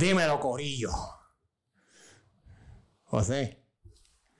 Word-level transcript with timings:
Dímelo, 0.00 0.40
Corillo. 0.40 0.90
José, 3.04 3.66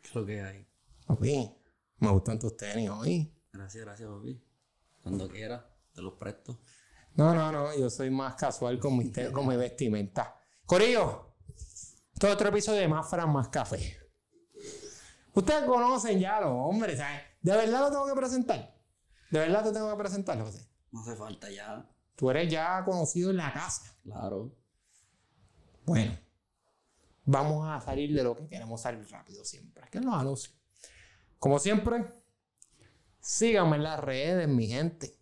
¿Qué 0.01 0.09
es 0.09 0.15
lo 0.15 0.25
que 0.25 0.41
hay? 0.41 0.67
papi, 1.07 1.55
me 1.99 2.09
gustan 2.09 2.39
tus 2.39 2.57
tenis 2.57 2.89
hoy. 2.89 3.31
Gracias, 3.53 3.85
gracias, 3.85 4.09
papi. 4.09 4.43
Cuando 5.03 5.29
quiera, 5.29 5.71
te 5.93 6.01
los 6.01 6.15
presto. 6.15 6.61
No, 7.15 7.35
no, 7.35 7.53
no, 7.53 7.77
yo 7.77 7.91
soy 7.91 8.09
más 8.09 8.37
casual 8.37 8.79
con 8.79 8.97
mi, 8.97 9.13
con 9.33 9.47
mi 9.47 9.57
vestimenta. 9.57 10.35
Corillo, 10.65 11.35
todo 12.19 12.33
otro 12.33 12.49
episodio 12.49 12.81
de 12.81 12.89
Más 12.89 13.11
Fran, 13.11 13.31
Más 13.31 13.49
Café. 13.49 13.99
Ustedes 15.35 15.65
conocen 15.65 16.19
ya 16.21 16.39
a 16.39 16.41
los 16.41 16.53
hombres, 16.53 16.97
¿sabes? 16.97 17.21
¿De 17.43 17.55
verdad 17.55 17.81
lo 17.81 17.91
tengo 17.91 18.07
que 18.07 18.15
presentar? 18.15 18.81
¿De 19.31 19.39
verdad 19.39 19.63
te 19.65 19.73
tengo 19.73 19.91
que 19.91 19.99
presentar, 19.99 20.41
José? 20.41 20.67
No 20.91 21.01
hace 21.03 21.17
falta 21.17 21.51
ya. 21.51 21.87
Tú 22.17 22.31
eres 22.31 22.51
ya 22.51 22.83
conocido 22.83 23.31
en 23.31 23.37
la 23.37 23.53
casa. 23.53 23.95
Claro. 24.03 24.57
Bueno, 25.91 26.17
vamos 27.25 27.67
a 27.69 27.81
salir 27.81 28.15
de 28.15 28.23
lo 28.23 28.37
que 28.37 28.47
queremos 28.47 28.81
salir 28.81 29.05
rápido 29.11 29.45
siempre, 29.45 29.83
que 29.91 29.99
es 29.99 30.05
los 30.05 30.15
anuncios. 30.15 30.57
Como 31.41 31.59
siempre, 31.59 32.05
síganme 33.19 33.77
en 33.77 33.83
las 33.83 33.99
redes, 33.99 34.47
mi 34.49 34.69
gente. 34.69 35.19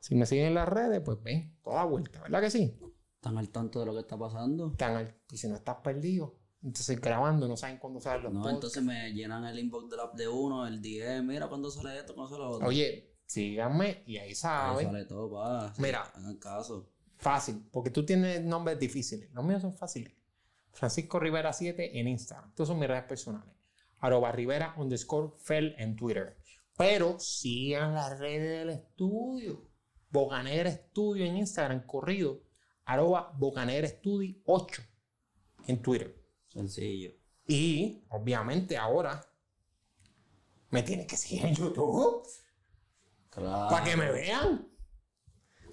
Si 0.00 0.14
me 0.14 0.26
siguen 0.26 0.48
en 0.48 0.54
las 0.54 0.68
redes, 0.68 1.00
pues 1.02 1.22
ven, 1.22 1.56
toda 1.62 1.84
vuelta, 1.84 2.20
¿verdad 2.20 2.42
que 2.42 2.50
sí? 2.50 2.78
¿Están 3.14 3.38
al 3.38 3.48
tanto 3.48 3.80
de 3.80 3.86
lo 3.86 3.94
que 3.94 4.00
está 4.00 4.18
pasando? 4.18 4.72
Están 4.72 4.96
al- 4.96 5.16
y 5.30 5.36
si 5.38 5.48
no 5.48 5.54
estás 5.54 5.76
perdido, 5.76 6.38
entonces 6.62 7.00
grabando, 7.00 7.48
no 7.48 7.56
saben 7.56 7.78
cuándo 7.78 7.98
salen 7.98 8.24
los 8.24 8.32
No, 8.34 8.40
podcasts. 8.42 8.56
entonces 8.76 8.82
me 8.82 9.12
llenan 9.14 9.44
el 9.46 9.58
inbox 9.58 9.88
del 9.88 10.00
app 10.00 10.14
de 10.16 10.28
uno, 10.28 10.66
el 10.66 10.82
DM, 10.82 11.22
mira 11.22 11.48
cuándo 11.48 11.70
sale 11.70 11.98
esto, 11.98 12.14
cuándo 12.14 12.30
sale 12.34 12.44
lo 12.44 12.50
otro. 12.50 12.68
Oye, 12.68 13.16
síganme 13.24 14.02
y 14.06 14.18
ahí 14.18 14.28
Ahí 14.28 14.34
saben. 14.34 14.86
sale 14.86 15.04
todo, 15.06 15.30
pa. 15.32 15.72
Mira. 15.78 16.02
Hagan 16.02 16.36
caso. 16.36 16.91
Fácil, 17.22 17.64
porque 17.70 17.90
tú 17.90 18.04
tienes 18.04 18.42
nombres 18.42 18.78
difíciles. 18.80 19.30
Los 19.32 19.44
míos 19.44 19.62
son 19.62 19.72
fáciles. 19.76 20.12
Francisco 20.72 21.20
Rivera 21.20 21.52
7 21.52 22.00
en 22.00 22.08
Instagram. 22.08 22.48
Estas 22.50 22.66
son 22.66 22.78
mis 22.80 22.88
redes 22.88 23.04
personales. 23.04 23.54
Arroba 24.00 24.32
Rivera 24.32 24.74
underscore 24.76 25.34
Fel 25.38 25.76
en 25.78 25.94
Twitter. 25.94 26.36
Pero 26.76 27.20
sigan 27.20 27.94
las 27.94 28.18
redes 28.18 28.58
del 28.58 28.70
estudio. 28.70 29.68
Bocanera 30.10 30.68
Estudio 30.68 31.24
en 31.24 31.36
Instagram, 31.36 31.86
corrido. 31.86 32.42
Arroba 32.86 33.32
Bocanera 33.38 33.86
Estudio 33.86 34.34
8 34.44 34.82
en 35.68 35.80
Twitter. 35.80 36.20
Sencillo. 36.48 37.12
Y, 37.46 38.04
obviamente, 38.08 38.76
ahora 38.76 39.24
me 40.70 40.82
tienes 40.82 41.06
que 41.06 41.16
seguir 41.16 41.46
en 41.46 41.54
YouTube 41.54 42.26
Claro. 43.30 43.68
para 43.70 43.84
que 43.84 43.96
me 43.96 44.10
vean. 44.10 44.68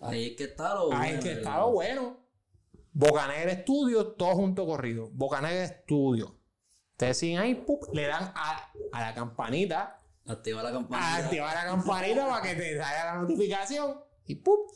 Ahí 0.02 0.28
es 0.28 0.38
que 0.38 0.44
está 0.46 0.76
lo 0.76 0.92
Ahí 0.94 1.14
bueno, 1.14 1.18
es 1.20 1.24
que 1.24 1.32
está 1.34 1.58
lo 1.60 1.72
bueno. 1.72 2.18
Bocanegra 2.92 3.52
Estudio, 3.52 4.08
todo 4.14 4.36
junto 4.36 4.66
corrido. 4.66 5.10
Bocanegra 5.12 5.64
Estudio. 5.64 6.36
Ustedes 6.92 7.18
siguen 7.18 7.40
ahí, 7.40 7.56
¡pup! 7.56 7.84
le 7.94 8.08
dan 8.08 8.32
a, 8.36 8.72
a 8.92 9.02
la 9.02 9.14
campanita, 9.14 10.00
Activa 10.26 10.62
la 10.62 10.72
campanita. 10.72 11.16
activar 11.16 11.56
la 11.56 11.66
campanita 11.66 12.28
para 12.28 12.42
que 12.42 12.56
te 12.56 12.78
salga 12.78 13.06
la 13.16 13.22
notificación. 13.22 14.00
Y 14.26 14.36
¡pup! 14.36 14.72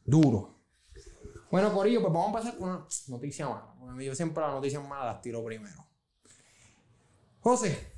duro. 0.05 0.55
Bueno, 1.51 1.73
Corillo, 1.73 2.01
pues 2.01 2.13
vamos 2.13 2.35
a 2.35 2.39
empezar 2.39 2.59
con 2.59 2.69
una 2.69 2.87
noticia 3.09 3.49
mala. 3.49 4.03
Yo 4.03 4.15
siempre 4.15 4.43
las 4.43 4.55
noticias 4.55 4.87
malas 4.87 5.15
las 5.15 5.23
tiro 5.23 5.45
primero. 5.45 5.87
José. 7.41 7.93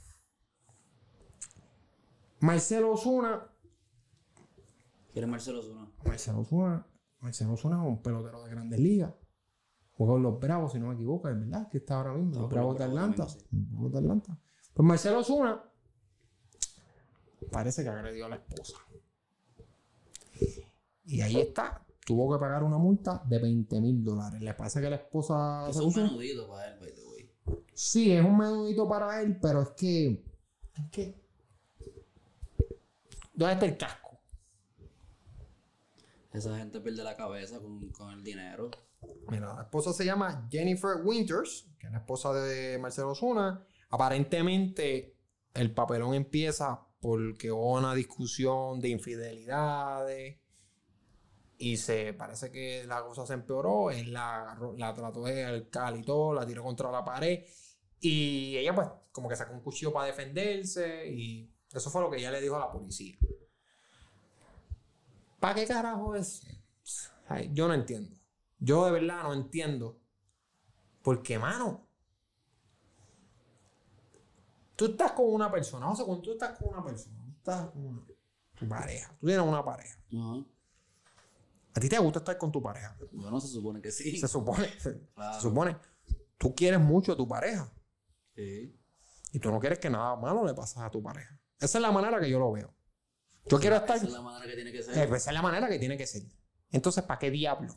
Marcelo 2.40 2.92
Osuna. 2.92 3.50
¿Quieres 5.12 5.30
Marcelo 5.30 5.62
Zuna? 5.62 5.90
Marcelo 6.04 6.40
Osuna. 6.40 6.86
Marcelo 7.20 7.54
Osuna 7.54 7.76
es 7.76 7.88
un 7.88 8.02
pelotero 8.02 8.44
de 8.44 8.50
grandes 8.50 8.78
ligas. 8.78 9.14
Juega 9.92 10.12
con 10.12 10.22
los 10.22 10.38
Bravos, 10.38 10.72
si 10.72 10.78
no 10.78 10.88
me 10.88 10.94
equivoco, 10.94 11.28
es 11.28 11.40
verdad 11.40 11.70
que 11.70 11.78
está 11.78 11.96
ahora 11.96 12.12
mismo. 12.12 12.42
Los 12.42 12.50
Bravos 12.50 12.76
de 12.76 12.84
Atlanta. 12.84 13.24
Los 13.24 13.48
Bravos 13.50 13.92
de 13.92 13.98
Atlanta. 13.98 14.38
Pues 14.76 14.86
Marcelo 14.86 15.20
Osuna 15.20 15.64
parece 17.50 17.82
que 17.82 17.88
agredió 17.88 18.26
a 18.26 18.28
la 18.28 18.36
esposa. 18.36 18.76
Y 21.06 21.22
ahí 21.22 21.40
está. 21.40 21.82
Tuvo 22.04 22.30
que 22.30 22.38
pagar 22.38 22.62
una 22.62 22.76
multa 22.76 23.22
de 23.24 23.38
20 23.38 23.80
mil 23.80 24.04
dólares. 24.04 24.38
Le 24.42 24.52
parece 24.52 24.82
que 24.82 24.90
la 24.90 24.96
esposa 24.96 25.66
es 25.70 25.76
un 25.78 25.94
menudito 25.94 26.46
para 26.46 26.68
él, 26.68 26.78
by 26.78 26.92
the 26.94 27.04
way. 27.06 27.30
Sí, 27.72 28.12
es 28.12 28.22
un 28.22 28.36
menudito 28.36 28.86
para 28.86 29.22
él, 29.22 29.38
pero 29.40 29.62
es 29.62 29.70
que. 29.70 30.22
Es 30.74 30.90
que. 30.90 31.24
¿Dónde 33.32 33.54
está 33.54 33.64
el 33.64 33.78
casco? 33.78 34.18
Esa 36.34 36.58
gente 36.58 36.82
pierde 36.82 37.02
la 37.02 37.16
cabeza 37.16 37.60
con, 37.60 37.88
con 37.92 38.12
el 38.12 38.22
dinero. 38.22 38.70
Mira, 39.30 39.54
la 39.54 39.62
esposa 39.62 39.94
se 39.94 40.04
llama 40.04 40.46
Jennifer 40.50 41.00
Winters, 41.02 41.66
que 41.78 41.86
es 41.86 41.92
la 41.92 41.98
esposa 42.00 42.34
de 42.34 42.76
Marcelo 42.78 43.12
Osuna. 43.12 43.66
Aparentemente, 43.90 45.16
el 45.54 45.72
papelón 45.72 46.14
empieza 46.14 46.86
porque 47.00 47.52
hubo 47.52 47.74
una 47.78 47.94
discusión 47.94 48.80
de 48.80 48.88
infidelidades. 48.88 50.38
Y 51.58 51.78
se 51.78 52.12
parece 52.12 52.50
que 52.50 52.84
la 52.84 53.02
cosa 53.02 53.26
se 53.26 53.34
empeoró. 53.34 53.90
Él 53.90 54.12
la, 54.12 54.58
la 54.76 54.94
trató 54.94 55.24
de 55.24 55.68
todo, 56.04 56.34
la 56.34 56.46
tiró 56.46 56.62
contra 56.62 56.90
la 56.90 57.04
pared. 57.04 57.44
Y 58.00 58.56
ella, 58.58 58.74
pues, 58.74 58.88
como 59.12 59.28
que 59.28 59.36
sacó 59.36 59.54
un 59.54 59.60
cuchillo 59.60 59.92
para 59.92 60.06
defenderse. 60.06 61.08
Y 61.08 61.50
eso 61.72 61.90
fue 61.90 62.02
lo 62.02 62.10
que 62.10 62.18
ella 62.18 62.30
le 62.30 62.42
dijo 62.42 62.56
a 62.56 62.60
la 62.60 62.72
policía. 62.72 63.16
¿Para 65.40 65.54
qué 65.54 65.66
carajo 65.66 66.14
es? 66.14 66.42
Ay, 67.28 67.50
yo 67.52 67.68
no 67.68 67.74
entiendo. 67.74 68.16
Yo 68.58 68.84
de 68.84 68.92
verdad 68.92 69.22
no 69.22 69.32
entiendo. 69.32 70.00
Porque, 71.02 71.38
mano, 71.38 71.85
tú 74.76 74.86
estás 74.86 75.12
con 75.12 75.32
una 75.32 75.50
persona. 75.50 75.90
O 75.90 75.96
sea, 75.96 76.04
cuando 76.04 76.22
tú 76.22 76.32
estás 76.32 76.56
con 76.58 76.68
una 76.68 76.84
persona, 76.84 77.16
tú 77.24 77.32
estás 77.38 77.70
con 77.70 77.86
una- 77.86 78.02
tu 78.54 78.68
pareja. 78.68 79.14
Tú 79.18 79.26
tienes 79.26 79.44
una 79.46 79.64
pareja. 79.64 79.98
A 81.74 81.80
ti 81.80 81.88
te 81.88 81.98
gusta 81.98 82.20
estar 82.20 82.38
con 82.38 82.50
tu 82.50 82.62
pareja. 82.62 82.96
Bueno, 83.12 83.38
se 83.40 83.48
supone 83.48 83.82
que 83.82 83.90
sí. 83.90 84.16
Se 84.18 84.28
supone. 84.28 84.68
Se, 84.80 84.98
Claro. 85.14 85.34
se 85.34 85.40
supone. 85.42 85.76
Tú 86.38 86.54
quieres 86.54 86.80
mucho 86.80 87.12
a 87.12 87.16
tu 87.16 87.28
pareja. 87.28 87.70
Sí. 88.34 88.74
Y 89.32 89.38
tú 89.40 89.50
no 89.50 89.60
quieres 89.60 89.78
que 89.78 89.90
nada 89.90 90.16
malo 90.16 90.44
le 90.46 90.54
pase 90.54 90.80
a 90.80 90.90
tu 90.90 91.02
pareja. 91.02 91.38
Esa 91.58 91.78
es 91.78 91.82
la 91.82 91.90
manera 91.92 92.18
que 92.20 92.30
yo 92.30 92.38
lo 92.38 92.52
veo. 92.52 92.74
Yo 93.46 93.58
quiero 93.60 93.76
estar. 93.76 93.96
Esa 93.96 94.06
es 94.06 94.12
la 94.12 94.22
manera 94.22 94.46
que 94.46 94.54
tiene 94.54 94.72
que 94.72 94.82
ser. 94.82 94.94
esa 95.14 95.30
es 95.30 95.34
la 95.34 95.42
manera 95.42 95.68
que 95.68 95.78
tiene 95.78 95.96
que 95.98 96.06
ser. 96.06 96.22
Entonces, 96.70 97.04
¿para 97.04 97.18
qué 97.18 97.30
diablo? 97.30 97.74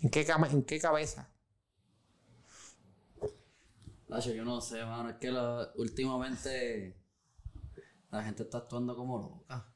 ¿En 0.00 0.10
qué, 0.10 0.24
cama- 0.24 0.48
en 0.48 0.62
qué 0.62 0.78
cabeza? 0.78 1.28
Nacho, 4.08 4.32
yo 4.32 4.44
no 4.44 4.60
sé, 4.60 4.84
mano. 4.84 5.10
Es 5.10 5.16
que 5.16 5.30
últimamente 5.76 6.96
la 8.10 8.22
gente 8.24 8.42
está 8.44 8.58
actuando 8.58 8.96
como 8.96 9.18
loca. 9.18 9.72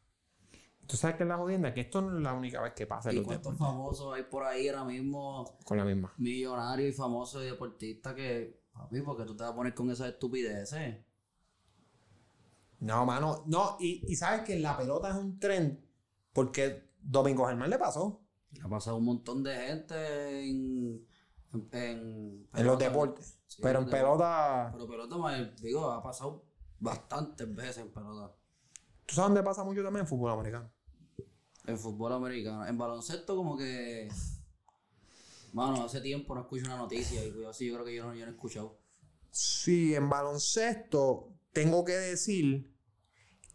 ¿Tú 0.86 0.96
sabes 0.96 1.16
qué 1.16 1.22
es 1.22 1.28
la 1.28 1.36
jodienda? 1.36 1.72
Que 1.72 1.82
esto 1.82 2.00
no 2.02 2.16
es 2.16 2.22
la 2.22 2.34
única 2.34 2.60
vez 2.60 2.72
que 2.74 2.86
pasa 2.86 3.10
en 3.10 3.16
¿Y 3.16 3.18
los 3.18 3.26
cuántos 3.26 3.52
deportes. 3.52 3.58
famosos 3.58 4.14
hay 4.14 4.24
por 4.24 4.44
ahí 4.44 4.68
ahora 4.68 4.84
mismo? 4.84 5.58
Con 5.64 5.78
la 5.78 5.84
misma. 5.84 6.12
Millonarios 6.16 6.90
y 6.94 6.96
famosos 6.96 7.42
y 7.42 7.46
deportistas 7.46 8.14
que, 8.14 8.62
papi, 8.72 9.00
porque 9.02 9.24
tú 9.24 9.36
te 9.36 9.42
vas 9.44 9.52
a 9.52 9.56
poner 9.56 9.74
con 9.74 9.90
esas 9.90 10.08
estupideces. 10.08 10.96
No, 12.80 13.06
mano. 13.06 13.44
No, 13.46 13.76
y, 13.80 14.04
y 14.10 14.16
sabes 14.16 14.42
que 14.42 14.58
la 14.58 14.76
pelota 14.76 15.10
es 15.10 15.14
un 15.14 15.38
tren 15.38 15.84
porque 16.32 16.90
Domingo 17.00 17.46
Germán 17.46 17.70
le 17.70 17.78
pasó 17.78 18.20
Ha 18.62 18.68
pasado 18.68 18.96
un 18.96 19.04
montón 19.04 19.42
de 19.42 19.54
gente 19.54 20.48
en. 20.50 21.06
En, 21.52 21.68
en, 21.72 22.48
en 22.54 22.66
los 22.66 22.78
deportes. 22.78 23.38
Sí, 23.56 23.62
pero 23.62 23.80
en 23.80 23.90
pelota. 23.90 24.70
Pero 24.72 24.86
pelota, 24.88 25.16
me- 25.18 25.50
digo, 25.60 25.90
ha 25.90 26.02
pasado 26.02 26.44
bastantes 26.80 27.54
veces 27.54 27.78
en 27.78 27.92
pelota. 27.92 28.34
¿Tú 29.06 29.14
sabes 29.14 29.28
dónde 29.28 29.42
pasa 29.42 29.62
mucho 29.64 29.82
también 29.82 30.02
en 30.04 30.06
fútbol 30.08 30.32
americano? 30.32 30.70
En 31.66 31.78
fútbol 31.78 32.12
americano. 32.12 32.66
En 32.66 32.78
baloncesto, 32.78 33.36
como 33.36 33.56
que. 33.56 34.08
Mano, 35.52 35.84
hace 35.84 36.00
tiempo 36.00 36.34
no 36.34 36.40
escucho 36.42 36.64
una 36.64 36.76
noticia 36.78 37.24
y 37.24 37.30
cuidado, 37.30 37.52
sí, 37.52 37.66
yo 37.66 37.74
creo 37.74 37.84
que 37.84 37.94
yo 37.94 38.04
no, 38.06 38.14
yo 38.14 38.24
no 38.24 38.32
he 38.32 38.34
escuchado. 38.34 38.78
Sí, 39.30 39.94
en 39.94 40.08
baloncesto 40.08 41.28
tengo 41.52 41.84
que 41.84 41.92
decir 41.92 42.72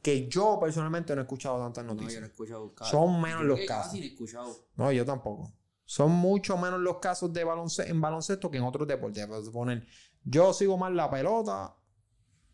que 0.04 0.28
yo 0.30 0.60
personalmente 0.60 1.16
no 1.16 1.22
he 1.22 1.24
escuchado 1.24 1.58
tantas 1.60 1.84
No, 1.86 1.94
yo 1.94 2.02
noticias. 2.02 2.22
no 2.22 2.28
he 2.28 2.30
escuchado. 2.30 2.74
Son 2.84 3.20
menos 3.20 3.30
yo 3.32 3.38
creo 3.40 3.48
los 3.48 3.60
que 3.60 3.66
casos. 3.66 3.86
Casi 3.88 4.00
no 4.00 4.06
he 4.06 4.10
escuchado. 4.10 4.56
No, 4.76 4.92
yo 4.92 5.06
tampoco. 5.06 5.52
Son 5.90 6.12
mucho 6.12 6.58
menos 6.58 6.82
los 6.82 6.98
casos 6.98 7.32
de 7.32 7.46
baloncesto, 7.46 7.90
en 7.90 8.02
baloncesto 8.02 8.52
que 8.52 8.58
en 8.58 8.66
otros 8.66 8.86
deportes. 8.86 9.26
Por 9.26 9.42
suponer, 9.42 9.88
yo 10.22 10.52
sigo 10.52 10.78
más 10.78 10.92
la 10.92 11.10
pelota 11.10 11.78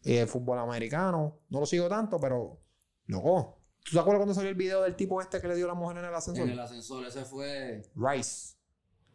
y 0.04 0.18
el 0.18 0.28
fútbol 0.28 0.60
americano. 0.60 1.40
No 1.50 1.60
lo 1.60 1.66
sigo 1.66 1.90
tanto, 1.90 2.20
pero 2.20 2.62
loco. 3.08 3.58
¿Tú 3.84 3.94
te 3.94 4.00
acuerdas 4.00 4.20
cuando 4.20 4.36
salió 4.36 4.52
el 4.52 4.56
video 4.56 4.84
del 4.84 4.96
tipo 4.96 5.20
este 5.20 5.42
que 5.42 5.48
le 5.48 5.56
dio 5.56 5.66
a 5.66 5.70
la 5.70 5.74
mujer 5.74 5.98
en 5.98 6.06
el 6.06 6.14
ascensor? 6.14 6.44
En 6.46 6.52
el 6.52 6.60
ascensor, 6.60 7.04
ese 7.08 7.26
fue. 7.26 7.82
Rice. 7.96 8.56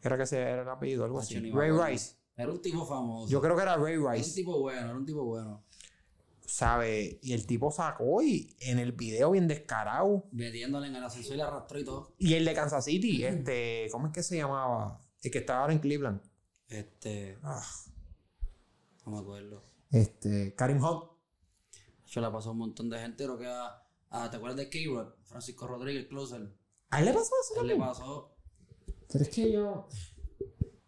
Era 0.03 0.17
que 0.17 0.25
ese 0.25 0.41
era 0.41 0.63
el 0.63 0.69
apellido, 0.69 1.05
algo 1.05 1.21
así. 1.21 1.39
Ray. 1.53 1.71
Rice. 1.71 2.17
Era 2.35 2.51
un 2.51 2.61
tipo 2.61 2.85
famoso. 2.85 3.31
Yo 3.31 3.41
creo 3.41 3.55
que 3.55 3.63
era 3.63 3.77
Ray 3.77 3.95
Era 3.95 4.03
un 4.03 4.13
Rice. 4.15 4.35
tipo 4.35 4.59
bueno, 4.59 4.81
era 4.81 4.97
un 4.97 5.07
tipo 5.07 5.25
bueno. 5.25 5.65
¿Sabe? 6.51 7.19
Y 7.23 7.35
el 7.35 7.47
tipo 7.47 7.71
sacó 7.71 8.23
y 8.23 8.57
en 8.61 8.79
el 8.79 8.93
video 8.93 9.33
bien 9.33 9.47
descarado. 9.47 10.25
Metiéndole 10.33 10.87
en 10.87 10.97
el 10.97 11.05
ascensor 11.05 11.35
y 11.35 11.37
le 11.37 11.43
arrastró 11.43 11.79
y 11.79 11.85
todo. 11.85 12.15
Y 12.17 12.33
el 12.35 12.47
de 12.47 12.55
Kansas 12.55 12.87
City, 12.87 13.23
este, 13.23 13.87
¿cómo 13.93 14.07
es 14.07 14.15
que 14.15 14.23
se 14.23 14.39
llamaba? 14.39 15.05
El 15.23 15.31
que 15.31 15.39
estaba 15.39 15.61
ahora 15.61 15.75
en 15.75 15.79
Cleveland. 15.81 16.23
Este. 16.69 17.39
Ah, 17.43 17.63
No 19.05 19.13
me 19.13 19.19
acuerdo. 19.19 19.63
este, 19.91 20.55
Karim 20.55 20.83
Hunt. 20.83 21.05
Yo 22.07 22.21
le 22.23 22.31
pasó 22.31 22.49
a 22.49 22.53
un 22.53 22.59
montón 22.59 22.89
de 22.89 22.99
gente, 22.99 23.25
creo 23.25 23.39
que 23.39 23.47
a. 23.47 23.83
a- 24.09 24.31
¿Te 24.31 24.39
acuerdas 24.39 24.57
de 24.57 24.71
K-Rod? 24.71 25.13
Francisco 25.25 25.67
Rodríguez, 25.67 26.07
closer. 26.07 26.51
¿A 26.89 27.01
él 27.01 27.05
le 27.05 27.13
pasó 27.13 27.31
eso 27.45 27.61
Él 27.61 27.67
le 27.67 27.77
pasó. 27.77 28.35
Pero 29.13 29.23
es 29.25 29.29
que 29.31 29.53
yo. 29.53 29.87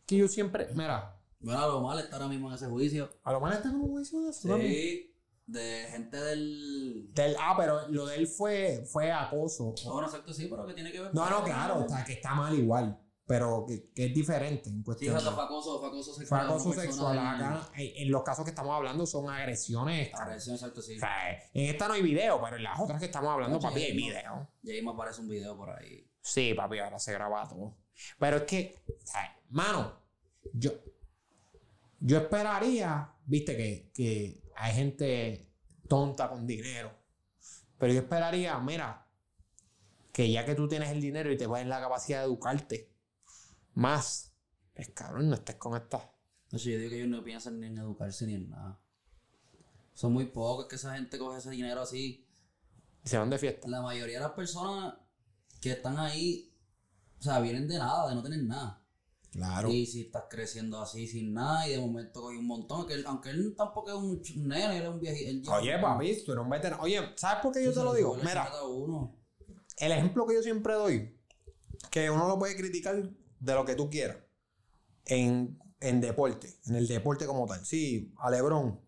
Que 0.07 0.17
yo 0.17 0.27
siempre. 0.27 0.69
Mira, 0.75 1.21
Bueno, 1.41 1.69
lo 1.69 1.81
mal 1.83 1.99
está 1.99 2.17
ahora 2.17 2.29
mismo 2.29 2.49
en 2.49 2.55
ese 2.55 2.67
juicio. 2.67 3.11
a 3.25 3.33
lo 3.33 3.41
mejor 3.41 3.57
está 3.59 3.71
como 3.71 3.89
juicio 3.89 4.23
de 4.23 4.31
eso 4.31 4.49
también. 4.49 5.10
Sí. 5.52 5.58
De 5.58 5.87
gente 5.91 6.17
del. 6.17 7.11
Del- 7.14 7.37
ah, 7.41 7.55
pero 7.58 7.88
lo 7.88 8.06
de 8.06 8.17
él 8.17 8.26
fue, 8.26 8.85
fue 8.91 9.11
acoso. 9.11 9.75
No, 9.85 10.00
no 10.00 10.06
exacto, 10.06 10.32
sí, 10.32 10.47
pero 10.49 10.67
que 10.67 10.75
tiene 10.75 10.93
que 10.93 11.00
ver. 11.00 11.14
No, 11.14 11.29
no, 11.29 11.43
claro, 11.44 11.85
o 11.85 11.88
sea, 11.88 12.05
que 12.05 12.12
está 12.14 12.35
mal 12.35 12.55
igual. 12.55 13.00
Pero 13.26 13.64
que, 13.64 13.93
que 13.93 14.06
es 14.06 14.14
diferente 14.14 14.69
en 14.69 14.79
Sí, 14.79 14.82
cuestión. 14.85 15.14
exacto, 15.14 15.37
fue 15.37 15.44
acoso, 15.44 15.79
fue 15.79 15.88
acoso 15.88 16.11
fue 16.14 16.19
sexual. 16.20 16.47
acoso 16.47 16.73
sexual. 16.73 17.19
Acá, 17.19 17.70
en, 17.76 18.11
los 18.11 18.25
casos 18.25 18.44
que 18.44 18.50
estamos 18.50 18.75
hablando 18.75 19.06
son 19.06 19.31
agresiones. 19.31 20.11
Agresión, 20.14 20.56
exacto, 20.56 20.82
sí. 20.82 20.97
O 20.97 20.99
sea, 20.99 21.31
en 21.55 21.70
esta 21.70 21.87
no 21.87 21.94
hay 21.94 22.02
video, 22.02 22.41
pero 22.43 22.56
en 22.56 22.64
las 22.64 22.81
otras 22.81 22.99
que 22.99 23.06
estamos 23.06 23.31
hablando, 23.31 23.61
papi, 23.61 23.82
hay 23.85 23.97
video. 23.97 24.49
Y 24.64 24.73
ahí 24.73 24.82
me 24.82 24.91
aparece 24.91 25.20
un 25.20 25.29
video 25.29 25.56
por 25.56 25.70
ahí. 25.70 26.11
Sí, 26.20 26.55
papi, 26.55 26.81
ahora 26.81 26.99
se 26.99 27.12
graba 27.12 27.49
todo. 27.49 27.76
Pero 28.19 28.38
es 28.38 28.43
que, 28.44 28.82
o 28.88 29.06
sea, 29.06 29.37
mano, 29.50 30.02
yo, 30.52 30.73
yo 32.00 32.19
esperaría, 32.19 33.14
viste, 33.26 33.56
que, 33.56 33.93
que 33.94 34.43
hay 34.61 34.75
gente 34.75 35.53
tonta 35.89 36.29
con 36.29 36.47
dinero. 36.47 36.93
Pero 37.79 37.95
yo 37.95 38.01
esperaría, 38.01 38.59
mira, 38.59 39.07
que 40.12 40.31
ya 40.31 40.45
que 40.45 40.55
tú 40.55 40.69
tienes 40.69 40.91
el 40.91 41.01
dinero 41.01 41.33
y 41.33 41.39
te 41.39 41.47
vas 41.47 41.62
en 41.62 41.71
la 41.71 41.81
capacidad 41.81 42.19
de 42.19 42.27
educarte 42.27 42.93
más, 43.73 44.35
pues 44.75 44.91
cabrón, 44.91 45.31
no 45.31 45.35
estés 45.37 45.57
con 45.57 45.77
estas. 45.77 46.03
No 46.51 46.59
sé, 46.59 46.73
yo 46.73 46.79
digo 46.79 46.91
que 46.91 46.97
ellos 46.97 47.09
no 47.09 47.25
piensan 47.25 47.59
ni 47.59 47.69
en 47.69 47.79
educarse 47.79 48.27
ni 48.27 48.35
en 48.35 48.51
nada. 48.51 48.79
Son 49.95 50.12
muy 50.12 50.27
pocos 50.27 50.67
que 50.67 50.77
esa 50.77 50.95
gente 50.95 51.19
coge 51.19 51.39
ese 51.39 51.51
dinero 51.51 51.81
así. 51.81 52.29
y 53.03 53.09
Se 53.09 53.17
van 53.17 53.31
de 53.31 53.39
fiesta. 53.39 53.67
La 53.69 53.81
mayoría 53.81 54.19
de 54.19 54.25
las 54.25 54.33
personas 54.33 54.95
que 55.61 55.73
están 55.73 55.99
ahí, 55.99 56.55
o 57.19 57.23
sea, 57.23 57.41
vienen 57.41 57.67
de 57.67 57.79
nada, 57.79 58.09
de 58.11 58.15
no 58.15 58.23
tener 58.23 58.43
nada. 58.43 58.80
Claro. 59.30 59.68
Y 59.70 59.87
si 59.87 60.02
estás 60.02 60.25
creciendo 60.28 60.80
así 60.80 61.06
sin 61.06 61.32
nada 61.32 61.68
y 61.68 61.72
de 61.72 61.78
momento 61.80 62.20
coge 62.20 62.37
un 62.37 62.46
montón, 62.46 62.87
que 62.87 62.94
él- 62.94 63.04
aunque 63.06 63.30
él 63.30 63.54
tampoco 63.56 63.90
es 63.90 63.96
un 64.37 64.49
nene, 64.49 64.78
él 64.78 64.82
es 64.82 64.88
un 64.88 64.99
viejito. 65.00 65.52
Oye, 65.52 65.78
papi, 65.78 66.25
tú 66.25 66.32
eres 66.32 66.42
un 66.44 66.50
veterano. 66.50 66.82
Oye, 66.82 67.00
¿sabes 67.16 67.42
por 67.42 67.52
qué 67.52 67.62
yo 67.62 67.70
Sí, 67.70 67.78
te 67.78 67.84
lo 67.84 67.94
digo? 67.94 68.16
Mira, 68.16 68.50
uno. 68.68 69.16
el 69.78 69.92
ejemplo 69.92 70.26
que 70.26 70.34
yo 70.34 70.42
siempre 70.42 70.75
doy, 70.75 71.16
que 71.90 72.10
uno 72.10 72.26
lo 72.26 72.38
puede 72.38 72.56
criticar 72.56 73.08
de 73.38 73.54
lo 73.54 73.64
que 73.64 73.75
tú 73.76 73.88
quieras, 73.88 74.18
en, 75.06 75.58
en 75.80 76.00
deporte, 76.00 76.58
en 76.66 76.75
el 76.75 76.88
deporte 76.88 77.25
como 77.26 77.46
tal. 77.46 77.64
Sí, 77.64 78.12
a 78.18 78.30
Lebron, 78.30 78.80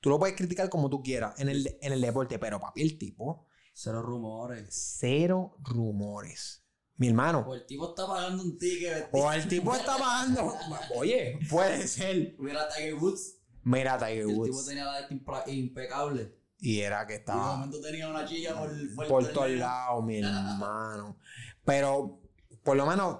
tú 0.00 0.10
lo 0.10 0.18
puedes 0.18 0.36
criticar 0.36 0.68
como 0.68 0.90
tú 0.90 1.02
quieras 1.02 1.38
en 1.38 1.48
el, 1.48 1.78
en 1.80 1.92
el 1.92 2.00
deporte, 2.00 2.38
pero 2.40 2.58
papi, 2.60 2.82
el 2.82 2.98
tipo, 2.98 3.46
Cero 3.72 4.02
rumores. 4.02 4.68
cero 4.98 5.56
rumores. 5.62 6.63
Mi 6.96 7.08
hermano, 7.08 7.44
O 7.48 7.54
el 7.54 7.66
tipo 7.66 7.88
está 7.88 8.06
pagando 8.06 8.42
un 8.44 8.56
ticket. 8.56 9.08
o 9.12 9.32
el 9.32 9.48
tipo 9.48 9.74
está 9.74 9.96
pagando. 9.98 10.54
Oye, 10.96 11.38
puede 11.50 11.88
ser. 11.88 12.36
Mira 12.38 12.68
Tiger 12.68 12.94
Woods. 12.94 13.38
Mira 13.64 13.98
Tiger 13.98 14.18
El 14.22 14.28
tipo 14.28 14.40
Woods. 14.42 14.66
tenía 14.66 14.84
la 14.84 15.00
de 15.02 15.08
impla- 15.08 15.42
impecable. 15.48 16.34
Y 16.60 16.80
era 16.80 17.04
que 17.06 17.14
Y 17.14 17.16
de 17.16 17.20
estaba. 17.20 17.56
momento 17.56 17.80
tenía 17.80 18.08
una 18.08 18.24
chilla 18.24 18.56
por, 18.56 18.70
por, 18.94 19.08
por 19.08 19.32
todos 19.32 19.50
lados, 19.50 20.04
mi 20.04 20.18
hermano. 20.22 21.18
Pero, 21.64 22.20
por 22.62 22.76
lo 22.76 22.86
menos, 22.86 23.18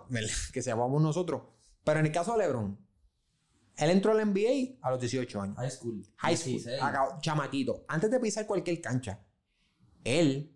que 0.52 0.62
sepamos 0.62 1.02
nosotros. 1.02 1.42
Pero 1.82 1.98
en 2.00 2.06
el 2.06 2.12
caso 2.12 2.32
de 2.36 2.38
LeBron, 2.46 2.78
él 3.76 3.90
entró 3.90 4.12
al 4.12 4.24
NBA 4.24 4.78
a 4.82 4.90
los 4.92 5.00
18 5.00 5.40
años. 5.40 5.56
High 5.56 5.70
school. 5.70 6.06
High 6.16 6.36
school, 6.36 6.52
16. 6.52 6.80
acabó- 6.80 7.18
chamaquito. 7.20 7.84
Antes 7.88 8.08
de 8.10 8.20
pisar 8.20 8.46
cualquier 8.46 8.80
cancha, 8.80 9.20
él 10.04 10.53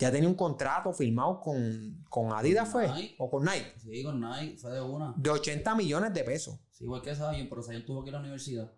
ya 0.00 0.10
tenía 0.10 0.28
un 0.28 0.34
contrato 0.34 0.92
firmado 0.92 1.40
con, 1.40 2.02
con 2.08 2.32
Adidas, 2.32 2.68
Con 2.70 2.72
¿fue? 2.86 2.92
Nike. 2.94 3.14
O 3.18 3.30
con 3.30 3.44
Nike. 3.44 3.74
Sí, 3.78 4.02
con 4.02 4.20
Nike, 4.20 4.56
fue 4.58 4.72
de 4.72 4.80
una. 4.80 5.14
De 5.16 5.30
80 5.30 5.74
millones 5.76 6.12
de 6.14 6.24
pesos. 6.24 6.58
Sí, 6.72 6.84
igual 6.84 7.02
que 7.02 7.14
Zion, 7.14 7.46
pero 7.48 7.62
Zion 7.62 7.84
tuvo 7.84 8.02
que 8.02 8.08
ir 8.10 8.14
a 8.16 8.18
la 8.18 8.22
universidad. 8.22 8.72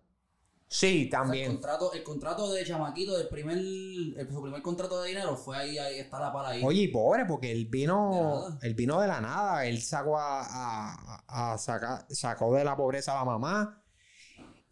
Sí, 0.69 0.87
O 0.87 0.91
sea, 0.91 1.01
el, 1.03 1.11
también. 1.11 1.53
contrato, 1.53 1.93
el 1.93 2.03
contrato 2.03 2.51
de 2.53 2.65
chamaquito, 2.65 3.17
del 3.19 3.29
primer, 3.29 3.59
el, 3.59 4.29
su 4.33 4.41
primer 4.43 4.63
contrato 4.63 5.03
de 5.03 5.09
dinero 5.11 5.37
fue 5.37 5.57
ahí, 5.59 5.77
ahí 5.77 5.99
está 5.99 6.19
la 6.19 6.33
pala 6.33 6.49
ahí. 6.49 6.63
Oye, 6.65 6.89
pobre, 6.91 7.27
porque 7.27 7.53
él 7.53 7.67
vino, 7.67 8.59
él 8.63 8.75
vino 8.75 8.99
de 9.01 9.07
la 9.07 9.21
nada. 9.21 9.67
Él 9.67 9.83
sacó 9.83 10.19
a, 10.19 10.41
a- 10.43 11.53
a 11.55 11.59
sacar, 11.59 12.07
sacó 12.09 12.55
de 12.55 12.65
la 12.65 12.75
pobreza 12.75 13.13
a 13.13 13.17
la 13.17 13.25
mamá. 13.27 13.83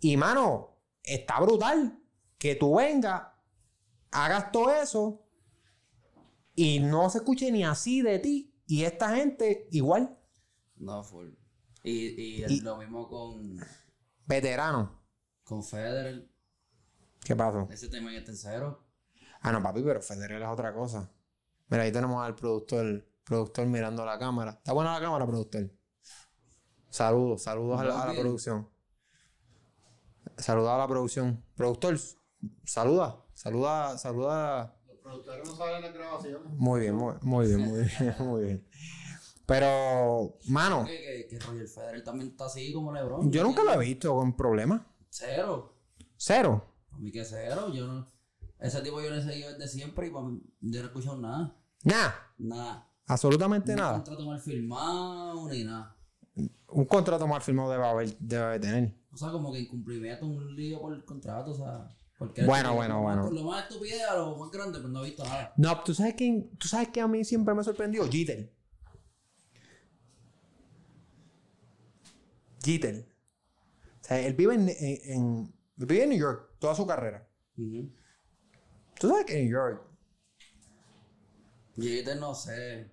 Y 0.00 0.16
mano, 0.16 0.78
está 1.02 1.38
brutal 1.40 1.98
que 2.38 2.54
tú 2.54 2.76
vengas, 2.76 3.22
hagas 4.10 4.50
todo 4.50 4.72
eso 4.72 5.22
y 6.62 6.78
no 6.78 7.08
se 7.08 7.18
escuche 7.18 7.50
ni 7.50 7.64
así 7.64 8.02
de 8.02 8.18
ti 8.18 8.54
y 8.66 8.84
esta 8.84 9.16
gente 9.16 9.66
igual, 9.70 10.18
No, 10.76 11.02
full. 11.02 11.30
Y, 11.82 12.44
y, 12.44 12.60
lo 12.60 12.76
mismo 12.76 13.08
con, 13.08 13.58
veterano. 14.26 15.02
con 15.42 15.64
Federer. 15.64 16.30
¿Qué 17.24 17.34
pasó? 17.34 17.66
Ese 17.70 17.88
tema 17.88 18.14
está 18.14 18.30
en 18.30 18.36
cero. 18.36 18.86
Ah, 19.40 19.52
no, 19.52 19.62
papi, 19.62 19.82
pero 19.82 20.02
Federer 20.02 20.42
es 20.42 20.48
otra 20.48 20.74
cosa. 20.74 21.10
Mira, 21.68 21.84
ahí 21.84 21.92
tenemos 21.92 22.22
al 22.22 22.34
productor, 22.34 23.08
productor 23.24 23.66
mirando 23.66 24.04
la 24.04 24.18
cámara. 24.18 24.50
¿Está 24.50 24.74
buena 24.74 24.92
la 24.92 25.00
cámara, 25.00 25.26
productor? 25.26 25.70
Saludos, 26.90 27.42
saludos 27.42 27.80
a 27.80 27.84
la, 27.84 28.02
a 28.02 28.12
la 28.12 28.20
producción. 28.20 28.68
Saludos 30.36 30.70
a 30.70 30.76
la 30.76 30.86
producción. 30.86 31.42
Productor, 31.56 31.98
saluda, 32.64 33.24
saluda, 33.32 33.96
saluda. 33.96 34.79
Los 35.10 35.24
productores 35.24 35.48
no 35.48 35.56
saben 35.56 35.82
las 35.82 35.92
grabaciones. 35.94 36.52
Muy 36.56 36.80
bien, 36.80 36.94
muy, 36.94 37.14
muy 37.22 37.46
bien, 37.46 37.60
muy 37.60 37.80
bien, 37.82 38.14
muy 38.20 38.42
bien. 38.44 38.66
Pero, 39.46 40.36
mano, 40.48 40.84
Que, 40.86 41.26
que, 41.28 41.38
que 41.38 41.44
Roger 41.44 41.66
Federer 41.66 42.04
también 42.04 42.30
está 42.30 42.46
así 42.46 42.72
como 42.72 42.92
LeBron. 42.92 43.30
yo 43.32 43.42
nunca 43.42 43.64
lo 43.64 43.72
he 43.72 43.78
visto 43.84 44.14
con 44.14 44.36
problemas. 44.36 44.82
Cero. 45.08 45.74
Cero. 46.16 46.64
Para 46.88 47.02
mí 47.02 47.10
que 47.10 47.24
cero. 47.24 47.72
Yo 47.72 47.86
no... 47.86 48.06
Ese 48.60 48.80
tipo 48.82 49.00
yo 49.00 49.08
lo 49.10 49.16
he 49.16 49.22
seguido 49.22 49.50
desde 49.52 49.66
siempre 49.68 50.06
y 50.06 50.10
para 50.10 50.26
mí, 50.26 50.40
yo 50.60 50.80
no 50.80 50.84
he 50.84 50.88
escuchado 50.88 51.16
nada. 51.16 51.56
Nada, 51.82 52.14
Nada. 52.38 52.88
absolutamente 53.06 53.72
Un 53.72 53.78
nada. 53.78 53.94
contrato 53.94 54.26
mal 54.26 54.38
firmado 54.40 55.48
ni 55.48 55.64
nada. 55.64 55.96
Un 56.68 56.84
contrato 56.84 57.26
mal 57.26 57.40
firmado 57.40 57.70
debe, 57.72 57.86
haber, 57.86 58.16
debe 58.18 58.60
tener. 58.60 58.94
O 59.12 59.16
sea, 59.16 59.30
como 59.32 59.50
que 59.52 59.60
incumplimiento, 59.60 60.26
un 60.26 60.54
lío 60.54 60.80
por 60.80 60.92
el 60.92 61.04
contrato, 61.04 61.50
o 61.52 61.54
sea. 61.54 61.88
Porque 62.20 62.44
Bueno, 62.44 62.74
bueno, 62.74 63.00
bueno. 63.00 63.22
Por 63.22 63.32
lo 63.32 63.44
más 63.44 63.62
estupidez 63.62 64.02
a 64.02 64.14
lo 64.14 64.36
más 64.36 64.50
grande, 64.50 64.78
pues 64.78 64.92
no 64.92 65.02
he 65.02 65.06
visto 65.08 65.24
nada. 65.24 65.54
No, 65.56 65.82
¿tú 65.82 65.94
sabes 65.94 66.14
quién? 66.14 66.50
¿Tú 66.58 66.68
sabes 66.68 66.88
que 66.90 67.00
a 67.00 67.08
mí 67.08 67.24
siempre 67.24 67.54
me 67.54 67.64
sorprendió? 67.64 68.06
Jeter. 68.10 68.52
Jeter. 72.62 73.08
O 74.00 74.04
sea, 74.04 74.20
él 74.20 74.34
vive 74.34 74.54
en, 74.54 74.68
en, 74.68 74.98
en- 75.04 75.54
vive 75.76 76.02
en 76.04 76.10
New 76.10 76.18
York 76.18 76.56
toda 76.58 76.74
su 76.74 76.86
carrera. 76.86 77.26
¿Tú 77.56 79.08
sabes 79.08 79.24
que 79.24 79.38
en 79.38 79.44
New 79.46 79.52
York? 79.52 79.82
Jeter 81.76 82.18
no 82.18 82.34
sé. 82.34 82.90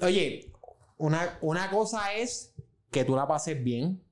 Oye, 0.00 0.52
una, 0.98 1.36
una 1.40 1.68
cosa 1.70 2.12
es 2.14 2.54
que 2.92 3.04
tú 3.04 3.16
la 3.16 3.26
pases 3.26 3.62
bien, 3.62 4.02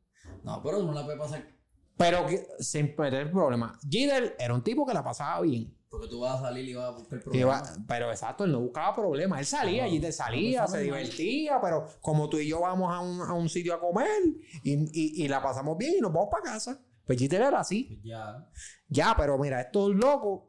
No, 0.43 0.61
pero 0.61 0.83
no 0.83 0.93
la 0.93 1.05
puede 1.05 1.19
pasar. 1.19 1.53
Pero 1.97 2.27
que, 2.27 2.47
sin 2.59 2.95
meter 2.99 3.31
problemas. 3.31 3.79
Jeter 3.89 4.37
era 4.39 4.55
un 4.55 4.63
tipo 4.65 4.85
que 4.87 4.95
la 4.95 5.03
pasaba 5.05 5.41
bien. 5.43 5.75
Porque 5.89 6.09
tú 6.09 6.21
vas 6.21 6.41
a 6.41 6.43
salir 6.47 6.69
y 6.69 6.75
vas 6.75 6.87
a 6.87 6.91
buscar 6.91 7.21
problemas. 7.21 7.71
iba- 7.77 7.85
pero 7.87 8.11
exacto, 8.11 8.45
él 8.45 8.51
no 8.53 8.61
buscaba 8.61 8.93
problemas. 8.95 9.39
Él 9.39 9.47
salía, 9.47 9.89
Jeter 9.89 10.13
salía, 10.13 10.67
se 10.67 10.81
divertía, 10.81 11.61
pero 11.63 11.87
como 12.01 12.29
tú 12.29 12.39
y 12.39 12.49
yo 12.49 12.61
vamos 12.61 12.93
a 12.93 12.99
un, 12.99 13.21
a 13.21 13.33
un 13.33 13.49
sitio 13.49 13.75
a 13.75 13.81
comer 13.81 14.09
y, 14.65 14.73
y- 14.73 15.25
y 15.25 15.29
la 15.29 15.41
pasamos 15.41 15.79
bien 15.79 15.95
y 15.99 16.01
nos 16.01 16.13
vamos 16.13 16.29
para 16.33 16.43
casa. 16.55 16.81
Pues 17.07 17.19
Jeter 17.19 17.43
era 17.43 17.61
así. 17.61 17.85
Pues 17.85 18.01
ya. 18.03 18.51
Ya, 18.89 19.15
pero 19.17 19.39
mira, 19.39 19.61
estos 19.61 19.95
locos, 19.95 20.43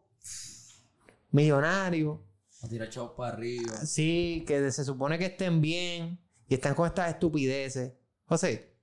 millonarios, 1.31 2.19
A 2.63 2.67
tirar 2.67 2.89
chavos 2.89 3.11
para 3.15 3.33
arriba. 3.33 3.71
sí, 3.85 4.43
que 4.47 4.71
se 4.71 4.83
supone 4.83 5.19
que 5.19 5.25
estén 5.25 5.61
bien 5.61 6.19
y 6.47 6.53
están 6.55 6.73
con 6.73 6.87
estas 6.87 7.09
estupideces. 7.09 7.93
José, 8.25 8.75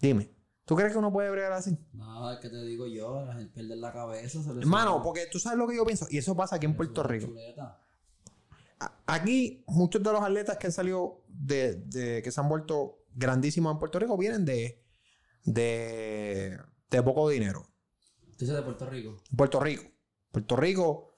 dime, 0.00 0.30
¿tú 0.70 0.76
crees 0.76 0.92
que 0.92 0.98
uno 0.98 1.12
puede 1.12 1.28
bregar 1.30 1.50
así? 1.50 1.76
Nada, 1.92 2.34
es 2.34 2.38
que 2.38 2.48
te 2.48 2.62
digo 2.62 2.86
yo, 2.86 3.24
la 3.26 3.32
gente 3.34 3.52
pierde 3.52 3.74
la 3.74 3.92
cabeza. 3.92 4.40
Se 4.40 4.50
Hermano, 4.50 5.02
porque 5.02 5.26
tú 5.26 5.40
sabes 5.40 5.58
lo 5.58 5.66
que 5.66 5.74
yo 5.74 5.84
pienso, 5.84 6.06
y 6.08 6.18
eso 6.18 6.36
pasa 6.36 6.54
aquí 6.54 6.66
en 6.66 6.76
Puerto 6.76 7.02
Rico. 7.02 7.26
Aquí, 9.04 9.64
muchos 9.66 10.00
de 10.00 10.12
los 10.12 10.22
atletas 10.22 10.58
que 10.58 10.68
han 10.68 10.72
salido 10.72 11.24
de, 11.26 11.74
de- 11.86 12.22
que 12.22 12.30
se 12.30 12.40
han 12.40 12.48
vuelto 12.48 13.00
grandísimos 13.16 13.72
en 13.72 13.80
Puerto 13.80 13.98
Rico 13.98 14.16
vienen 14.16 14.44
de, 14.44 14.80
de, 15.42 16.56
de 16.88 17.02
poco 17.02 17.28
dinero. 17.28 17.66
Tú 18.38 18.44
eres 18.44 18.54
de 18.56 18.62
Puerto 18.62 18.88
Rico. 18.88 19.16
Puerto 19.36 19.58
Rico. 19.58 19.82
Puerto 20.30 20.54
Rico, 20.54 21.14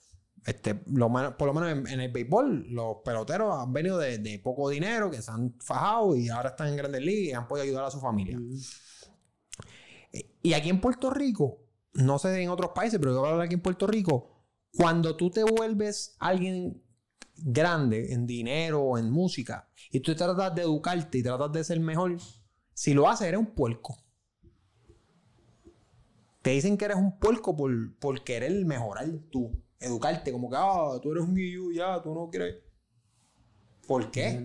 este, 0.47 0.83
lo 0.87 1.13
por 1.37 1.47
lo 1.49 1.53
menos 1.53 1.73
en, 1.73 1.87
en 1.93 2.01
el 2.01 2.11
béisbol, 2.11 2.69
los 2.71 2.97
peloteros 3.05 3.55
han 3.55 3.71
venido 3.75 3.99
de, 3.99 4.17
de 4.17 4.39
poco 4.39 4.71
dinero, 4.71 5.11
que 5.11 5.21
se 5.21 5.31
han 5.31 5.55
fajado 5.61 6.17
y 6.17 6.31
ahora 6.31 6.49
están 6.49 6.69
en 6.69 6.77
grandes 6.77 7.03
ligas 7.03 7.29
y 7.29 7.33
han 7.35 7.47
podido 7.47 7.65
ayudar 7.65 7.85
a 7.85 7.91
su 7.91 8.01
familia. 8.01 8.41
Y 10.43 10.53
aquí 10.55 10.69
en 10.69 10.81
Puerto 10.81 11.11
Rico, 11.11 11.61
no 11.95 12.19
sé 12.19 12.43
en 12.43 12.51
otros 12.51 12.73
países, 12.73 12.99
pero 12.99 13.13
yo 13.13 13.21
voy 13.21 13.29
a 13.29 13.33
hablar 13.33 13.47
aquí 13.47 13.55
en 13.55 13.63
Puerto 13.63 13.87
Rico, 13.87 14.29
cuando 14.77 15.17
tú 15.17 15.31
te 15.31 15.45
vuelves 15.45 16.17
alguien 16.19 16.83
grande 17.37 18.13
en 18.13 18.27
dinero 18.27 18.83
o 18.83 18.99
en 18.99 19.11
música 19.11 19.69
y 19.91 20.01
tú 20.01 20.15
tratas 20.15 20.55
de 20.55 20.63
educarte 20.63 21.19
y 21.19 21.23
tratas 21.23 21.53
de 21.53 21.65
ser 21.65 21.81
mejor, 21.81 22.17
si 22.75 22.95
lo 22.95 23.09
haces 23.09 23.29
eres 23.29 23.41
un 23.41 23.55
puerco. 23.55 23.99
Te 26.43 26.51
dicen 26.51 26.77
que 26.77 26.87
eres 26.87 26.97
un 26.97 27.19
puerco 27.19 27.57
por, 27.57 27.95
por 27.99 28.25
querer 28.25 28.65
mejorar 28.65 29.09
tú, 29.31 29.53
educarte, 29.79 30.33
como 30.33 30.51
que, 30.51 30.57
ah, 30.59 30.99
tú 31.01 31.13
eres 31.13 31.23
un 31.25 31.35
guillo, 31.35 31.71
ya, 31.71 32.03
tú 32.03 32.15
no 32.15 32.29
quieres. 32.29 32.57
¿Por 33.87 34.11
qué? 34.11 34.45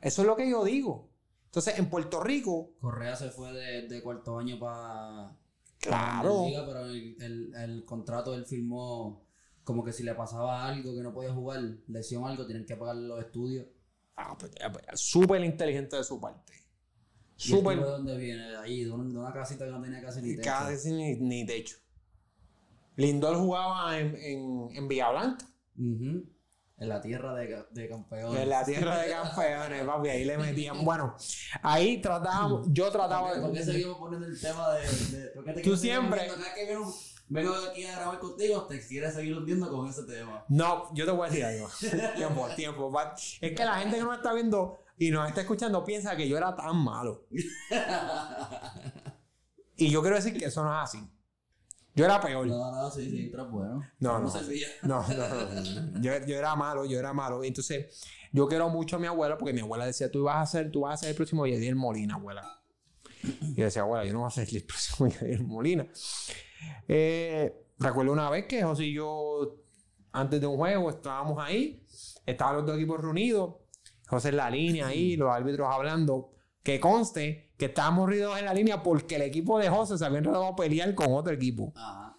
Eso 0.00 0.22
es 0.22 0.26
lo 0.26 0.36
que 0.36 0.48
yo 0.48 0.64
digo. 0.64 1.08
Entonces, 1.56 1.78
en 1.78 1.88
Puerto 1.88 2.22
Rico, 2.22 2.74
Correa 2.82 3.16
se 3.16 3.30
fue 3.30 3.50
de, 3.50 3.88
de 3.88 4.02
cuarto 4.02 4.38
año 4.38 4.58
para. 4.58 5.34
Claro. 5.78 6.44
pero 6.66 6.84
el, 6.84 7.16
el, 7.18 7.54
el 7.54 7.84
contrato 7.86 8.34
él 8.34 8.44
firmó 8.44 9.24
como 9.64 9.82
que 9.82 9.94
si 9.94 10.02
le 10.02 10.14
pasaba 10.14 10.66
algo 10.66 10.94
que 10.94 11.00
no 11.00 11.14
podía 11.14 11.32
jugar, 11.32 11.62
lesión 11.88 12.26
algo, 12.26 12.44
tienen 12.44 12.66
que 12.66 12.76
pagar 12.76 12.96
los 12.96 13.24
estudios. 13.24 13.66
Ah, 14.16 14.36
pues, 14.38 14.52
pues, 14.70 14.84
súper 15.00 15.42
inteligente 15.44 15.96
de 15.96 16.04
su 16.04 16.20
parte. 16.20 16.52
¿Y 17.38 17.52
el 17.52 17.58
Súper. 17.58 17.78
de 17.78 17.84
dónde 17.84 18.16
viene? 18.18 18.50
De 18.50 18.56
allí, 18.58 18.84
de 18.84 18.90
una, 18.92 19.32
casita 19.32 19.64
que 19.64 19.70
no 19.70 19.80
tenía 19.80 20.02
casi 20.02 20.20
ni 20.20 20.36
techo. 20.36 20.50
Casi 20.50 20.92
ni, 20.92 21.14
ni 21.16 21.46
techo. 21.46 21.78
Lindor 22.96 23.34
jugaba 23.34 23.98
en, 23.98 24.14
en, 24.14 24.76
en 24.76 24.88
Villa 24.88 25.10
Blanca. 25.10 25.46
En 26.78 26.90
la 26.90 27.00
tierra 27.00 27.34
de, 27.34 27.64
de 27.70 27.88
campeones. 27.88 28.42
en 28.42 28.48
la 28.50 28.64
tierra 28.64 28.98
de 28.98 29.10
campeones, 29.10 29.84
papi. 29.84 30.08
Ahí 30.10 30.24
le 30.24 30.36
metían. 30.36 30.84
Bueno, 30.84 31.16
ahí 31.62 32.00
tratábamos. 32.02 32.66
Yo 32.70 32.90
trataba. 32.90 33.28
¿Por 33.28 33.34
qué, 33.34 33.40
por 33.40 33.52
qué 33.52 33.64
seguimos 33.64 33.98
poniendo 33.98 34.26
el 34.26 34.40
tema 34.40 34.74
de. 34.74 34.82
de 35.16 35.28
por 35.28 35.44
qué 35.44 35.52
te 35.54 35.62
Tú 35.62 35.76
siempre-? 35.76 36.26
Cada 36.26 36.54
que 36.54 36.66
vengo, 36.66 36.94
vengo 37.28 37.54
aquí 37.70 37.84
a 37.86 37.96
grabar 37.96 38.18
contigo, 38.18 38.66
te 38.66 38.86
quieres 38.86 39.14
seguir 39.14 39.36
hundiendo 39.36 39.70
con 39.70 39.88
ese 39.88 40.02
tema. 40.02 40.44
No, 40.48 40.94
yo 40.94 41.06
te 41.06 41.12
voy 41.12 41.26
a 41.26 41.30
decir 41.30 41.44
algo. 41.46 41.68
tiempo, 42.16 42.46
tiempo. 42.54 42.92
Es 43.40 43.52
que 43.52 43.64
la 43.64 43.76
gente 43.76 43.96
que 43.96 44.02
nos 44.02 44.16
está 44.16 44.34
viendo 44.34 44.78
y 44.98 45.10
nos 45.10 45.26
está 45.28 45.40
escuchando 45.40 45.82
piensa 45.82 46.14
que 46.14 46.28
yo 46.28 46.36
era 46.36 46.54
tan 46.54 46.76
malo. 46.76 47.26
Y 49.78 49.90
yo 49.90 50.00
quiero 50.00 50.16
decir 50.16 50.36
que 50.38 50.46
eso 50.46 50.64
no 50.64 50.72
es 50.72 50.84
así. 50.84 50.98
Yo 51.96 52.04
era 52.04 52.20
peor. 52.20 52.46
No, 52.46 52.70
no, 52.70 52.90
sí, 52.90 53.10
sí, 53.10 53.28
pero 53.30 53.48
bueno. 53.48 53.82
No, 54.00 54.18
no. 54.18 54.30
No, 54.82 55.02
no, 55.08 55.90
no. 55.92 56.02
Yo, 56.02 56.12
yo 56.26 56.36
era 56.36 56.54
malo, 56.54 56.84
yo 56.84 56.98
era 56.98 57.14
malo. 57.14 57.42
Entonces, 57.42 58.04
yo 58.32 58.46
quiero 58.46 58.68
mucho 58.68 58.96
a 58.96 58.98
mi 58.98 59.06
abuela 59.06 59.38
porque 59.38 59.54
mi 59.54 59.60
abuela 59.60 59.86
decía, 59.86 60.10
tú 60.10 60.24
vas 60.24 60.42
a 60.42 60.46
ser, 60.46 60.70
tú 60.70 60.82
vas 60.82 60.94
a 60.94 60.96
ser 60.98 61.10
el 61.10 61.16
próximo 61.16 61.46
Yadier 61.46 61.74
Molina, 61.74 62.16
abuela. 62.16 62.60
Y 63.22 63.54
yo 63.54 63.64
decía, 63.64 63.80
abuela, 63.80 64.04
yo 64.04 64.12
no 64.12 64.20
voy 64.20 64.28
a 64.28 64.30
ser 64.30 64.46
el 64.54 64.64
próximo 64.64 65.08
Yadier 65.20 65.42
Molina. 65.42 65.88
Eh, 66.86 67.66
recuerdo 67.78 68.12
una 68.12 68.28
vez 68.28 68.44
que 68.44 68.62
José 68.62 68.84
y 68.84 68.92
yo, 68.92 69.56
antes 70.12 70.38
de 70.38 70.46
un 70.46 70.58
juego, 70.58 70.90
estábamos 70.90 71.42
ahí, 71.42 71.82
estaban 72.26 72.56
los 72.56 72.66
dos 72.66 72.76
equipos 72.76 73.00
reunidos, 73.00 73.54
José 74.06 74.28
en 74.28 74.36
la 74.36 74.50
línea 74.50 74.88
ahí, 74.88 75.16
los 75.16 75.34
árbitros 75.34 75.66
hablando. 75.70 76.35
Que 76.66 76.80
conste 76.80 77.52
que 77.56 77.66
estábamos 77.66 78.08
reunidos 78.08 78.40
en 78.40 78.44
la 78.44 78.52
línea 78.52 78.82
porque 78.82 79.14
el 79.14 79.22
equipo 79.22 79.56
de 79.60 79.68
José 79.68 79.96
se 79.96 80.04
había 80.04 80.18
enredado 80.18 80.46
a 80.46 80.56
pelear 80.56 80.96
con 80.96 81.12
otro 81.12 81.32
equipo. 81.32 81.72
Ajá. 81.76 82.18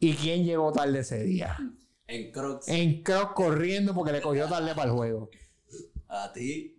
¿Y 0.00 0.14
quién 0.14 0.42
llegó 0.46 0.72
tarde 0.72 1.00
ese 1.00 1.22
día? 1.22 1.54
En 2.06 2.32
Crocs. 2.32 2.66
En 2.68 3.02
cross 3.02 3.32
corriendo 3.34 3.92
porque 3.92 4.12
le 4.12 4.22
cogió 4.22 4.48
tarde 4.48 4.74
para 4.74 4.90
el 4.90 4.96
juego. 4.96 5.28
A 6.08 6.32
ti. 6.32 6.78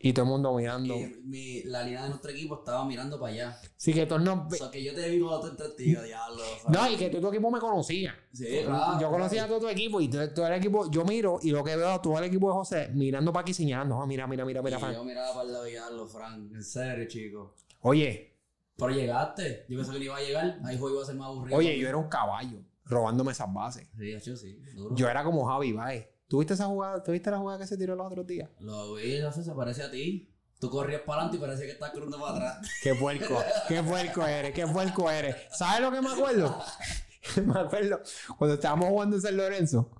Y 0.00 0.12
todo 0.12 0.26
el 0.26 0.30
mundo 0.30 0.54
mirando. 0.54 0.94
Y 0.94 1.20
mi, 1.24 1.62
la 1.64 1.82
línea 1.82 2.04
de 2.04 2.10
nuestro 2.10 2.30
equipo 2.30 2.60
estaba 2.60 2.84
mirando 2.84 3.18
para 3.18 3.32
allá. 3.32 3.60
Sí, 3.76 3.92
que 3.92 4.06
todos 4.06 4.22
no. 4.22 4.46
O 4.48 4.54
sea, 4.54 4.70
que 4.70 4.82
yo 4.82 4.94
te 4.94 5.08
vi 5.08 5.18
cuando 5.18 5.40
tú 5.40 5.46
entraste 5.48 5.84
y 5.84 5.94
yo, 5.94 6.02
diablo. 6.02 6.42
No, 6.68 6.88
y 6.88 6.96
que 6.96 7.10
todo 7.10 7.22
tu 7.22 7.28
equipo 7.28 7.50
me 7.50 7.58
conocía. 7.58 8.14
Sí, 8.32 8.60
claro. 8.64 9.00
yo 9.00 9.10
conocía 9.10 9.44
a 9.44 9.48
todo 9.48 9.58
tu 9.58 9.68
equipo 9.68 10.00
y 10.00 10.08
todo, 10.08 10.32
todo 10.32 10.46
el 10.46 10.52
equipo. 10.52 10.88
Yo 10.88 11.04
miro 11.04 11.40
y 11.42 11.50
lo 11.50 11.64
que 11.64 11.74
veo 11.74 11.90
a 11.90 12.00
todo 12.00 12.16
el 12.18 12.24
equipo 12.24 12.48
de 12.48 12.52
José 12.54 12.90
mirando 12.94 13.32
para 13.32 13.42
aquí 13.42 13.52
señalando. 13.52 14.00
Ah, 14.00 14.06
mira, 14.06 14.28
mira, 14.28 14.44
mira, 14.44 14.62
mira. 14.62 14.76
Y 14.76 14.80
Fran. 14.80 14.94
yo 14.94 15.04
miraba 15.04 15.34
para 15.34 15.46
el 15.46 15.52
lado 15.52 15.66
y 15.66 15.70
diablo, 15.72 16.06
Frank. 16.06 16.52
En 16.54 16.62
serio, 16.62 17.08
chico. 17.08 17.54
Oye, 17.80 18.36
Pero 18.76 18.90
llegaste. 18.90 19.66
Yo 19.68 19.78
pensé 19.78 19.92
que 19.92 19.98
no 19.98 20.04
iba 20.04 20.16
a 20.16 20.20
llegar. 20.20 20.60
Ahí 20.64 20.78
juego 20.78 20.94
iba 20.94 21.02
a 21.02 21.06
ser 21.06 21.16
más 21.16 21.26
aburrido. 21.26 21.58
oye, 21.58 21.76
yo 21.76 21.88
era 21.88 21.96
un 21.96 22.08
caballo 22.08 22.58
robándome 22.84 23.32
esas 23.32 23.52
bases. 23.52 23.88
Sí, 23.98 24.12
hecho, 24.12 24.36
sí. 24.36 24.62
Duro. 24.74 24.94
Yo 24.94 25.08
era 25.08 25.24
como 25.24 25.44
Javi 25.44 25.72
Baez. 25.72 26.06
¿Tuviste 26.28 26.54
esa 26.54 26.66
jugada? 26.66 27.02
¿Tuviste 27.02 27.30
la 27.30 27.38
jugada 27.38 27.58
que 27.58 27.66
se 27.66 27.76
tiró 27.78 27.96
los 27.96 28.06
otros 28.06 28.26
días? 28.26 28.50
Lo 28.60 28.94
vi, 28.94 29.18
no 29.20 29.32
sé, 29.32 29.42
se 29.42 29.52
parece 29.52 29.82
a 29.82 29.90
ti. 29.90 30.30
Tú 30.60 30.68
corrías 30.70 31.00
para 31.02 31.22
adelante 31.22 31.36
y 31.38 31.40
parecía 31.40 31.66
que 31.66 31.72
estás 31.72 31.90
corriendo 31.90 32.20
para 32.20 32.34
atrás. 32.36 32.68
Qué 32.82 32.94
puerco, 32.94 33.38
qué 33.68 33.82
puerco 33.82 34.26
eres, 34.26 34.52
qué 34.52 34.66
puerco 34.66 35.10
eres. 35.10 35.36
¿Sabes 35.56 35.80
lo 35.80 35.92
que 35.92 36.02
me 36.02 36.10
acuerdo? 36.12 36.58
me 37.46 37.60
acuerdo 37.60 38.00
cuando 38.36 38.54
estábamos 38.54 38.88
jugando 38.88 39.16
en 39.16 39.22
San 39.22 39.36
Lorenzo. 39.36 39.90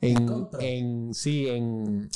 En, 0.00 0.48
en 0.60 1.14
sí, 1.14 1.48
en. 1.48 2.08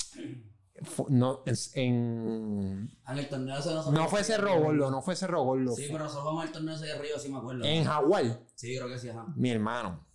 No, 1.09 1.43
en. 1.75 2.91
En 3.09 3.19
el 3.19 3.29
torneo 3.29 3.59
ese 3.59 3.71
nosotros. 3.71 3.95
No 3.95 4.09
fue 4.09 4.25
Cerro 4.25 4.61
Gordo, 4.61 4.91
no 4.91 5.03
fue 5.03 5.17
Cerro 5.17 5.43
Gordo. 5.43 5.75
Sí, 5.75 5.87
pero 5.91 6.05
nosotros 6.05 6.25
vamos 6.27 6.45
al 6.45 6.53
torneo 6.53 6.75
ese 6.75 6.87
de 6.87 6.99
Río, 6.99 7.19
sí 7.19 7.29
me 7.29 7.39
acuerdo. 7.39 7.65
En 7.65 7.85
Jaguar, 7.85 8.41
Sí, 8.55 8.77
creo 8.77 8.89
que 8.89 8.99
sí, 8.99 9.09
ajá. 9.09 9.27
mi 9.37 9.51
hermano. 9.51 10.07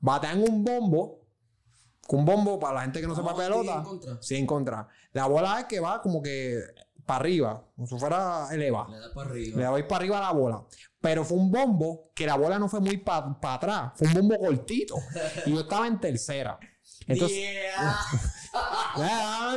Batean 0.00 0.42
un 0.42 0.64
bombo. 0.64 1.18
Un 2.10 2.24
bombo 2.24 2.58
para 2.58 2.74
la 2.76 2.80
gente 2.82 3.00
que 3.00 3.06
no 3.06 3.14
sepa 3.14 3.32
Vamos 3.32 3.40
a 3.42 3.48
pelota. 3.48 3.74
en 3.76 3.82
contra. 3.84 4.18
Sí, 4.22 4.36
en 4.36 4.46
contra. 4.46 4.88
La 5.12 5.26
bola 5.26 5.60
es 5.60 5.66
que 5.66 5.78
va 5.80 6.00
como 6.00 6.22
que 6.22 6.58
para 7.04 7.20
arriba, 7.20 7.66
como 7.74 7.86
si 7.86 7.98
fuera 7.98 8.48
elevada. 8.52 8.88
Le 8.90 8.98
da 8.98 9.14
para 9.14 9.30
Le 9.34 9.40
arriba. 9.50 9.70
doy 9.70 9.82
para 9.82 9.96
arriba 9.96 10.20
la 10.20 10.32
bola. 10.32 10.64
Pero 11.00 11.24
fue 11.24 11.36
un 11.38 11.50
bombo 11.50 12.10
que 12.14 12.26
la 12.26 12.36
bola 12.36 12.58
no 12.58 12.68
fue 12.68 12.80
muy 12.80 12.96
para 12.98 13.36
atrás. 13.42 13.92
Fue 13.96 14.08
un 14.08 14.14
bombo 14.14 14.38
cortito. 14.38 14.96
Y 15.46 15.52
yo 15.52 15.60
estaba 15.60 15.86
en 15.86 16.00
tercera. 16.00 16.58
Entonces. 17.06 17.38
Ah, 17.76 19.56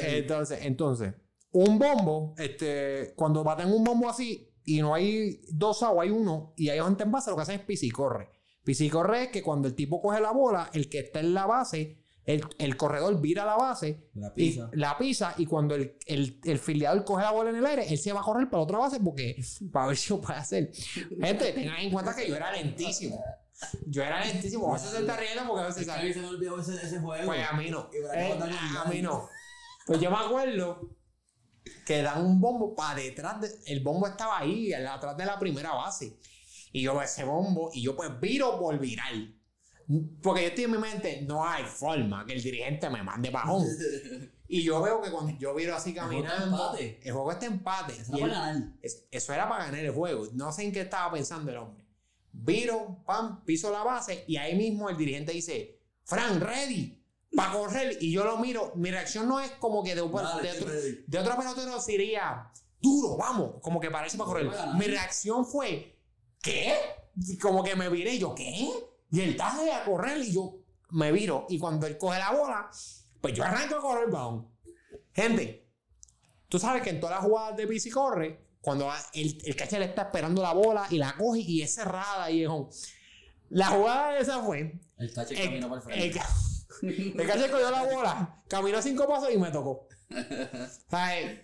entonces, 0.00 0.58
entonces, 0.62 1.14
un 1.52 1.78
bombo, 1.78 2.34
este, 2.38 3.14
cuando 3.16 3.42
baten 3.44 3.72
un 3.72 3.84
bombo 3.84 4.08
así 4.08 4.51
y 4.64 4.80
no 4.80 4.94
hay 4.94 5.40
dos 5.50 5.82
aguas, 5.82 6.04
hay 6.06 6.10
uno, 6.10 6.52
y 6.56 6.68
hay 6.70 6.80
gente 6.80 7.02
en 7.04 7.10
base, 7.12 7.30
lo 7.30 7.36
que 7.36 7.42
hacen 7.42 7.60
es 7.60 7.66
pisicorre. 7.66 8.30
Pisicorre 8.64 9.24
es 9.24 9.28
que 9.30 9.42
cuando 9.42 9.68
el 9.68 9.74
tipo 9.74 10.00
coge 10.00 10.20
la 10.20 10.30
bola, 10.32 10.70
el 10.72 10.88
que 10.88 11.00
está 11.00 11.20
en 11.20 11.34
la 11.34 11.46
base, 11.46 11.98
el, 12.24 12.44
el 12.58 12.76
corredor 12.76 13.20
vira 13.20 13.44
la 13.44 13.56
base, 13.56 14.08
La 14.14 14.28
y 14.28 14.30
pisa. 14.52 14.70
la 14.74 14.96
pisa, 14.96 15.34
y 15.38 15.46
cuando 15.46 15.74
el, 15.74 15.96
el, 16.06 16.38
el 16.44 16.58
filiador 16.60 17.04
coge 17.04 17.24
la 17.24 17.32
bola 17.32 17.50
en 17.50 17.56
el 17.56 17.66
aire, 17.66 17.88
él 17.92 17.98
se 17.98 18.12
va 18.12 18.20
a 18.20 18.22
correr 18.22 18.48
para 18.48 18.58
la 18.58 18.64
otra 18.64 18.78
base 18.78 19.00
porque 19.00 19.36
para 19.72 19.88
ver 19.88 19.96
si 19.96 20.10
lo 20.10 20.20
puede 20.20 20.38
hacer. 20.38 20.70
Gente, 20.72 21.52
tengan 21.52 21.78
en 21.80 21.90
cuenta 21.90 22.14
que 22.14 22.28
yo 22.28 22.36
era 22.36 22.52
lentísimo. 22.52 23.20
Yo 23.86 24.02
era 24.02 24.24
lentísimo. 24.24 24.70
A 24.70 24.74
veces 24.74 24.90
se 24.90 24.98
está 25.00 25.16
riendo 25.16 25.42
porque 25.48 25.62
a 25.62 25.66
veces 25.66 25.86
mí 26.02 26.12
se 26.12 26.20
me 26.20 26.26
olvidó 26.28 26.60
ese, 26.60 26.74
ese 26.74 27.00
juego. 27.00 27.26
pues 27.26 27.40
a 27.48 27.52
mí 27.56 27.70
no. 27.70 27.90
Y 27.92 27.96
Eh, 28.16 28.38
a 28.78 28.84
mí 28.88 29.02
no. 29.02 29.28
Pues 29.86 30.00
yo 30.00 30.10
me 30.10 30.16
acuerdo 30.16 30.88
que 31.86 32.02
dan 32.02 32.24
un 32.24 32.40
bombo 32.40 32.74
para 32.74 33.00
detrás. 33.00 33.40
de- 33.40 33.50
el 33.66 33.80
bombo 33.80 34.06
estaba 34.06 34.38
ahí, 34.38 34.72
atrás 34.72 35.16
de 35.16 35.24
la 35.26 35.38
primera 35.38 35.72
base. 35.74 36.18
Y 36.72 36.82
yo 36.82 36.92
veo 36.94 37.02
ese 37.02 37.24
bombo 37.24 37.70
y 37.72 37.82
yo 37.82 37.94
pues 37.96 38.10
viro 38.20 38.58
por 38.58 38.78
virar. 38.78 39.12
Porque 40.22 40.42
yo 40.42 40.48
estoy 40.48 40.64
en 40.64 40.70
mi 40.70 40.78
mente, 40.78 41.22
no 41.22 41.44
hay 41.46 41.64
forma 41.64 42.24
que 42.24 42.34
el 42.34 42.42
dirigente 42.42 42.88
me 42.88 43.02
mande 43.02 43.30
bajón. 43.30 43.66
Y 44.48 44.62
yo 44.64 44.82
veo 44.82 45.00
que 45.00 45.10
cuando 45.10 45.32
yo 45.38 45.54
viro 45.54 45.74
así 45.74 45.94
caminando, 45.94 46.74
el 46.76 47.10
juego 47.12 47.32
está 47.32 47.46
empate. 47.46 47.94
Eso 47.94 48.12
no 48.12 48.18
él- 48.18 48.30
para 48.30 48.44
ganar. 48.52 48.68
es- 48.82 49.06
eso 49.10 49.32
era 49.32 49.48
para 49.48 49.64
ganar 49.64 49.80
el 49.82 49.92
juego. 49.92 50.26
No 50.34 50.52
sé 50.52 50.64
en 50.64 50.72
qué 50.72 50.82
estaba 50.82 51.10
pensando 51.10 51.50
el 51.50 51.56
hombre. 51.56 51.86
Viro, 52.32 53.02
pam, 53.06 53.42
piso 53.46 53.70
la 53.72 53.82
base 53.82 54.24
y 54.26 54.36
ahí 54.36 54.54
mismo 54.54 54.90
el 54.90 54.96
dirigente 54.98 55.32
dice, 55.32 55.80
Fran, 56.04 56.38
ready, 56.38 57.01
para 57.34 57.52
correr. 57.52 57.98
Y 58.00 58.12
yo 58.12 58.24
lo 58.24 58.38
miro. 58.38 58.72
Mi 58.76 58.90
reacción 58.90 59.28
no 59.28 59.40
es 59.40 59.50
como 59.52 59.82
que 59.82 59.94
de, 59.94 60.02
Vale, 60.02 60.42
de 60.42 60.50
otro, 60.58 60.72
de 61.06 61.18
otro 61.18 61.36
pelotero 61.36 61.80
sería 61.80 62.50
duro, 62.80 63.16
vamos, 63.16 63.54
como 63.62 63.78
que 63.80 63.90
parece 63.90 64.18
para 64.18 64.28
correr. 64.28 64.50
Mi 64.76 64.86
reacción 64.86 65.46
fue, 65.46 65.98
¿qué? 66.42 66.74
Y 67.16 67.38
como 67.38 67.62
que 67.62 67.76
me 67.76 67.88
viré 67.88 68.14
y 68.14 68.18
yo, 68.18 68.34
¿qué? 68.34 68.68
Y 69.10 69.20
él 69.20 69.30
está 69.30 69.52
a 69.80 69.84
correr 69.84 70.18
y 70.18 70.32
yo 70.32 70.58
me 70.90 71.12
viro. 71.12 71.46
Y 71.48 71.58
cuando 71.58 71.86
él 71.86 71.96
coge 71.98 72.18
la 72.18 72.32
bola, 72.32 72.70
pues 73.20 73.34
yo 73.34 73.44
arranco 73.44 73.76
a 73.76 73.80
correr, 73.80 74.10
vamos. 74.10 74.46
Gente, 75.12 75.60
Tú 76.48 76.58
sabes 76.58 76.82
que 76.82 76.90
en 76.90 77.00
todas 77.00 77.16
las 77.16 77.24
jugadas 77.24 77.56
de 77.56 77.64
bici 77.64 77.88
corre, 77.88 78.44
cuando 78.60 78.86
el, 79.14 79.38
el 79.46 79.56
catcher 79.56 79.80
está 79.80 80.02
esperando 80.02 80.42
la 80.42 80.52
bola 80.52 80.86
y 80.90 80.98
la 80.98 81.16
coge 81.16 81.38
y 81.40 81.62
es 81.62 81.74
cerrada 81.74 82.30
y 82.30 82.42
es 82.42 82.48
un... 82.50 82.68
La 83.48 83.68
jugada 83.68 84.18
esa 84.18 84.42
fue... 84.42 84.78
El 84.98 85.14
tache 85.14 85.34
El, 85.34 85.44
caminó 85.46 85.70
para 85.70 85.80
el 85.94 86.02
el, 86.02 86.12
frente. 86.12 86.18
ca- 86.18 86.28
el 87.16 87.26
catcher 87.26 87.50
cogió 87.50 87.70
la 87.70 87.84
bola, 87.84 88.42
caminó 88.48 88.82
cinco 88.82 89.06
pasos 89.06 89.30
y 89.32 89.38
me 89.38 89.50
tocó. 89.50 89.86
¿Sabes? 90.88 91.40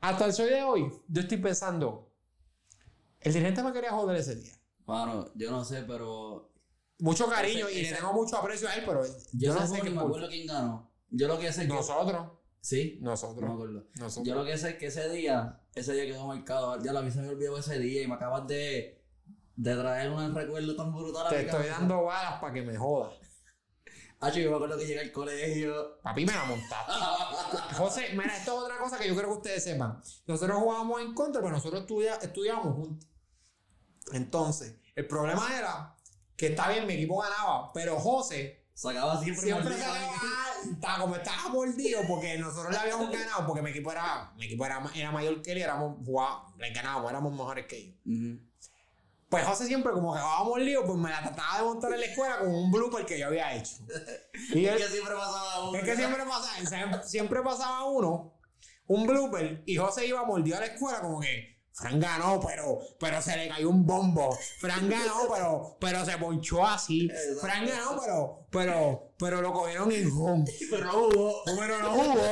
Hasta 0.00 0.26
el 0.26 0.32
sol 0.32 0.48
de 0.48 0.62
hoy, 0.62 0.92
yo 1.08 1.20
estoy 1.22 1.38
pensando, 1.38 2.12
el 3.20 3.32
dirigente 3.32 3.62
me 3.62 3.72
quería 3.72 3.90
joder 3.90 4.16
ese 4.16 4.36
día. 4.36 4.52
Mano, 4.86 5.30
yo 5.34 5.50
no 5.50 5.64
sé, 5.64 5.82
pero. 5.82 6.52
Mucho 7.00 7.28
cariño 7.28 7.66
Ese- 7.68 7.78
y 7.78 7.82
le 7.84 7.92
tengo 7.96 8.12
mucho 8.12 8.36
aprecio 8.36 8.68
a 8.68 8.74
él, 8.74 8.82
pero 8.86 9.04
yo, 9.06 9.12
Yo, 9.32 9.54
no 9.54 9.60
no 9.60 9.66
sé 9.66 9.80
qué 9.80 9.90
me 9.90 10.00
acuerdo 10.00 10.28
quién 10.28 10.46
ganó. 10.46 10.90
Yo 11.10 11.28
lo 11.28 11.38
que 11.38 11.52
sé 11.52 11.62
es 11.62 11.68
que. 11.68 11.74
Nosotros, 11.74 12.32
Sí, 12.60 12.98
no 13.00 13.04
me 13.06 13.10
nosotros, 13.12 13.50
acuerdo. 13.50 13.86
nosotros. 13.98 14.26
Yo 14.26 14.34
lo 14.34 14.44
que 14.44 14.58
sé 14.58 14.70
es 14.70 14.76
que 14.76 14.86
ese 14.86 15.08
día, 15.08 15.62
ese 15.74 15.94
día 15.94 16.04
quedó 16.06 16.26
marcado. 16.26 16.78
Ya 16.82 16.92
la 16.92 17.10
se 17.10 17.22
me 17.22 17.28
olvidó 17.28 17.56
ese 17.56 17.78
día 17.78 18.02
y 18.02 18.06
me 18.06 18.14
acabas 18.16 18.46
de, 18.46 19.02
de 19.56 19.76
traer 19.76 20.10
un 20.10 20.34
recuerdo 20.34 20.76
tan 20.76 20.94
brutal 20.94 21.26
a 21.26 21.30
Te 21.30 21.38
mi 21.38 21.44
estoy 21.44 21.66
dando 21.68 22.02
balas 22.04 22.38
para 22.40 22.52
que 22.52 22.62
me 22.62 22.76
jodas. 22.76 23.14
Ah, 24.22 24.28
yo 24.30 24.50
me 24.50 24.56
acuerdo 24.56 24.76
que 24.76 24.86
llegué 24.86 25.00
al 25.00 25.12
colegio. 25.12 25.98
Papi, 26.02 26.26
me 26.26 26.32
la 26.34 26.44
montaste. 26.44 26.92
José, 27.76 28.08
mira, 28.12 28.36
esto 28.36 28.52
es 28.58 28.62
otra 28.64 28.78
cosa 28.78 28.98
que 28.98 29.08
yo 29.08 29.14
quiero 29.14 29.28
que 29.30 29.34
ustedes 29.36 29.64
sepan. 29.64 29.98
Nosotros 30.26 30.58
jugábamos 30.58 31.00
en 31.00 31.14
contra, 31.14 31.40
pero 31.40 31.52
nosotros 31.54 31.82
estudia- 31.82 32.16
estudiábamos 32.16 32.74
juntos. 32.76 33.08
Entonces, 34.12 34.76
el 34.94 35.06
problema 35.06 35.48
era 35.56 35.96
que 36.36 36.48
está 36.48 36.68
bien, 36.70 36.86
mi 36.86 36.94
equipo 36.94 37.20
ganaba, 37.20 37.72
pero 37.72 37.98
José 37.98 38.58
Sacaba 38.74 39.22
siempre, 39.22 39.42
siempre 39.44 39.70
maldito. 39.76 39.86
sacaba, 39.92 40.54
estaba 40.72 40.98
como 41.02 41.16
estaba 41.16 41.48
mordido 41.50 42.00
porque 42.08 42.38
nosotros 42.38 42.72
le 42.72 42.78
habíamos 42.78 43.10
ganado, 43.10 43.46
porque 43.46 43.60
mi 43.62 43.70
equipo 43.70 43.92
era, 43.92 44.32
mi 44.36 44.46
equipo 44.46 44.64
era, 44.64 44.82
era 44.94 45.10
mayor 45.12 45.42
que 45.42 45.52
él 45.52 45.58
y 45.58 45.62
éramos, 45.62 45.98
jugábamos, 46.04 46.56
le 46.56 46.72
ganábamos, 46.72 47.10
éramos 47.10 47.32
mejores 47.32 47.66
que 47.66 47.76
ellos. 47.76 47.96
Ujú. 48.06 48.49
Pues 49.30 49.46
José 49.46 49.66
siempre 49.66 49.92
como 49.92 50.12
que 50.12 50.20
jugábamos 50.20 50.58
lío, 50.58 50.84
pues 50.84 50.98
me 50.98 51.08
la 51.08 51.22
trataba 51.22 51.58
de 51.58 51.64
montar 51.64 51.92
en 51.92 52.00
la 52.00 52.06
escuela 52.06 52.38
con 52.40 52.52
un 52.52 52.70
blooper 52.72 53.06
que 53.06 53.16
yo 53.16 53.28
había 53.28 53.54
hecho. 53.54 53.76
Y 54.52 54.66
él, 54.66 54.76
Es 54.76 54.86
que 54.86 54.92
siempre 54.92 55.14
pasaba 55.14 55.68
uno. 55.68 55.78
es 55.78 55.84
que 55.84 55.96
siempre 55.96 56.24
pasaba, 56.24 57.02
siempre, 57.04 57.42
pasaba 57.42 57.84
uno, 57.84 58.34
un 58.88 59.06
blooper, 59.06 59.62
y 59.66 59.76
José 59.76 60.06
iba 60.06 60.24
mordido 60.24 60.56
a 60.56 60.60
la 60.60 60.66
escuela 60.66 61.00
como 61.00 61.20
que, 61.20 61.60
Fran 61.72 62.00
ganó, 62.00 62.40
pero, 62.40 62.78
pero 62.98 63.22
se 63.22 63.36
le 63.36 63.48
cayó 63.48 63.70
un 63.70 63.86
bombo. 63.86 64.36
Fran 64.58 64.88
ganó, 64.88 65.28
pero, 65.32 65.76
pero 65.80 66.04
se 66.04 66.18
ponchó 66.18 66.66
así. 66.66 67.08
Fran 67.40 67.66
ganó, 67.66 68.00
pero, 68.00 68.46
pero, 68.50 69.12
pero 69.16 69.40
lo 69.40 69.52
cogieron 69.52 69.90
en 69.92 70.10
home. 70.10 70.44
Pero 70.68 70.84
no 70.84 70.98
hubo. 71.06 71.42
Pero 71.44 71.78
no 71.78 71.90
jugó. 71.90 72.22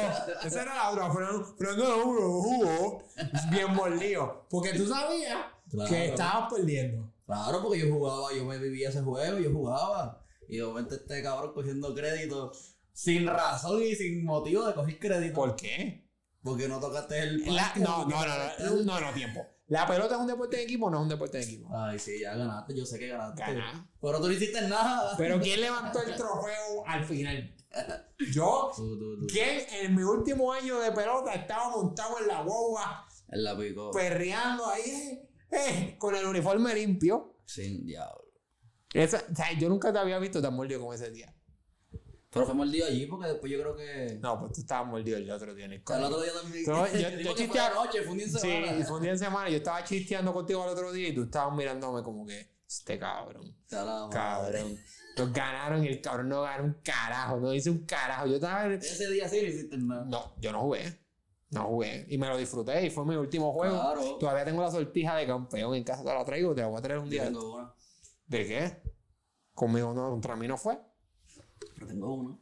Esa 0.45 0.63
era 0.63 0.75
la 0.75 0.91
otra. 0.91 1.13
Fran, 1.13 1.57
Fran 1.57 1.79
ganó, 1.79 2.13
pero 2.13 2.29
no 2.29 2.43
jugó. 2.43 3.03
Bien 3.51 3.73
mordido. 3.73 4.47
Porque 4.51 4.75
tú 4.75 4.87
sabías 4.87 5.39
Claro. 5.71 5.91
que 5.91 6.07
estabas 6.09 6.53
perdiendo. 6.53 7.13
Claro, 7.27 7.63
porque 7.63 7.81
yo 7.81 7.93
jugaba, 7.93 8.33
yo 8.35 8.45
me 8.45 8.59
vivía 8.59 8.89
ese 8.89 9.03
juego, 9.03 9.39
yo 9.39 9.53
jugaba. 9.53 10.25
Y 10.49 10.57
de 10.57 10.65
momento 10.65 10.95
este 10.95 11.23
cabrón 11.23 11.53
cogiendo 11.53 11.95
crédito 11.95 12.53
sin 12.93 13.27
razón 13.27 13.83
y 13.83 13.95
sin 13.95 14.25
motivo 14.25 14.67
de 14.67 14.75
coger 14.75 14.99
crédito. 14.99 15.35
¿Por 15.35 15.55
qué? 15.57 16.09
Porque 16.43 16.69
no 16.69 16.81
tocaste 16.81 17.19
el 17.21 17.55
La- 17.55 17.73
no, 17.77 18.07
no, 18.07 18.25
no, 18.25 18.77
no, 18.77 18.83
no, 18.85 19.01
no, 19.01 19.13
tiempo. 19.13 19.45
¿La 19.67 19.87
pelota 19.87 20.15
es 20.15 20.21
un 20.23 20.27
deporte 20.27 20.57
de 20.57 20.63
equipo 20.63 20.87
o 20.87 20.91
no 20.91 20.97
es 20.97 21.03
un 21.03 21.09
deporte 21.11 21.37
de 21.37 21.45
equipo? 21.45 21.69
Ay, 21.77 21.99
sí, 21.99 22.19
ya 22.21 22.35
ganaste, 22.35 22.75
yo 22.75 22.87
sé 22.87 22.99
que 22.99 23.09
ganaste. 23.09 23.43
Ganá. 23.43 23.87
Pero 24.01 24.19
tú 24.21 24.27
no 24.29 24.33
hiciste 24.33 24.63
nada. 24.63 25.15
Pero 25.19 25.39
¿quién 25.39 25.61
levantó 25.61 26.01
el 26.03 26.17
trofeo 26.17 26.87
al 26.87 27.05
final? 27.05 27.55
Yo. 28.33 28.73
Tú, 28.75 28.99
tú, 28.99 29.21
tú. 29.21 29.27
¿Quién 29.27 29.61
en 29.71 29.95
mi 29.95 30.03
último 30.03 30.51
año 30.53 30.81
de 30.81 30.91
pelota 30.93 31.35
estaba 31.35 31.69
montado 31.69 32.19
en 32.19 32.29
la 32.29 32.41
boba, 32.41 33.07
Él 33.29 33.45
la 33.45 33.57
picó. 33.59 33.91
perreando 33.91 34.67
ahí, 34.67 35.28
eh, 35.51 35.97
con 35.99 36.15
el 36.15 36.25
uniforme 36.27 36.75
limpio? 36.75 37.37
Sin 37.45 37.87
diablo. 37.87 38.25
Esa, 38.93 39.23
o 39.31 39.35
sea, 39.35 39.53
yo 39.59 39.69
nunca 39.69 39.93
te 39.93 39.99
había 39.99 40.19
visto 40.19 40.41
tan 40.41 40.55
mordido 40.55 40.81
como 40.81 40.95
ese 40.95 41.11
día. 41.11 41.35
Pero 42.31 42.45
fue 42.45 42.55
mordido 42.55 42.87
allí 42.87 43.07
porque 43.07 43.29
después 43.29 43.51
yo 43.51 43.59
creo 43.61 43.75
que. 43.77 44.19
No, 44.21 44.39
pues 44.39 44.53
tú 44.53 44.61
estabas 44.61 44.87
mordido 44.87 45.17
el 45.17 45.31
otro 45.31 45.55
día 45.55 45.65
en 45.65 45.73
el 45.73 45.79
El 45.79 45.85
colegio. 45.85 46.07
otro 46.09 46.23
día 46.23 46.33
también. 46.43 46.65
Yo- 46.67 46.85
que 46.85 47.25
fue 47.25 47.35
chisteaba- 47.35 47.71
anoche, 47.83 48.03
fue 48.03 48.13
un 48.13 48.19
día 48.19 48.27
en 48.27 48.33
Sí, 48.33 48.39
semana. 48.39 48.85
fue 48.85 48.97
un 48.97 49.03
día 49.03 49.11
en 49.13 49.19
semana. 49.19 49.49
Yo 49.51 49.57
estaba 49.57 49.85
chisteando 49.85 50.33
contigo 50.35 50.63
el 50.65 50.71
otro 50.71 50.93
día 50.93 51.09
y 51.09 51.15
tú 51.15 51.23
estabas 51.25 51.57
mirándome 51.57 52.03
como 52.03 52.27
que, 52.27 52.57
este 52.67 52.99
cabrón, 52.99 53.57
cabrón. 54.11 54.77
Nos 55.17 55.33
ganaron 55.33 55.83
y 55.85 55.89
el 55.89 56.01
cabrón 56.03 56.29
no 56.29 56.43
ganó 56.43 56.65
un 56.65 56.77
carajo, 56.85 57.41
no 57.41 57.53
hice 57.55 57.71
un 57.71 57.85
carajo. 57.87 58.27
Yo 58.27 58.35
estaba. 58.37 58.73
Ese 58.75 59.11
día 59.11 59.27
sí 59.29 59.41
no 59.43 59.49
hiciste 59.49 59.77
nada. 59.79 60.05
No, 60.05 60.35
yo 60.39 60.53
no 60.53 60.61
jugué. 60.61 61.01
No 61.51 61.65
jugué. 61.65 62.07
Y 62.11 62.19
me 62.19 62.29
lo 62.29 62.37
disfruté 62.37 62.85
y 62.87 62.91
fue 62.91 63.05
mi 63.07 63.15
último 63.17 63.53
juego. 63.53 63.81
Claro. 63.81 64.19
Todavía 64.19 64.45
tengo 64.45 64.63
la 64.63 64.71
sortija 64.71 65.17
de 65.17 65.27
campeón 65.27 65.75
en 65.75 65.85
casa, 65.85 66.03
te 66.05 66.13
la 66.13 66.25
traigo, 66.25 66.55
te 66.55 66.61
la 66.61 66.67
voy 66.69 66.79
a 66.79 66.83
traer 66.83 67.01
un 67.01 67.09
día. 67.09 67.25
tengo 67.25 67.55
una. 67.57 67.75
¿De 68.27 68.47
qué? 68.47 68.83
Conmigo 69.55 69.95
no, 69.95 70.11
contra 70.11 70.37
mí 70.37 70.47
no 70.47 70.57
fue. 70.59 70.79
Yo 71.81 71.87
tengo 71.87 72.13
una. 72.15 72.39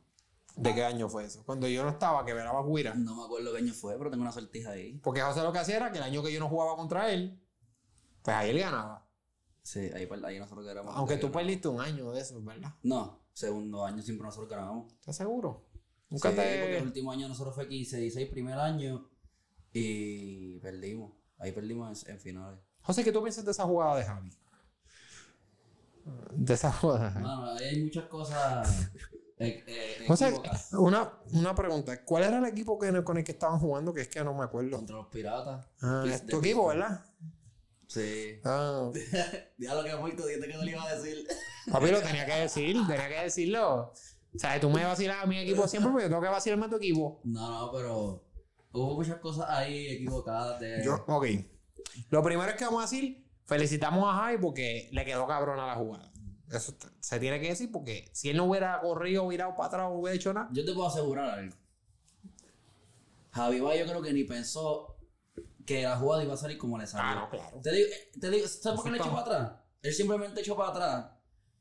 ¿De 0.56 0.74
qué 0.74 0.84
año 0.84 1.08
fue 1.08 1.24
eso? 1.26 1.44
Cuando 1.44 1.68
yo 1.68 1.82
no 1.84 1.90
estaba, 1.90 2.24
que 2.24 2.32
velaba 2.32 2.64
Guira. 2.66 2.94
No 2.94 3.14
me 3.14 3.24
acuerdo 3.24 3.52
qué 3.52 3.58
año 3.58 3.72
fue, 3.74 3.96
pero 3.98 4.10
tengo 4.10 4.22
una 4.22 4.32
sortija 4.32 4.70
ahí. 4.70 4.98
Porque 4.98 5.20
José 5.20 5.42
lo 5.42 5.52
que 5.52 5.58
hacía 5.58 5.76
era 5.76 5.92
que 5.92 5.98
el 5.98 6.04
año 6.04 6.22
que 6.22 6.32
yo 6.32 6.40
no 6.40 6.48
jugaba 6.48 6.74
contra 6.76 7.10
él, 7.12 7.40
pues 8.22 8.36
ahí 8.36 8.50
él 8.50 8.58
ganaba. 8.60 9.06
Sí, 9.62 9.80
ahí, 9.94 10.06
per- 10.06 10.24
ahí 10.24 10.38
nosotros 10.38 10.66
quedamos. 10.66 10.94
Aunque 10.96 11.16
tú 11.18 11.30
perdiste 11.30 11.68
un 11.68 11.80
año 11.80 12.10
de 12.10 12.20
eso, 12.20 12.40
¿verdad? 12.42 12.72
No, 12.82 13.22
segundo 13.32 13.84
año 13.84 14.00
siempre 14.02 14.24
nosotros 14.24 14.48
ganamos. 14.48 14.92
¿Estás 14.94 15.16
seguro? 15.16 15.66
Nunca 16.08 16.30
Sí, 16.30 16.36
te... 16.36 16.58
porque 16.60 16.76
el 16.78 16.84
último 16.84 17.12
año 17.12 17.28
nosotros 17.28 17.54
fue 17.54 17.68
15, 17.68 17.98
16, 17.98 18.28
primer 18.30 18.58
año. 18.58 19.10
Y 19.72 20.58
perdimos. 20.60 21.12
Ahí 21.38 21.52
perdimos 21.52 22.04
en, 22.06 22.14
en 22.14 22.20
finales. 22.20 22.60
José, 22.82 23.04
¿qué 23.04 23.12
tú 23.12 23.22
piensas 23.22 23.44
de 23.44 23.50
esa 23.50 23.64
jugada 23.64 23.96
de 23.96 24.04
Javi? 24.04 24.30
De 26.32 26.54
esa 26.54 26.72
jugada. 26.72 27.10
Mano, 27.18 27.50
ahí 27.52 27.64
hay 27.66 27.82
muchas 27.84 28.04
cosas. 28.04 28.88
eh, 29.38 29.64
eh, 29.66 30.06
O 30.08 30.16
sea, 30.16 30.28
equivocadas. 30.28 30.72
una, 30.74 31.12
una 31.32 31.54
pregunta. 31.54 32.04
¿Cuál 32.04 32.22
era 32.24 32.38
el 32.38 32.44
equipo 32.46 32.78
que, 32.78 33.02
con 33.02 33.18
el 33.18 33.24
que 33.24 33.32
estaban 33.32 33.58
jugando? 33.58 33.92
Que 33.92 34.02
es 34.02 34.08
que 34.08 34.22
no 34.22 34.32
me 34.34 34.44
acuerdo. 34.44 34.76
Contra 34.76 34.96
los 34.96 35.08
piratas. 35.08 35.66
Ah, 35.82 36.04
es 36.06 36.24
tu 36.26 36.38
equipo. 36.38 36.68
¿verdad? 36.68 37.04
Sí. 37.88 38.40
Ah, 38.44 38.90
Diablo 39.58 39.84
que 39.84 39.96
muerto, 39.96 40.26
dijiste 40.26 40.46
que 40.48 40.54
no 40.56 40.62
le 40.62 40.70
iba 40.70 40.84
a 40.84 40.94
decir. 40.94 41.26
papi, 41.70 41.90
lo 41.90 42.00
tenía 42.00 42.24
que 42.24 42.34
decir, 42.34 42.76
tenía 42.86 43.08
que 43.08 43.22
decirlo. 43.24 43.92
O 44.36 44.38
sea, 44.38 44.60
tú 44.60 44.68
me 44.70 44.84
vacilas 44.84 45.22
a 45.22 45.26
mi 45.26 45.38
equipo 45.38 45.66
siempre 45.66 45.90
porque 45.90 46.04
yo 46.04 46.10
tengo 46.10 46.22
que 46.22 46.28
vacilarme 46.28 46.66
a 46.66 46.68
tu 46.68 46.76
equipo. 46.76 47.20
No, 47.24 47.50
no, 47.50 47.72
pero 47.72 48.22
hubo 48.72 48.94
muchas 48.94 49.18
cosas 49.18 49.46
ahí 49.48 49.86
equivocadas 49.88 50.60
de. 50.60 50.84
Yo, 50.84 51.04
ok. 51.06 51.26
Lo 52.10 52.22
primero 52.22 52.50
es 52.50 52.56
que 52.56 52.64
vamos 52.64 52.80
a 52.80 52.82
decir, 52.82 53.26
felicitamos 53.44 54.06
a 54.08 54.18
Javi 54.18 54.38
porque 54.38 54.88
le 54.92 55.04
quedó 55.04 55.26
cabrona 55.26 55.66
la 55.66 55.74
jugada. 55.74 56.12
Eso 56.50 56.74
se 57.00 57.18
tiene 57.18 57.40
que 57.40 57.48
decir 57.48 57.72
porque 57.72 58.10
si 58.12 58.30
él 58.30 58.36
no 58.36 58.44
hubiera 58.44 58.80
corrido, 58.80 59.26
virado 59.26 59.56
para 59.56 59.68
atrás, 59.68 59.82
no 59.88 59.98
hubiera 59.98 60.14
hecho 60.14 60.32
nada. 60.32 60.48
Yo 60.52 60.64
te 60.64 60.72
puedo 60.72 60.86
asegurar 60.86 61.30
algo. 61.30 61.56
Javi 63.30 63.60
Bay 63.60 63.78
yo 63.80 63.86
creo 63.86 64.02
que 64.02 64.12
ni 64.12 64.24
pensó 64.24 64.96
que 65.66 65.82
la 65.82 65.96
jugada 65.96 66.22
iba 66.22 66.34
a 66.34 66.36
salir 66.36 66.58
como 66.58 66.78
le 66.78 66.86
salió. 66.86 67.06
Ah, 67.06 67.14
no, 67.22 67.30
claro. 67.30 67.60
Te 67.62 67.72
digo, 67.72 67.88
eh, 67.88 68.10
te 68.20 68.30
digo, 68.30 68.46
¿sabes 68.46 68.76
por 68.76 68.84
qué 68.84 68.90
le 68.92 68.98
echó 68.98 69.10
para 69.10 69.22
atrás? 69.22 69.52
Él 69.82 69.92
simplemente 69.92 70.40
echó 70.40 70.56
para 70.56 70.70
atrás 70.70 71.06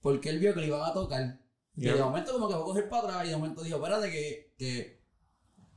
porque 0.01 0.29
él 0.29 0.39
vio 0.39 0.53
que 0.53 0.61
le 0.61 0.67
iban 0.67 0.88
a 0.88 0.93
tocar. 0.93 1.39
Y 1.77 1.85
Ya. 1.85 1.93
de 1.95 2.01
momento 2.03 2.31
como 2.33 2.47
que 2.47 2.53
fue 2.53 2.61
a 2.63 2.65
coger 2.65 2.89
para 2.89 3.03
atrás 3.07 3.25
y 3.25 3.29
de 3.29 3.35
momento 3.38 3.61
dijo, 3.63 3.77
espérate 3.77 4.09
que, 4.11 4.53
que 4.57 5.05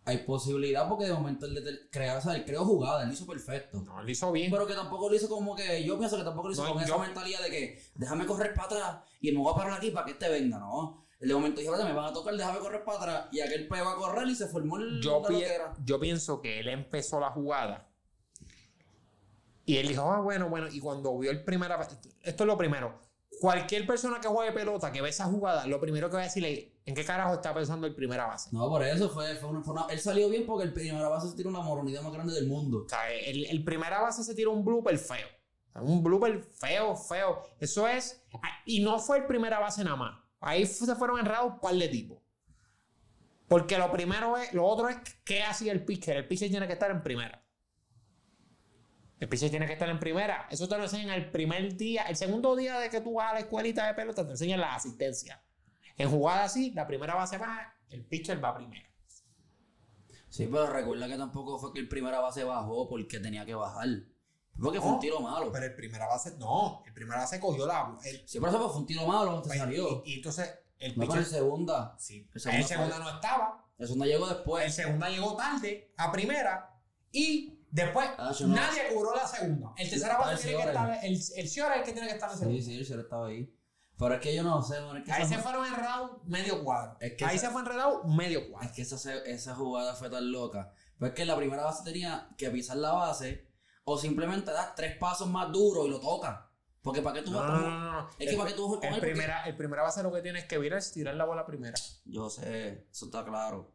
hay 0.04 0.18
posibilidad 0.18 0.88
porque 0.88 1.04
de 1.06 1.12
momento 1.12 1.44
él 1.46 1.88
creó, 1.90 2.18
o 2.18 2.20
sea, 2.20 2.34
él 2.34 2.44
creó 2.44 2.64
jugada, 2.64 3.02
él 3.04 3.12
hizo 3.12 3.26
perfecto. 3.26 3.82
No, 3.82 4.02
lo 4.02 4.11
hizo 4.11 4.30
bien. 4.32 4.50
Pero 4.50 4.66
que 4.66 4.74
tampoco 4.74 5.08
lo 5.11 5.14
hizo 5.16 5.28
como 5.28 5.54
que, 5.56 5.84
yo 5.84 5.98
pienso 5.98 6.16
que 6.16 6.24
tampoco 6.24 6.48
lo 6.48 6.54
hizo 6.54 6.64
No, 6.64 6.72
con 6.74 6.80
yo- 6.87 6.94
esa 6.94 6.98
mentalidad 7.04 7.42
de 7.42 7.50
que 7.50 7.82
déjame 7.96 8.24
correr 8.26 8.54
para 8.54 8.66
atrás 8.66 8.98
y 9.20 9.32
me 9.32 9.38
voy 9.38 9.52
a 9.52 9.56
parar 9.56 9.72
aquí 9.78 9.90
para 9.90 10.06
que 10.06 10.12
este 10.12 10.28
venga, 10.28 10.58
¿no? 10.58 11.04
Él 11.20 11.28
de 11.28 11.34
momento 11.34 11.61
dijo, 11.61 11.72
me 11.76 11.92
van 11.92 12.04
a 12.06 12.12
tocar, 12.12 12.34
déjame 12.37 12.61
correr 12.61 12.84
para 12.84 12.98
atrás. 12.98 13.28
Y 13.32 13.40
aquel 13.40 13.66
pegó 13.66 13.88
a 13.88 13.96
correr 13.96 14.28
y 14.28 14.37
se 14.37 14.46
formó 14.46 14.76
el 14.76 15.00
yo, 15.02 15.20
pi- 15.22 15.42
yo 15.84 15.98
pienso 15.98 16.40
que 16.40 16.61
él 16.61 16.68
empezó 16.68 17.18
la 17.18 17.30
jugada 17.32 17.88
y 19.66 19.76
él 19.76 19.88
dijo, 19.88 20.02
ah, 20.11 20.20
bueno, 20.20 20.48
bueno, 20.48 20.68
y 20.70 20.80
cuando 20.80 21.18
vio 21.18 21.30
el 21.30 21.44
primer... 21.44 21.70
Esto 22.22 22.44
es 22.44 22.46
lo 22.46 22.56
primero. 22.56 22.98
Cualquier 23.40 23.87
persona 23.87 24.20
que 24.20 24.29
juegue 24.29 24.53
pelota, 24.53 24.90
que 24.90 25.01
ve 25.01 25.11
esa 25.11 25.24
jugada, 25.27 25.66
lo 25.66 25.81
primero 25.81 26.09
que 26.11 26.16
va 26.16 26.22
a 26.22 26.24
decirle, 26.24 26.72
¿en 26.85 26.94
qué 26.94 27.05
carajo 27.05 27.35
está 27.35 27.55
pensando 27.55 27.87
el 27.87 27.94
primera 27.94 28.27
base? 28.27 28.51
No, 28.53 28.68
por 28.68 28.83
eso 28.83 29.09
fue, 29.11 29.37
fue, 29.37 29.48
una, 29.51 29.62
fue 29.62 29.74
una- 29.74 29.87
Él 29.90 30.01
salió 30.01 30.29
bien 30.29 30.44
porque 30.44 30.64
el 30.64 30.72
primera 30.72 31.09
base 31.09 31.29
se 31.31 31.37
tiró 31.37 31.48
una 31.51 31.61
moronidad 31.61 32.03
más 32.03 32.12
grande 32.12 32.33
del 32.35 32.48
mundo. 32.48 32.83
O 32.87 32.88
sea, 32.88 33.11
el, 33.12 33.44
el 33.46 33.64
primera 33.64 34.01
base 34.01 34.24
se 34.24 34.35
tiró 34.35 34.51
un 34.53 34.64
blooper 34.64 34.98
feo. 34.98 35.29
Un 35.81 36.03
blooper 36.03 36.42
feo, 36.42 36.96
feo. 36.96 37.42
Eso 37.61 37.87
es... 37.87 38.24
Y 38.64 38.83
no 38.83 38.98
fue 38.98 39.18
el 39.18 39.27
primera 39.27 39.61
base 39.61 39.85
nada 39.85 39.96
más. 39.96 40.18
Ahí 40.40 40.66
se 40.66 40.92
fueron 40.96 41.20
enredados 41.20 41.53
un 41.55 41.61
par 41.61 41.74
de 41.74 41.88
tipos. 41.88 42.18
Porque 43.46 43.79
lo 43.79 43.90
primero 43.92 44.37
es... 44.37 44.53
Lo 44.53 44.64
otro 44.66 44.88
es 44.88 44.96
qué 45.24 45.42
hacía 45.44 45.70
el 45.72 45.85
pitcher. 45.85 46.16
El 46.16 46.27
pitcher 46.27 46.51
tiene 46.51 46.66
que 46.66 46.72
estar 46.72 46.90
en 46.90 47.03
primera. 47.03 47.44
El 49.20 49.28
pitcher 49.28 49.50
tiene 49.50 49.66
que 49.66 49.72
estar 49.72 49.88
en 49.88 49.98
primera. 49.98 50.46
Eso 50.50 50.68
te 50.68 50.76
lo 50.76 50.85
enseñan 50.85 51.11
el 51.11 51.31
primer 51.31 51.76
día. 51.76 52.04
El 52.04 52.16
segundo 52.16 52.54
día 52.54 52.78
de 52.78 52.88
que 52.88 53.00
tú 53.00 53.14
vas 53.14 53.31
a 53.31 53.35
la 53.35 53.40
escuelita 53.40 53.87
de 53.87 53.94
pelota 53.94 54.24
te 54.24 54.31
enseñan 54.33 54.61
la 54.61 54.74
asistencia. 54.74 55.42
En 55.96 56.09
jugada 56.09 56.44
así, 56.44 56.70
la 56.70 56.87
primera 56.87 57.14
base 57.16 57.37
va, 57.38 57.74
el 57.90 58.04
pitcher 58.04 58.42
va 58.42 58.54
primero. 58.57 58.88
Sí, 60.28 60.46
pero 60.50 60.66
recuerda 60.66 61.09
que 61.09 61.16
tampoco 61.16 61.59
fue 61.59 61.72
que 61.72 61.81
el 61.81 61.88
primera 61.88 62.20
base 62.20 62.44
bajó 62.44 62.88
porque 62.88 63.18
tenía 63.18 63.44
que 63.44 63.54
bajar. 63.54 63.88
Porque 64.61 64.81
fue 64.81 64.90
un 64.92 65.00
tiro 65.00 65.20
malo. 65.20 65.50
Pero 65.50 65.66
el 65.66 65.74
primera 65.74 66.07
base, 66.07 66.37
no. 66.38 66.83
El 66.87 66.92
primera 66.92 67.20
base 67.20 67.40
cogió 67.40 67.66
la... 67.66 67.96
El, 68.04 68.22
Sí, 68.28 68.38
pero 68.38 68.50
eso 68.50 68.70
fue 68.70 68.81
un 68.81 68.87
tiro 68.87 69.07
malo, 69.07 69.40
te 69.42 69.57
salió. 69.57 70.02
Y, 70.04 70.12
y 70.12 70.16
entonces 70.16 70.52
el 70.78 70.96
No, 70.96 71.02
pitcher... 71.02 71.18
en 71.20 71.24
segunda. 71.26 71.96
Sí. 71.98 72.28
El 72.35 72.54
El 72.54 72.64
segunda 72.64 72.98
no 72.98 73.09
estaba. 73.11 73.64
El 73.78 73.87
segunda 73.87 74.07
llegó 74.07 74.28
El 74.28 74.35
después. 74.35 74.74
segunda 74.74 75.09
llegó 75.09 75.37
tarde 75.37 75.92
a 75.96 76.12
primera. 76.12 76.74
Y 77.11 77.58
después 77.70 78.09
Ah, 78.18 78.33
no- 78.40 78.46
nadie 78.48 78.81
cobró 78.94 79.14
la 79.14 79.26
segunda. 79.26 79.72
El 79.76 79.90
tercera 79.90 80.18
base 80.18 80.42
tiene 80.42 80.57
que 80.57 80.62
Ciora. 80.72 80.83
estar. 80.94 81.04
El, 81.04 81.12
el 81.37 81.48
Ciora 81.48 81.74
es 81.74 81.81
el 81.81 81.87
que 81.87 81.92
tiene 81.92 82.09
que 82.09 82.14
estar 82.14 82.31
en 82.31 82.37
Sí, 82.37 82.40
segunda. 82.40 82.62
sí, 82.64 82.76
el 82.78 82.87
señor 82.87 83.00
estaba 83.00 83.26
ahí. 83.26 83.54
Pero 83.98 84.14
es 84.14 84.20
que 84.20 84.35
yo 84.35 84.42
no 84.44 84.62
sé, 84.62 84.76
es 84.76 85.04
que 85.04 85.12
Ahí 85.12 85.26
se 85.26 85.38
fueron 85.38 85.66
enredados 85.66 86.24
medio 86.24 86.62
cuadro. 86.62 86.96
Es 87.00 87.14
que 87.14 87.24
Ahí 87.24 87.37
esa- 87.37 87.46
se 87.48 87.52
fue 87.52 87.62
enredado 87.62 88.04
medio 88.04 88.48
cuadro. 88.50 88.68
Es 88.68 88.74
que 88.76 88.83
esa, 88.83 89.14
esa 89.24 89.54
jugada 89.57 89.94
fue 89.96 90.09
tan 90.09 90.31
loca. 90.31 90.72
Pues 90.98 91.11
es 91.11 91.16
que 91.16 91.24
la 91.24 91.37
primera 91.37 91.64
base 91.64 91.83
tenía 91.85 92.28
que 92.38 92.48
pisar 92.50 92.76
la 92.76 92.92
base 92.92 93.48
o 93.85 93.98
simplemente 93.98 94.52
das 94.52 94.74
tres 94.76 94.96
pasos 94.98 95.28
más 95.28 95.50
duros 95.50 95.87
y 95.87 95.90
lo 95.90 95.98
tocas. 96.00 96.38
Porque 96.81 97.02
para 97.02 97.16
qué 97.16 97.22
tú 97.22 97.33
No, 97.33 97.40
vas 97.40 97.48
no, 97.48 97.54
a- 97.57 97.61
no, 97.61 97.70
no, 97.70 97.92
no. 98.02 98.09
Es 98.20 98.31
que 98.31 98.37
para 98.37 98.50
qué 98.50 98.54
tú 98.57 98.68
vas 98.70 98.76
con 98.78 98.85
el 98.88 98.94
porque- 98.94 99.07
primera, 99.11 99.44
el 99.46 99.57
primera 99.57 99.83
base 99.83 100.02
lo 100.04 100.12
que 100.12 100.22
tienes 100.22 100.44
que 100.44 100.59
virar 100.59 100.78
es 100.78 100.92
tirar 100.92 101.14
la 101.16 101.24
bola 101.24 101.44
primera. 101.44 101.74
Yo 102.04 102.31
sé, 102.31 102.87
eso 102.92 103.07
está 103.07 103.24
claro. 103.24 103.74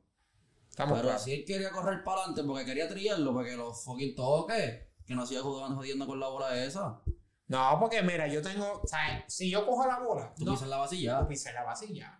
Estamos 0.73 0.93
Pero 0.97 1.09
claros. 1.09 1.23
si 1.23 1.33
él 1.33 1.45
quería 1.45 1.69
correr 1.69 2.03
para 2.03 2.21
adelante 2.21 2.43
porque 2.43 2.65
quería 2.65 2.89
trillarlo, 2.89 3.31
para 3.31 3.47
que 3.47 3.55
lo 3.55 3.71
fucking 3.71 4.15
toque. 4.15 4.89
Que 5.05 5.13
no 5.13 5.23
siga 5.23 5.41
jugando 5.43 5.75
jodiendo 5.75 6.07
con 6.07 6.19
la 6.19 6.29
bola 6.29 6.65
esa. 6.65 6.99
No, 7.47 7.77
porque 7.79 8.01
mira, 8.01 8.27
yo 8.27 8.41
tengo. 8.41 8.81
O 8.81 8.88
sea, 8.88 9.23
si 9.27 9.51
yo 9.51 9.67
cojo 9.67 9.86
la 9.86 9.99
bola, 9.99 10.33
Tú 10.36 10.45
no, 10.45 10.53
pisas 10.53 10.67
la 10.69 10.89
yo 10.89 11.27
pisé 11.27 11.53
la 11.53 11.63
ya. 11.93 12.19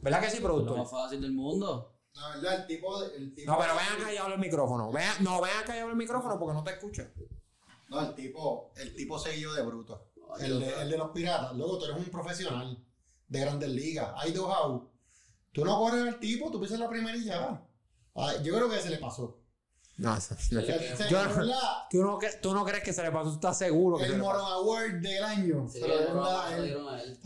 ¿Verdad 0.00 0.20
que 0.20 0.30
sí, 0.30 0.36
Lo 0.38 0.44
productor? 0.44 0.78
más 0.78 0.88
fácil 0.88 1.20
del 1.20 1.32
mundo. 1.32 1.96
Verdad, 2.14 2.60
el 2.60 2.66
tipo. 2.68 3.00
de- 3.02 3.16
El 3.16 3.34
tipo 3.34 3.50
No, 3.50 3.58
pero 3.58 3.74
ven 3.74 4.00
acá 4.00 4.12
y 4.12 4.16
habla 4.18 4.34
el 4.36 4.40
micrófono. 4.40 4.92
Vean, 4.92 5.16
no, 5.24 5.40
ven 5.40 5.50
acá 5.60 5.76
y 5.76 5.80
habla 5.80 5.92
el 5.94 5.98
micrófono 5.98 6.38
porque 6.38 6.54
no 6.54 6.62
te 6.62 6.70
escucho. 6.70 7.02
No, 7.88 8.00
el 8.00 8.14
tipo, 8.14 8.70
el 8.76 8.94
tipo 8.94 9.18
seguido 9.18 9.52
de 9.52 9.62
bruto. 9.62 10.12
El 10.38 10.60
de, 10.60 10.82
el 10.82 10.90
de 10.90 10.96
los 10.98 11.10
piratas. 11.10 11.54
Luego 11.56 11.78
tú 11.78 11.86
eres 11.86 11.96
un 11.96 12.04
profesional 12.04 12.78
de 13.26 13.40
grandes 13.40 13.68
ligas. 13.70 14.12
Hay 14.16 14.30
dos 14.32 14.48
out. 14.54 14.93
Tú 15.54 15.64
no 15.64 15.78
corres 15.78 16.02
al 16.02 16.18
tipo, 16.20 16.50
tú 16.50 16.60
pisas 16.60 16.78
la 16.78 16.88
primera 16.88 17.16
y 17.16 17.24
ya. 17.24 17.62
Ay, 18.14 18.36
yo 18.42 18.54
creo 18.54 18.68
que 18.68 18.80
se 18.80 18.90
le 18.90 18.98
pasó. 18.98 19.40
No, 19.96 20.16
eso- 20.16 20.34
Se- 20.36 20.50
se- 20.96 21.08
Yo- 21.08 21.22
¿Tú 21.88 22.02
no, 22.02 22.18
tú 22.42 22.52
no 22.52 22.64
crees 22.64 22.82
que 22.82 22.92
se 22.92 23.02
le 23.02 23.12
pasó, 23.12 23.28
tú 23.30 23.34
estás 23.36 23.56
seguro 23.56 23.96
que 23.96 24.04
se 24.06 24.10
el 24.10 24.18
le 24.18 24.24
pasó. 24.24 24.38
Moron 24.42 24.52
Award 24.52 25.00
del 25.00 25.22
año. 25.24 25.68
Sí, 25.68 25.78
se 25.80 25.86
lo 25.88 25.96
dieron 25.98 26.12
pero 26.14 26.24
a 26.24 26.48
se 26.48 26.56
él. 26.56 27.18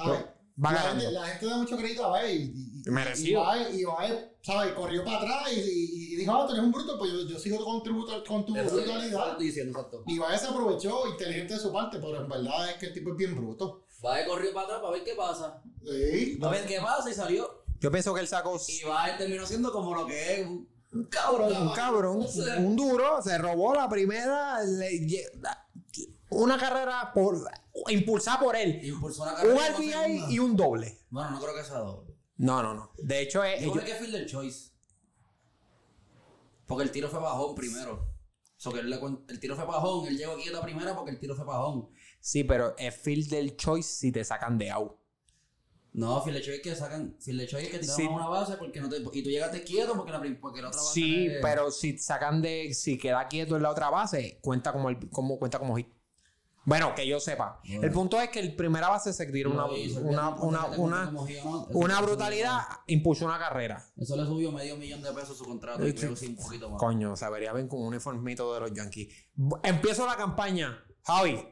Va 0.64 0.73
la, 0.73 0.81
gente, 0.81 1.11
la 1.12 1.25
gente 1.27 1.47
da 1.47 1.57
mucho 1.57 1.77
crédito 1.77 2.05
a 2.05 2.09
Bae 2.09 2.35
y, 2.35 2.43
y, 2.43 2.83
y- 2.85 2.91
Merecido. 2.91 3.41
y 3.41 3.45
Bae, 3.45 3.73
y 3.81 3.85
Bae, 3.85 4.33
¿sabes? 4.43 4.73
Corrió 4.73 5.05
para 5.05 5.19
atrás 5.19 5.53
y, 5.53 5.61
y- 5.61 6.12
y 6.14 6.17
dijo, 6.17 6.33
ah, 6.35 6.47
tú 6.47 6.53
eres 6.53 6.64
un 6.64 6.73
bruto, 6.73 6.99
pues 6.99 7.12
yo, 7.12 7.21
yo 7.29 7.38
sigo 7.38 7.64
con 7.64 7.81
tu, 7.85 8.05
con 8.27 8.45
tu 8.45 8.53
brutalidad. 8.55 9.31
estoy 9.31 9.47
diciendo, 9.47 9.79
exacto. 9.79 10.03
Y 10.09 10.19
Bae 10.19 10.37
se 10.37 10.49
aprovechó, 10.49 11.07
inteligente 11.07 11.55
de 11.55 11.61
su 11.61 11.73
parte, 11.73 11.99
pero 12.01 12.21
en 12.23 12.29
verdad 12.29 12.71
es 12.71 12.75
que 12.77 12.87
el 12.87 12.93
tipo 12.93 13.11
es 13.12 13.17
bien 13.17 13.37
bruto. 13.37 13.85
Va 14.05 14.25
corrió 14.27 14.53
para 14.53 14.67
atrás 14.67 14.81
para 14.81 14.93
ver 14.93 15.05
qué 15.05 15.14
pasa. 15.14 15.62
Sí. 15.85 16.37
Va 16.43 16.49
a 16.49 16.51
ver 16.51 16.67
qué 16.67 16.81
pasa 16.81 17.09
y 17.09 17.14
salió. 17.14 17.58
Yo 17.81 17.91
pienso 17.91 18.12
que 18.14 18.21
él 18.21 18.29
sacó 18.29 18.61
Y 18.69 18.83
va 18.85 19.17
terminó 19.17 19.47
siendo 19.47 19.71
como 19.73 19.95
lo 19.95 20.07
que 20.07 20.41
es 20.41 20.47
un, 20.47 20.69
un 20.93 21.05
cabrón. 21.05 21.69
un 21.69 21.73
cabrón, 21.75 22.27
un 22.59 22.77
duro, 22.77 23.23
se 23.23 23.38
robó 23.38 23.75
la 23.75 23.88
primera, 23.88 24.62
le 24.62 25.27
una 26.31 26.59
carrera 26.59 27.11
por, 27.14 27.38
impulsada 27.88 28.41
por 28.41 28.55
él. 28.57 28.81
Impulsó 28.85 29.23
una 29.23 29.33
Un 29.33 29.37
carrera. 29.57 29.69
y 29.81 29.93
RBI 30.27 30.35
y 30.35 30.38
un 30.38 30.57
doble. 30.57 30.99
Bueno, 31.11 31.31
no 31.31 31.41
creo 31.41 31.55
que 31.55 31.64
sea 31.64 31.79
doble. 31.79 32.14
No, 32.37 32.62
no, 32.62 32.75
no. 32.75 32.93
De 32.99 33.21
hecho, 33.23 33.43
es, 33.43 33.61
Yo 33.61 33.62
ellos- 33.64 33.73
creo 33.75 33.85
que 33.87 33.93
es 33.93 33.99
fielder 33.99 34.27
choice. 34.27 34.71
Porque 36.67 36.85
el 36.85 36.91
tiro 36.91 37.09
fue 37.09 37.19
bajón 37.21 37.55
primero. 37.55 38.07
So 38.57 38.73
que 38.73 38.81
él 38.81 38.91
le 38.91 39.01
cuen- 39.01 39.25
el 39.29 39.38
tiro 39.41 39.55
fue 39.57 39.64
bajón, 39.64 40.07
él 40.09 40.19
llegó 40.19 40.33
aquí 40.33 40.49
a 40.49 40.53
la 40.53 40.61
primera 40.61 40.95
porque 40.95 41.12
el 41.12 41.19
tiro 41.21 41.35
fue 41.37 41.45
bajón. 41.45 41.88
sí, 42.21 42.43
pero 42.45 42.77
es 42.77 42.95
field 42.95 43.31
del 43.31 43.57
choice 43.57 43.88
si 43.88 44.12
te 44.12 44.25
sacan 44.25 44.59
de 44.59 44.71
out. 44.71 44.97
No, 45.92 46.18
es 46.18 46.24
que 46.61 46.74
sacan, 46.77 47.16
es 47.64 47.68
que 47.70 47.79
tiraron 47.79 47.96
Sí. 47.96 48.07
una 48.07 48.29
base 48.29 48.57
porque 48.57 48.81
no 48.81 48.88
te, 48.88 48.98
y 48.98 49.22
tú 49.22 49.31
llegaste 49.31 49.62
quieto 49.64 49.94
porque 49.94 50.12
la, 50.12 50.20
porque 50.40 50.62
la 50.62 50.68
otra 50.68 50.81
base 50.81 50.92
Sí, 50.94 51.27
es- 51.27 51.38
pero 51.42 51.70
si 51.70 51.98
sacan 51.98 52.40
de, 52.42 52.72
si 52.74 52.98
queda 52.98 53.27
quieto 53.29 53.57
en 53.57 53.62
la 53.62 53.70
otra 53.70 53.90
base, 53.90 54.38
cuenta 54.42 54.72
como, 54.72 54.90
el, 54.90 55.09
como 55.11 55.38
cuenta 55.38 55.59
como 55.59 55.77
hit. 55.77 55.88
Bueno, 56.64 56.94
que 56.94 57.07
yo 57.09 57.18
sepa. 57.18 57.61
Bueno. 57.66 57.83
El 57.83 57.90
punto 57.92 58.20
es 58.20 58.29
que 58.29 58.40
el 58.40 58.55
primera 58.55 58.90
base 58.90 59.14
se 59.14 59.24
tiró 59.27 59.51
una, 59.51 59.64
una, 59.64 60.35
una, 60.35 60.68
te 60.70 60.77
una, 60.77 61.11
una 61.72 62.01
brutalidad, 62.03 62.61
impulsó 62.88 63.24
una 63.24 63.38
carrera. 63.38 63.83
Eso 63.96 64.14
le 64.16 64.27
subió 64.27 64.53
medio 64.53 64.77
millón 64.77 65.01
de 65.01 65.11
pesos 65.12 65.38
su 65.38 65.46
contrato 65.46 65.88
y 65.88 65.94
creo 65.94 66.14
sí, 66.14 66.27
un 66.27 66.37
poquito 66.37 66.68
más. 66.68 66.79
Coño, 66.79 67.16
se 67.16 67.31
vería 67.31 67.55
bien 67.55 67.68
con 67.68 67.81
un 67.81 67.87
uniformito 67.87 68.53
de 68.53 68.61
los 68.61 68.72
Yankees. 68.74 69.09
Empiezo 69.62 70.05
la 70.07 70.16
campaña. 70.16 70.85
Javi, 71.05 71.42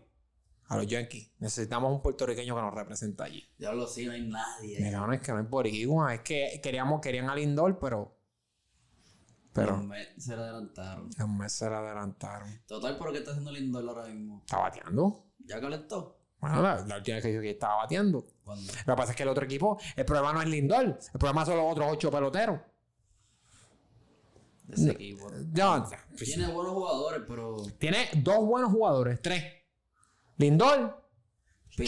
a 0.69 0.77
los 0.77 0.87
Yankees. 0.87 1.31
Necesitamos 1.39 1.93
un 1.93 2.03
puertorriqueño 2.03 2.55
que 2.55 2.63
nos 2.63 2.75
represente 2.75 3.23
allí. 3.23 3.45
Diablo, 3.59 3.87
sí, 3.87 4.07
no 4.07 4.13
hay 4.13 4.27
nadie. 4.27 4.81
Mira, 4.81 5.07
no 5.07 5.13
es 5.13 5.21
que 5.21 5.33
no 5.33 5.41
es 5.41 5.49
boricua, 5.49 6.15
es 6.15 6.21
que 6.23 6.61
queríamos, 6.63 7.01
querían 7.01 7.29
al 7.31 7.37
Lindor, 7.39 7.79
pero. 7.79 8.17
Pero. 9.53 9.77
Los 9.77 9.85
Mets 9.85 10.25
se 10.25 10.37
le 10.37 10.43
adelantaron. 10.43 11.09
Los 11.19 11.29
meses 11.29 11.59
se 11.59 11.71
le 11.71 11.77
adelantaron. 11.77 12.61
Total, 12.67 12.99
¿por 12.99 13.13
qué 13.13 13.19
está 13.19 13.31
haciendo 13.31 13.53
Lindor 13.53 13.89
ahora 13.89 14.07
mismo? 14.07 14.41
Está 14.45 14.59
bateando. 14.59 15.25
¿Ya 15.47 15.61
calentó? 15.61 16.19
Bueno, 16.39 16.61
la, 16.61 16.85
la 16.85 16.97
última 16.99 17.15
vez 17.17 17.23
que 17.25 17.31
dijo 17.31 17.41
que 17.41 17.51
estaba 17.51 17.77
bateando. 17.77 18.27
¿Cuándo? 18.45 18.71
Lo 18.87 18.95
que 18.95 18.97
pasa 18.97 19.13
es 19.13 19.17
que 19.17 19.23
el 19.23 19.29
otro 19.31 19.45
equipo, 19.45 19.79
el 19.97 20.05
problema 20.05 20.33
no 20.35 20.43
es 20.43 20.49
Lindor, 20.49 20.85
el 20.85 21.19
problema 21.19 21.47
son 21.47 21.57
los 21.57 21.73
otros 21.73 21.87
ocho 21.91 22.11
peloteros. 22.11 22.61
De 24.65 24.75
ese 24.75 24.91
equipo. 24.91 25.31
Ya, 25.53 25.87
Tiene 26.19 26.49
buenos 26.49 26.73
jugadores, 26.75 27.23
pero. 27.27 27.57
tiene 27.79 28.09
dos 28.17 28.45
buenos 28.45 28.73
jugadores, 28.73 29.23
tres. 29.23 29.45
Lindor, 30.39 31.03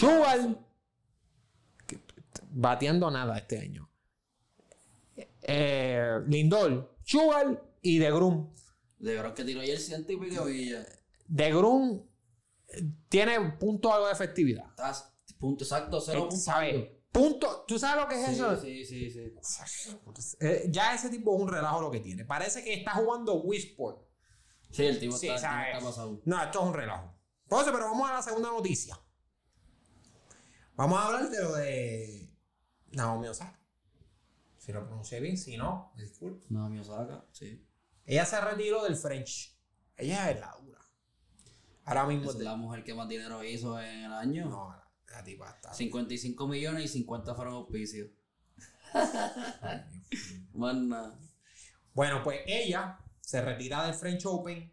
Alonso. 0.03 0.65
bateando 2.51 3.11
nada 3.11 3.39
este 3.39 3.59
año. 3.59 3.91
Eh, 5.43 6.21
Lindor, 6.27 6.97
Sugar 7.05 7.63
y 7.83 7.99
De 7.99 8.11
Grum. 8.11 8.53
De 8.99 9.15
verdad 9.15 9.35
que 9.35 9.45
tiró 9.45 9.61
ayer 9.61 9.79
ciento 9.79 10.13
y 10.13 10.17
pico 10.17 10.45
Villa. 10.45 10.85
De 11.27 11.53
Grum 11.53 12.03
eh, 12.69 12.83
tiene 13.09 13.41
punto 13.53 13.93
algo 13.93 14.07
de 14.07 14.13
efectividad. 14.13 14.67
Estás 14.71 15.15
punto 15.39 15.65
exacto, 15.65 16.01
cero 16.01 16.29
punto. 16.29 16.99
Punto. 17.11 17.65
¿Tú 17.67 17.79
sabes 17.79 18.03
lo 18.03 18.09
que 18.09 18.15
es 18.21 18.27
Sí, 18.27 18.33
eso? 18.35 18.61
sí, 18.61 18.85
sí, 18.85 19.11
sí. 19.11 19.33
Eh, 20.41 20.67
ya 20.71 20.95
ese 20.95 21.09
tipo 21.09 21.35
es 21.35 21.41
un 21.43 21.49
relajo 21.49 21.81
lo 21.81 21.91
que 21.91 22.01
tiene. 22.01 22.25
Parece 22.25 22.63
que 22.63 22.75
está 22.75 22.93
jugando 22.93 23.41
Wii 23.43 23.59
Sport. 23.61 24.07
Sí, 24.71 24.85
el 24.85 24.99
tipo 25.01 25.17
Sí, 25.17 25.29
está, 25.29 25.37
el 25.37 25.41
tipo 25.41 25.51
¿sabes? 25.51 25.75
está 25.75 25.87
pasado. 25.89 26.21
No, 26.27 26.43
esto 26.45 26.61
es 26.61 26.67
un 26.67 26.75
relajo. 26.75 27.18
Entonces, 27.49 27.73
pero 27.73 27.87
vamos 27.87 28.11
a 28.11 28.13
la 28.13 28.23
segunda 28.23 28.51
noticia. 28.51 29.01
Vamos 30.77 30.99
a 30.99 31.07
hablar 31.07 31.31
de 31.31 31.43
lo 31.43 31.55
de 31.55 32.31
Naomi 32.93 33.27
Osaka. 33.29 33.59
Si 34.59 34.71
lo 34.71 34.85
pronuncié 34.85 35.19
bien, 35.19 35.39
si 35.39 35.57
no, 35.57 35.91
me 35.97 36.03
disculpo. 36.03 36.45
No, 36.51 36.69
mi 36.69 36.79
Osaka, 36.79 37.25
sí. 37.33 37.67
Ella 38.05 38.27
se 38.27 38.39
retiró 38.39 38.85
del 38.85 38.97
French. 38.97 39.59
Ella 39.97 40.31
es 40.31 40.39
la 40.39 40.55
dura. 40.61 40.79
Ahora 41.87 42.05
mismo. 42.05 42.31
Es 42.31 42.37
la 42.37 42.55
mujer 42.55 42.85
que 42.85 42.93
más 42.93 43.09
dinero 43.09 43.43
hizo 43.43 43.81
en 43.81 44.05
el 44.05 44.13
año. 44.13 44.45
No, 44.45 44.69
la, 44.69 44.87
la 45.11 45.25
tipa 45.25 45.49
está. 45.49 45.73
55 45.73 46.47
millones 46.47 46.85
y 46.85 46.89
50 46.89 47.35
fueron 47.35 47.55
auspicios. 47.55 48.11
Más 50.53 50.75
nada. 50.75 51.19
Bueno, 51.95 52.23
pues 52.23 52.41
ella 52.47 52.99
se 53.23 53.41
retira 53.41 53.87
del 53.87 53.95
French 53.95 54.27
Open. 54.27 54.71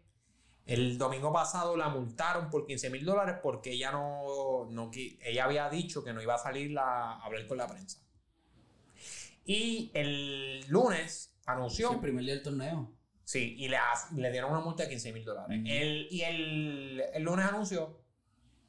El 0.66 0.98
domingo 0.98 1.32
pasado 1.32 1.76
la 1.76 1.88
multaron 1.88 2.50
por 2.50 2.66
15 2.66 2.90
mil 2.90 3.04
dólares 3.04 3.36
porque 3.42 3.72
ella 3.72 3.92
no, 3.92 4.66
no 4.70 4.90
ella 4.94 5.44
había 5.44 5.70
dicho 5.70 6.02
que 6.04 6.12
no 6.12 6.20
iba 6.20 6.34
a 6.34 6.38
salir 6.38 6.76
a 6.78 7.20
hablar 7.20 7.46
con 7.46 7.58
la 7.58 7.68
prensa. 7.68 8.00
Y 9.44 9.90
el 9.94 10.66
lunes 10.68 11.32
Sí, 11.40 11.46
anunció, 11.46 11.92
el 11.92 12.00
primer 12.00 12.24
día 12.24 12.34
del 12.34 12.42
torneo. 12.42 12.92
sí, 13.24 13.54
y 13.58 13.68
le, 13.68 13.78
dieron 14.32 14.50
una 14.50 14.60
multa 14.60 14.82
de 14.84 14.88
15 14.90 15.12
mil 15.12 15.24
dólares. 15.24 15.60
Y 15.64 16.22
el, 16.22 17.02
el 17.14 17.22
lunes 17.22 17.46
anunció 17.46 18.00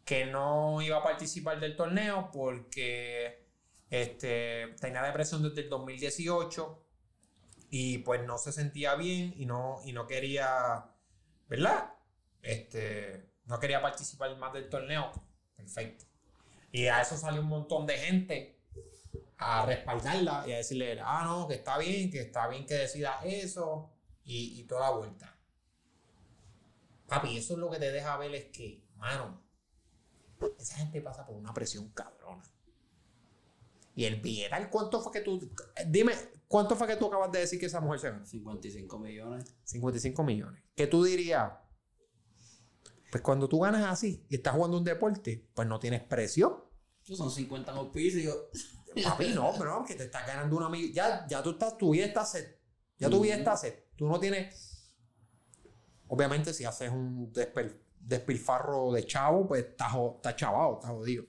que 0.05 0.25
no 0.25 0.81
iba 0.81 0.97
a 0.97 1.03
participar 1.03 1.59
del 1.59 1.75
torneo 1.75 2.29
porque 2.31 3.45
este, 3.89 4.75
tenía 4.79 5.01
depresión 5.03 5.43
desde 5.43 5.61
el 5.61 5.69
2018 5.69 6.83
y 7.71 7.99
pues 7.99 8.25
no 8.25 8.37
se 8.37 8.51
sentía 8.51 8.95
bien 8.95 9.33
y 9.37 9.45
no, 9.45 9.81
y 9.85 9.93
no 9.93 10.07
quería, 10.07 10.85
¿verdad? 11.47 11.93
Este, 12.41 13.29
no 13.45 13.59
quería 13.59 13.81
participar 13.81 14.35
más 14.37 14.53
del 14.53 14.69
torneo. 14.69 15.11
Perfecto. 15.55 16.05
Y 16.71 16.87
a 16.87 17.01
eso 17.01 17.17
salió 17.17 17.41
un 17.41 17.47
montón 17.47 17.85
de 17.85 17.97
gente 17.97 18.59
a 19.37 19.65
respaldarla 19.65 20.43
y 20.47 20.53
a 20.53 20.57
decirle, 20.57 20.99
ah, 21.01 21.23
no, 21.23 21.47
que 21.47 21.55
está 21.55 21.77
bien, 21.77 22.11
que 22.11 22.21
está 22.21 22.47
bien 22.47 22.65
que 22.65 22.73
decida 22.73 23.19
eso 23.23 23.91
y, 24.23 24.59
y 24.59 24.63
toda 24.63 24.81
la 24.81 24.97
vuelta. 24.97 25.37
Papi, 27.07 27.37
eso 27.37 27.53
es 27.53 27.59
lo 27.59 27.69
que 27.69 27.79
te 27.79 27.91
deja 27.91 28.17
ver 28.17 28.35
es 28.35 28.45
que, 28.45 28.83
mano, 28.95 29.41
esa 30.59 30.75
gente 30.77 31.01
pasa 31.01 31.25
por 31.25 31.35
una 31.35 31.53
presión 31.53 31.89
cabrona. 31.89 32.43
Y 33.95 34.05
el 34.05 34.17
billetal, 34.17 34.69
¿cuánto 34.69 35.01
fue 35.01 35.11
que 35.11 35.21
tú... 35.21 35.49
Dime, 35.87 36.13
¿cuánto 36.47 36.75
fue 36.75 36.87
que 36.87 36.95
tú 36.95 37.07
acabas 37.07 37.31
de 37.31 37.39
decir 37.39 37.59
que 37.59 37.65
esa 37.67 37.79
mujer 37.81 37.99
se 37.99 38.09
ganó? 38.11 38.25
55 38.25 38.99
millones. 38.99 39.55
55 39.63 40.23
millones. 40.23 40.63
¿Qué 40.75 40.87
tú 40.87 41.03
dirías? 41.03 41.51
Pues 43.11 43.23
cuando 43.23 43.47
tú 43.47 43.59
ganas 43.59 43.85
así 43.85 44.25
y 44.29 44.35
estás 44.35 44.53
jugando 44.53 44.77
un 44.77 44.83
deporte, 44.83 45.49
pues 45.53 45.67
no 45.67 45.79
tienes 45.79 46.03
presión. 46.03 46.55
Son 47.03 47.31
50 47.31 47.71
auspicios. 47.71 48.35
Papi, 49.03 49.29
no, 49.33 49.53
bro, 49.57 49.85
que 49.85 49.95
te 49.95 50.03
estás 50.05 50.27
ganando 50.27 50.57
una 50.57 50.69
millón. 50.69 50.91
Ya, 50.93 51.25
ya 51.27 51.41
tú 51.41 51.51
estás, 51.51 51.77
tu 51.77 51.91
vida 51.91 52.05
está 52.05 52.25
set. 52.25 52.59
Ya 52.97 53.09
tu 53.09 53.21
vida 53.21 53.35
está 53.35 53.55
set. 53.55 53.87
Tú 53.95 54.07
no 54.07 54.19
tienes. 54.19 54.91
Obviamente, 56.07 56.53
si 56.53 56.65
haces 56.65 56.89
un 56.91 57.31
despil- 57.31 57.79
despilfarro 57.99 58.91
de 58.91 59.05
chavo, 59.05 59.47
pues 59.47 59.65
estás, 59.65 59.93
estás 60.15 60.35
chavado, 60.35 60.75
estás 60.75 60.91
jodido. 60.91 61.25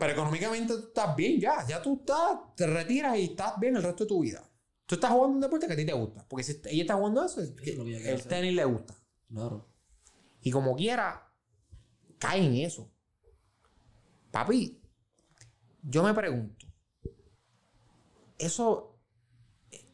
Pero 0.00 0.12
económicamente 0.14 0.72
tú 0.74 0.86
estás 0.88 1.14
bien 1.14 1.38
ya. 1.38 1.64
Ya 1.68 1.80
tú 1.82 1.98
estás, 2.00 2.38
te 2.56 2.66
retiras 2.66 3.16
y 3.18 3.24
estás 3.24 3.60
bien 3.60 3.76
el 3.76 3.82
resto 3.82 4.04
de 4.04 4.08
tu 4.08 4.20
vida. 4.20 4.42
Tú 4.86 4.94
estás 4.96 5.12
jugando 5.12 5.34
un 5.36 5.40
deporte 5.42 5.66
que 5.68 5.74
a 5.74 5.76
ti 5.76 5.84
te 5.86 5.92
gusta. 5.92 6.26
Porque 6.26 6.42
si 6.42 6.60
ella 6.64 6.82
está 6.82 6.94
jugando 6.94 7.24
eso, 7.24 7.40
es 7.42 7.50
que 7.52 7.72
el 7.72 7.96
hacer. 8.16 8.24
tenis 8.28 8.54
le 8.54 8.64
gusta. 8.64 8.96
Claro. 9.28 9.68
Y 10.40 10.50
como 10.50 10.74
quiera, 10.74 11.30
cae 12.18 12.44
en 12.44 12.54
eso. 12.54 12.90
Papi, 14.32 14.80
yo 15.82 16.02
me 16.02 16.14
pregunto, 16.14 16.66
eso, 18.38 18.96
eh, 19.70 19.84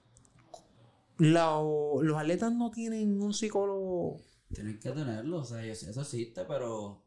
lo- 1.18 2.00
los 2.02 2.16
atletas 2.16 2.52
no 2.52 2.70
tienen 2.70 3.20
un 3.20 3.34
psicólogo. 3.34 4.20
Tienes 4.54 4.78
que 4.78 4.90
tenerlo, 4.92 5.38
o 5.38 5.44
sea, 5.44 5.64
eso 5.64 6.00
existe, 6.00 6.44
pero 6.44 7.02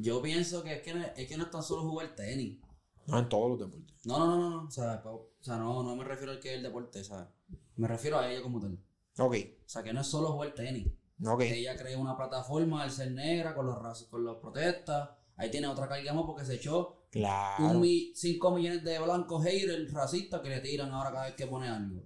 yo 0.00 0.22
pienso 0.22 0.62
que 0.62 0.74
es 0.74 0.82
que 0.82 0.94
no 0.94 1.04
es, 1.04 1.28
que 1.28 1.36
no 1.36 1.44
es 1.44 1.50
tan 1.50 1.62
solo 1.62 1.82
jugar 1.82 2.14
tenis. 2.14 2.58
No, 3.06 3.18
en 3.18 3.28
todos 3.28 3.50
los 3.50 3.58
deportes. 3.58 3.96
No, 4.04 4.18
no, 4.18 4.26
no, 4.26 4.36
no, 4.38 4.50
no, 4.50 4.68
o 4.68 4.70
sea, 4.70 5.02
o 5.04 5.30
sea 5.40 5.56
no, 5.56 5.82
no 5.82 5.96
me 5.96 6.04
refiero 6.04 6.32
al 6.32 6.40
que 6.40 6.50
es 6.50 6.56
el 6.56 6.62
deporte, 6.62 7.02
sea, 7.04 7.30
me 7.76 7.88
refiero 7.88 8.18
a 8.18 8.30
ella 8.30 8.42
como 8.42 8.60
tal. 8.60 8.78
Ok, 9.18 9.34
O 9.64 9.68
sea, 9.68 9.82
que 9.82 9.92
no 9.92 10.00
es 10.00 10.06
solo 10.06 10.32
jugar 10.32 10.54
tenis. 10.54 10.86
ok. 11.24 11.40
Ella 11.42 11.76
creó 11.76 12.00
una 12.00 12.16
plataforma 12.16 12.82
al 12.82 12.90
ser 12.90 13.12
negra 13.12 13.54
con 13.54 13.66
los 13.66 14.04
con 14.04 14.24
las 14.24 14.36
protestas. 14.36 15.10
Ahí 15.36 15.50
tiene 15.50 15.68
otra 15.68 15.88
carga 15.88 16.12
más 16.12 16.24
porque 16.24 16.44
se 16.44 16.54
echó 16.56 16.98
Claro. 17.10 17.80
5 18.14 18.50
millones 18.50 18.84
de 18.84 18.98
blancos 18.98 19.42
haters 19.44 19.92
racistas 19.92 20.40
que 20.40 20.50
le 20.50 20.60
tiran 20.60 20.90
ahora 20.92 21.10
cada 21.10 21.24
vez 21.26 21.34
que 21.34 21.46
pone 21.46 21.68
algo. 21.68 22.02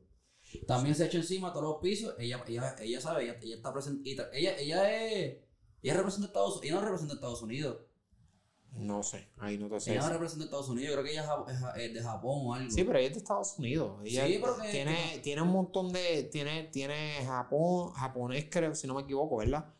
También 0.67 0.95
se 0.95 1.07
echa 1.07 1.19
encima 1.19 1.53
todos 1.53 1.65
los 1.65 1.77
pisos. 1.83 2.15
Ella, 2.19 2.45
ella, 2.47 2.77
ella 2.79 3.01
sabe, 3.01 3.25
ella, 3.25 3.37
ella 3.43 3.57
está 3.57 3.73
presente. 3.73 4.11
Ella, 4.33 4.57
ella 4.59 5.11
es. 5.11 5.39
Ella 5.83 5.95
representa 5.95 6.27
a 6.27 6.29
Estados 6.29 6.61
Ella 6.63 6.75
no 6.77 6.81
representa 6.83 7.15
a 7.15 7.17
Estados 7.17 7.43
Unidos. 7.43 7.79
No 8.75 9.03
sé, 9.03 9.29
ahí 9.39 9.59
no 9.59 9.69
te 9.69 9.81
sé. 9.81 9.93
Ella 9.93 10.01
no 10.03 10.09
representa 10.15 10.45
a 10.45 10.47
Estados 10.47 10.69
Unidos. 10.71 10.89
Yo 10.89 10.95
creo 10.95 11.05
que 11.05 11.11
ella 11.13 11.27
es 11.77 11.85
es 11.89 11.95
de 11.95 12.03
Japón 12.03 12.39
o 12.47 12.55
algo. 12.55 12.71
Sí, 12.71 12.85
pero 12.85 12.99
ella 12.99 13.09
es 13.09 13.15
de 13.15 13.19
Estados 13.19 13.59
Unidos. 13.59 14.01
Ella 14.05 14.27
Sí, 14.27 14.39
pero 14.41 14.57
que- 14.57 14.71
tiene, 14.71 15.11
que- 15.13 15.19
tiene 15.19 15.43
un 15.43 15.49
montón 15.49 15.93
de. 15.93 16.23
Tiene, 16.33 16.65
tiene 16.65 17.23
Japón, 17.27 17.91
japonés, 17.93 18.47
creo, 18.51 18.75
si 18.75 18.87
no 18.87 18.95
me 18.95 19.03
equivoco, 19.03 19.37
¿verdad? 19.37 19.75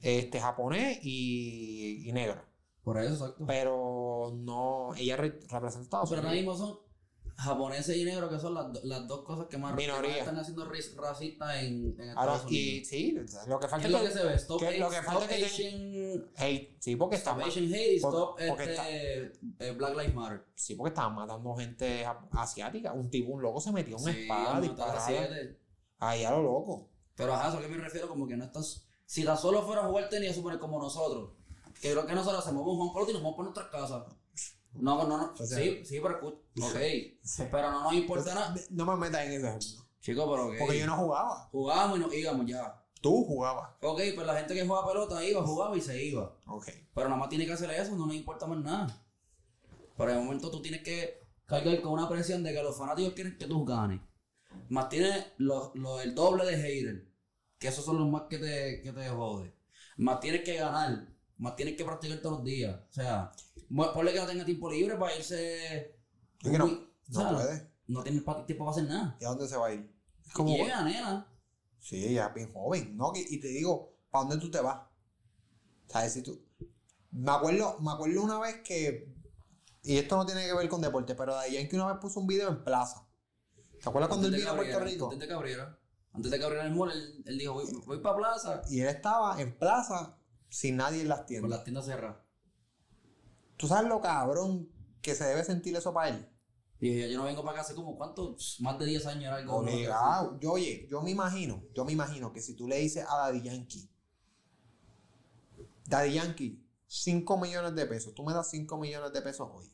Este, 0.00 0.38
japonés 0.40 1.00
y, 1.02 2.08
y 2.08 2.12
negro. 2.12 2.40
Por 2.84 2.98
eso, 3.02 3.12
exacto. 3.14 3.44
Pero 3.46 4.32
no. 4.36 4.94
Ella 4.96 5.16
re- 5.16 5.40
representa 5.48 5.78
a 5.78 5.82
Estados 5.82 6.10
Pero 6.10 6.22
ahora 6.22 6.30
Unidos. 6.32 6.54
mismo 6.56 6.66
son 6.68 6.78
japoneses 7.42 7.96
y 7.96 8.04
negros 8.04 8.30
que 8.30 8.38
son 8.38 8.54
las, 8.54 8.84
las 8.84 9.06
dos 9.08 9.22
cosas 9.22 9.46
que 9.46 9.56
más, 9.58 9.74
que 9.74 10.18
están 10.18 10.38
haciendo 10.38 10.64
racistas 10.96 11.56
en, 11.62 11.94
en 11.98 12.10
Ahora, 12.10 12.34
Estados 12.36 12.52
y 12.52 12.68
Unidos. 12.70 12.88
sí, 12.88 13.12
lo 13.48 13.58
que 13.58 13.66
¿Qué 13.66 13.70
falta 13.70 13.86
es 13.86 13.92
lo 13.92 13.98
es 13.98 14.04
que 14.12 14.18
se 14.18 14.24
ve? 14.24 14.34
Stop, 14.34 14.60
que 14.60 14.78
lo 14.78 14.90
que 14.90 14.96
stop 14.96 15.22
es 15.22 15.28
que 15.28 15.44
Asian, 15.46 16.30
Hey, 16.36 16.76
sí, 16.78 16.96
porque 16.96 17.16
stop 17.16 17.38
Asian 17.40 17.64
hate 17.72 17.96
y 17.96 18.00
por- 18.00 18.12
stop 18.14 18.40
este, 18.40 19.32
eh, 19.58 19.72
Black 19.72 19.96
Lives 19.96 20.14
Matter. 20.14 20.44
sí, 20.54 20.74
porque 20.74 20.88
estaban 20.90 21.14
matando 21.14 21.54
gente 21.56 22.04
a- 22.04 22.20
asiática. 22.32 22.92
Un 22.92 23.10
tipo, 23.10 23.32
un 23.32 23.42
loco 23.42 23.60
se 23.60 23.72
metió 23.72 23.96
una 23.96 24.12
Sí, 24.12 24.20
espada 24.22 24.56
a 24.56 24.60
disparada. 24.60 25.06
a. 25.98 26.08
Ahí 26.10 26.24
a 26.24 26.30
lo 26.30 26.42
loco. 26.42 26.88
Pero 27.14 27.34
ajá, 27.34 27.54
lo 27.54 27.60
que 27.60 27.68
me 27.68 27.76
refiero, 27.78 28.08
como 28.08 28.26
que 28.26 28.36
no 28.36 28.44
estás. 28.44 28.84
Si 29.06 29.24
tan 29.24 29.36
solo 29.36 29.62
fuera 29.62 29.82
a 29.82 29.86
jugar 29.88 30.08
tenis, 30.08 30.34
supone 30.34 30.58
como 30.58 30.78
nosotros. 30.80 31.30
Que 31.80 31.92
creo 31.92 32.06
que 32.06 32.14
nosotros 32.14 32.42
hacemos 32.44 32.66
un 32.66 32.76
Juan 32.76 32.92
Pelota 32.92 33.10
y 33.10 33.14
nos 33.14 33.22
vamos 33.22 33.36
por 33.36 33.44
nuestras 33.44 33.66
casas. 33.68 34.02
No, 34.74 35.04
no, 35.06 35.18
no. 35.18 35.32
O 35.32 35.36
sea, 35.46 35.58
sí, 35.58 35.84
sí, 35.84 36.00
pero 36.00 36.14
escucha. 36.14 36.38
Ok. 36.66 37.48
Pero 37.50 37.70
no 37.70 37.84
nos 37.84 37.92
importa 37.94 38.34
nada. 38.34 38.54
No 38.70 38.84
me 38.86 38.96
metas 38.96 39.22
en 39.26 39.32
ese 39.32 39.46
ejemplo. 39.48 39.68
Chicos, 40.00 40.24
pero 40.30 40.46
ok. 40.48 40.54
Porque 40.58 40.78
yo 40.78 40.86
no 40.86 40.96
jugaba. 40.96 41.48
Jugábamos 41.52 41.98
y 41.98 42.00
nos 42.02 42.14
íbamos 42.14 42.46
ya. 42.46 42.76
Tú 43.00 43.24
jugabas. 43.24 43.70
Ok, 43.82 44.00
pues 44.14 44.26
la 44.26 44.36
gente 44.36 44.54
que 44.54 44.66
juega 44.66 44.86
pelota 44.86 45.24
iba, 45.24 45.42
jugaba 45.42 45.76
y 45.76 45.80
se 45.80 46.02
iba. 46.04 46.36
Ok. 46.46 46.68
Pero 46.94 47.08
nada 47.08 47.18
más 47.20 47.28
tiene 47.30 47.46
que 47.46 47.52
hacer 47.52 47.70
eso, 47.70 47.96
no 47.96 48.06
nos 48.06 48.14
importa 48.14 48.46
más 48.46 48.58
nada. 48.58 49.02
Pero 49.96 50.12
de 50.12 50.18
momento 50.18 50.50
tú 50.50 50.60
tienes 50.62 50.82
que 50.82 51.20
cargar 51.46 51.80
con 51.80 51.92
una 51.92 52.08
presión 52.08 52.42
de 52.42 52.52
que 52.52 52.62
los 52.62 52.76
fanáticos 52.76 53.14
quieren 53.14 53.38
que 53.38 53.46
tú 53.46 53.64
ganes. 53.64 54.00
Más 54.68 54.88
tienes 54.88 55.26
los, 55.38 55.74
los- 55.74 56.02
el 56.04 56.14
doble 56.14 56.44
de 56.44 56.56
haters, 56.56 57.02
que 57.58 57.68
esos 57.68 57.84
son 57.84 57.98
los 57.98 58.08
más 58.08 58.22
que 58.28 58.38
te, 58.38 58.82
que 58.82 58.92
te 58.92 59.08
joden. 59.08 59.54
Más 59.96 60.20
tienes 60.20 60.42
que 60.42 60.56
ganar, 60.56 61.06
más 61.40 61.56
tienes 61.56 61.76
que 61.76 61.84
practicar 61.84 62.20
todos 62.20 62.36
los 62.36 62.44
días. 62.44 62.78
O 62.88 62.92
sea, 62.92 63.32
ponle 63.94 64.12
que 64.12 64.20
no 64.20 64.26
tenga 64.26 64.44
tiempo 64.44 64.70
libre 64.70 64.96
para 64.96 65.16
irse. 65.16 65.96
Es 66.42 66.50
que 66.50 66.58
no, 66.58 66.66
no 66.66 67.20
sea, 67.20 67.30
puede. 67.30 67.70
No 67.88 68.02
tienes 68.02 68.22
pa- 68.22 68.44
tiempo 68.46 68.64
para 68.64 68.76
hacer 68.76 68.88
nada. 68.88 69.16
¿Y 69.20 69.24
a 69.24 69.28
dónde 69.28 69.48
se 69.48 69.56
va 69.56 69.66
a 69.68 69.72
ir? 69.72 69.92
Es 70.26 70.32
Como 70.32 70.54
llega, 70.56 70.82
nena. 70.84 71.26
Sí, 71.78 72.04
ella 72.06 72.26
es 72.26 72.34
bien 72.34 72.52
joven, 72.52 72.96
¿no? 72.96 73.12
Y 73.14 73.40
te 73.40 73.48
digo, 73.48 73.96
¿para 74.10 74.26
dónde 74.26 74.38
tú 74.38 74.50
te 74.50 74.60
vas? 74.60 74.82
¿Sabes? 75.88 76.12
Si 76.12 76.22
tú... 76.22 76.44
Me 77.10 77.32
acuerdo, 77.32 77.78
me 77.80 77.90
acuerdo 77.90 78.22
una 78.22 78.38
vez 78.38 78.60
que... 78.62 79.12
Y 79.82 79.96
esto 79.96 80.16
no 80.16 80.26
tiene 80.26 80.46
que 80.46 80.52
ver 80.54 80.68
con 80.68 80.82
deporte, 80.82 81.14
pero 81.14 81.34
de 81.34 81.40
ahí 81.40 81.68
que 81.68 81.74
una 81.76 81.86
vez 81.86 81.96
puso 82.00 82.20
un 82.20 82.26
video 82.26 82.50
en 82.50 82.62
plaza. 82.62 83.08
¿Te 83.82 83.88
acuerdas 83.88 84.08
cuando 84.10 84.28
él 84.28 84.34
vino 84.34 84.50
a 84.50 84.56
Puerto 84.56 84.78
Rico? 84.80 85.06
Antes 85.06 85.20
de 85.20 85.26
que 85.26 85.32
abriera. 85.32 85.78
Antes 86.12 86.30
de 86.30 86.38
que 86.38 86.44
abriera 86.44 86.66
el 86.66 86.74
mall, 86.74 86.92
él, 86.92 87.22
él 87.24 87.38
dijo, 87.38 87.54
voy, 87.54 87.64
voy 87.86 87.98
para 88.00 88.16
plaza. 88.16 88.62
Y 88.68 88.80
él 88.82 88.88
estaba 88.88 89.40
en 89.40 89.56
plaza 89.58 90.18
sin 90.50 90.76
nadie 90.76 91.00
en 91.00 91.08
las 91.08 91.20
Con 91.20 91.26
tiendas. 91.26 91.50
las 91.50 91.64
tiendas 91.64 91.86
cerradas. 91.86 92.18
Tú 93.56 93.66
sabes 93.66 93.88
lo 93.88 94.00
cabrón 94.00 94.68
que 95.00 95.14
se 95.14 95.24
debe 95.24 95.44
sentir 95.44 95.74
eso 95.76 95.94
para 95.94 96.10
él? 96.10 96.28
Y 96.80 96.98
yo, 96.98 97.06
yo 97.08 97.18
no 97.18 97.24
vengo 97.24 97.42
para 97.42 97.52
acá 97.52 97.60
hace 97.60 97.74
como, 97.74 97.96
¿cuántos? 97.96 98.58
Más 98.60 98.78
de 98.78 98.86
10 98.86 99.06
años 99.06 99.24
era 99.24 99.36
algo. 99.36 99.56
Obligado. 99.56 100.38
Yo, 100.40 100.52
oye, 100.52 100.86
yo 100.90 101.02
me 101.02 101.10
imagino, 101.10 101.62
yo 101.74 101.84
me 101.84 101.92
imagino 101.92 102.32
que 102.32 102.40
si 102.40 102.54
tú 102.54 102.66
le 102.66 102.78
dices 102.78 103.04
a 103.08 103.16
Daddy 103.16 103.42
Yankee, 103.42 103.90
Daddy 105.86 106.14
Yankee, 106.14 106.66
5 106.86 107.38
millones 107.38 107.74
de 107.74 107.86
pesos, 107.86 108.14
tú 108.14 108.24
me 108.24 108.32
das 108.32 108.50
5 108.50 108.78
millones 108.78 109.12
de 109.12 109.22
pesos 109.22 109.48
hoy. 109.52 109.70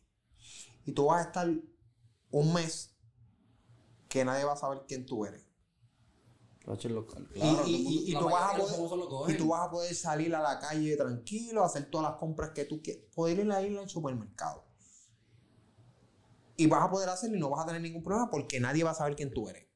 Y 0.85 0.93
tú 0.93 1.07
vas 1.07 1.25
a 1.25 1.29
estar 1.29 1.49
un 2.31 2.53
mes 2.53 2.97
que 4.09 4.25
nadie 4.25 4.45
va 4.45 4.55
a 4.55 4.57
saber 4.57 4.83
quién 4.89 5.07
tú 5.07 5.25
eres. 5.25 5.46
Y- 7.35 7.39
Claro, 7.41 7.53
y, 7.53 7.55
todo 7.57 7.65
el 7.67 7.83
mundo- 7.83 7.91
y- 7.91 8.11
y 8.11 8.13
la 8.13 8.19
tú 8.21 8.25
vas 8.27 8.43
a 8.55 8.57
poder, 8.59 8.75
famosos 8.75 8.99
lo 8.99 9.05
y 9.05 9.09
cogen. 9.09 9.37
tú 9.39 9.49
vas 9.49 9.67
a 9.67 9.71
poder 9.71 9.95
salir 9.95 10.35
a 10.35 10.43
la 10.43 10.59
calle 10.59 10.97
tranquilo, 10.97 11.65
hacer 11.65 11.91
todas 11.91 12.11
las 12.11 12.19
compras 12.19 12.51
que 12.51 12.65
tú 12.65 12.83
quieras, 12.83 13.05
poder 13.15 13.39
ir 13.39 13.53
a 13.53 13.63
ir 13.63 13.79
al 13.79 13.89
supermercado. 13.89 14.65
Y 16.57 16.67
vas 16.67 16.83
a 16.83 16.91
poder 16.91 17.09
hacerlo 17.09 17.37
y 17.37 17.41
no 17.41 17.51
vas 17.51 17.63
a 17.65 17.67
tener 17.67 17.83
ningún 17.83 18.03
problema 18.03 18.31
porque 18.31 18.59
nadie 18.61 18.83
va 18.83 18.91
a 18.93 18.95
saber 18.95 19.15
quién 19.15 19.33
tú 19.33 19.49
eres. 19.49 19.67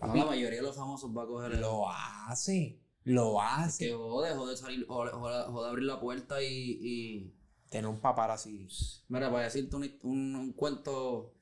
La 0.00 0.06
mayoría 0.24 0.58
de 0.60 0.62
los 0.62 0.76
famosos 0.76 1.10
va 1.14 1.24
a 1.24 1.26
coger 1.26 1.52
el. 1.52 1.60
Lo 1.60 1.88
hace, 1.90 2.80
lo 3.04 3.40
hace. 3.40 3.86
Que 3.88 3.92
jode, 3.94 4.34
jode 4.34 4.56
salir, 4.56 4.86
jode, 4.86 5.10
jode- 5.12 5.46
jode 5.52 5.68
abrir 5.68 5.84
la 5.84 6.00
puerta 6.00 6.40
y, 6.42 6.78
y. 6.80 7.36
Tener 7.68 7.86
un 7.86 8.00
paparazzi. 8.00 8.66
Mira, 9.08 9.30
para 9.30 9.44
decirte 9.44 9.76
un, 9.76 9.84
un, 10.04 10.36
un 10.36 10.52
cuento, 10.54 11.34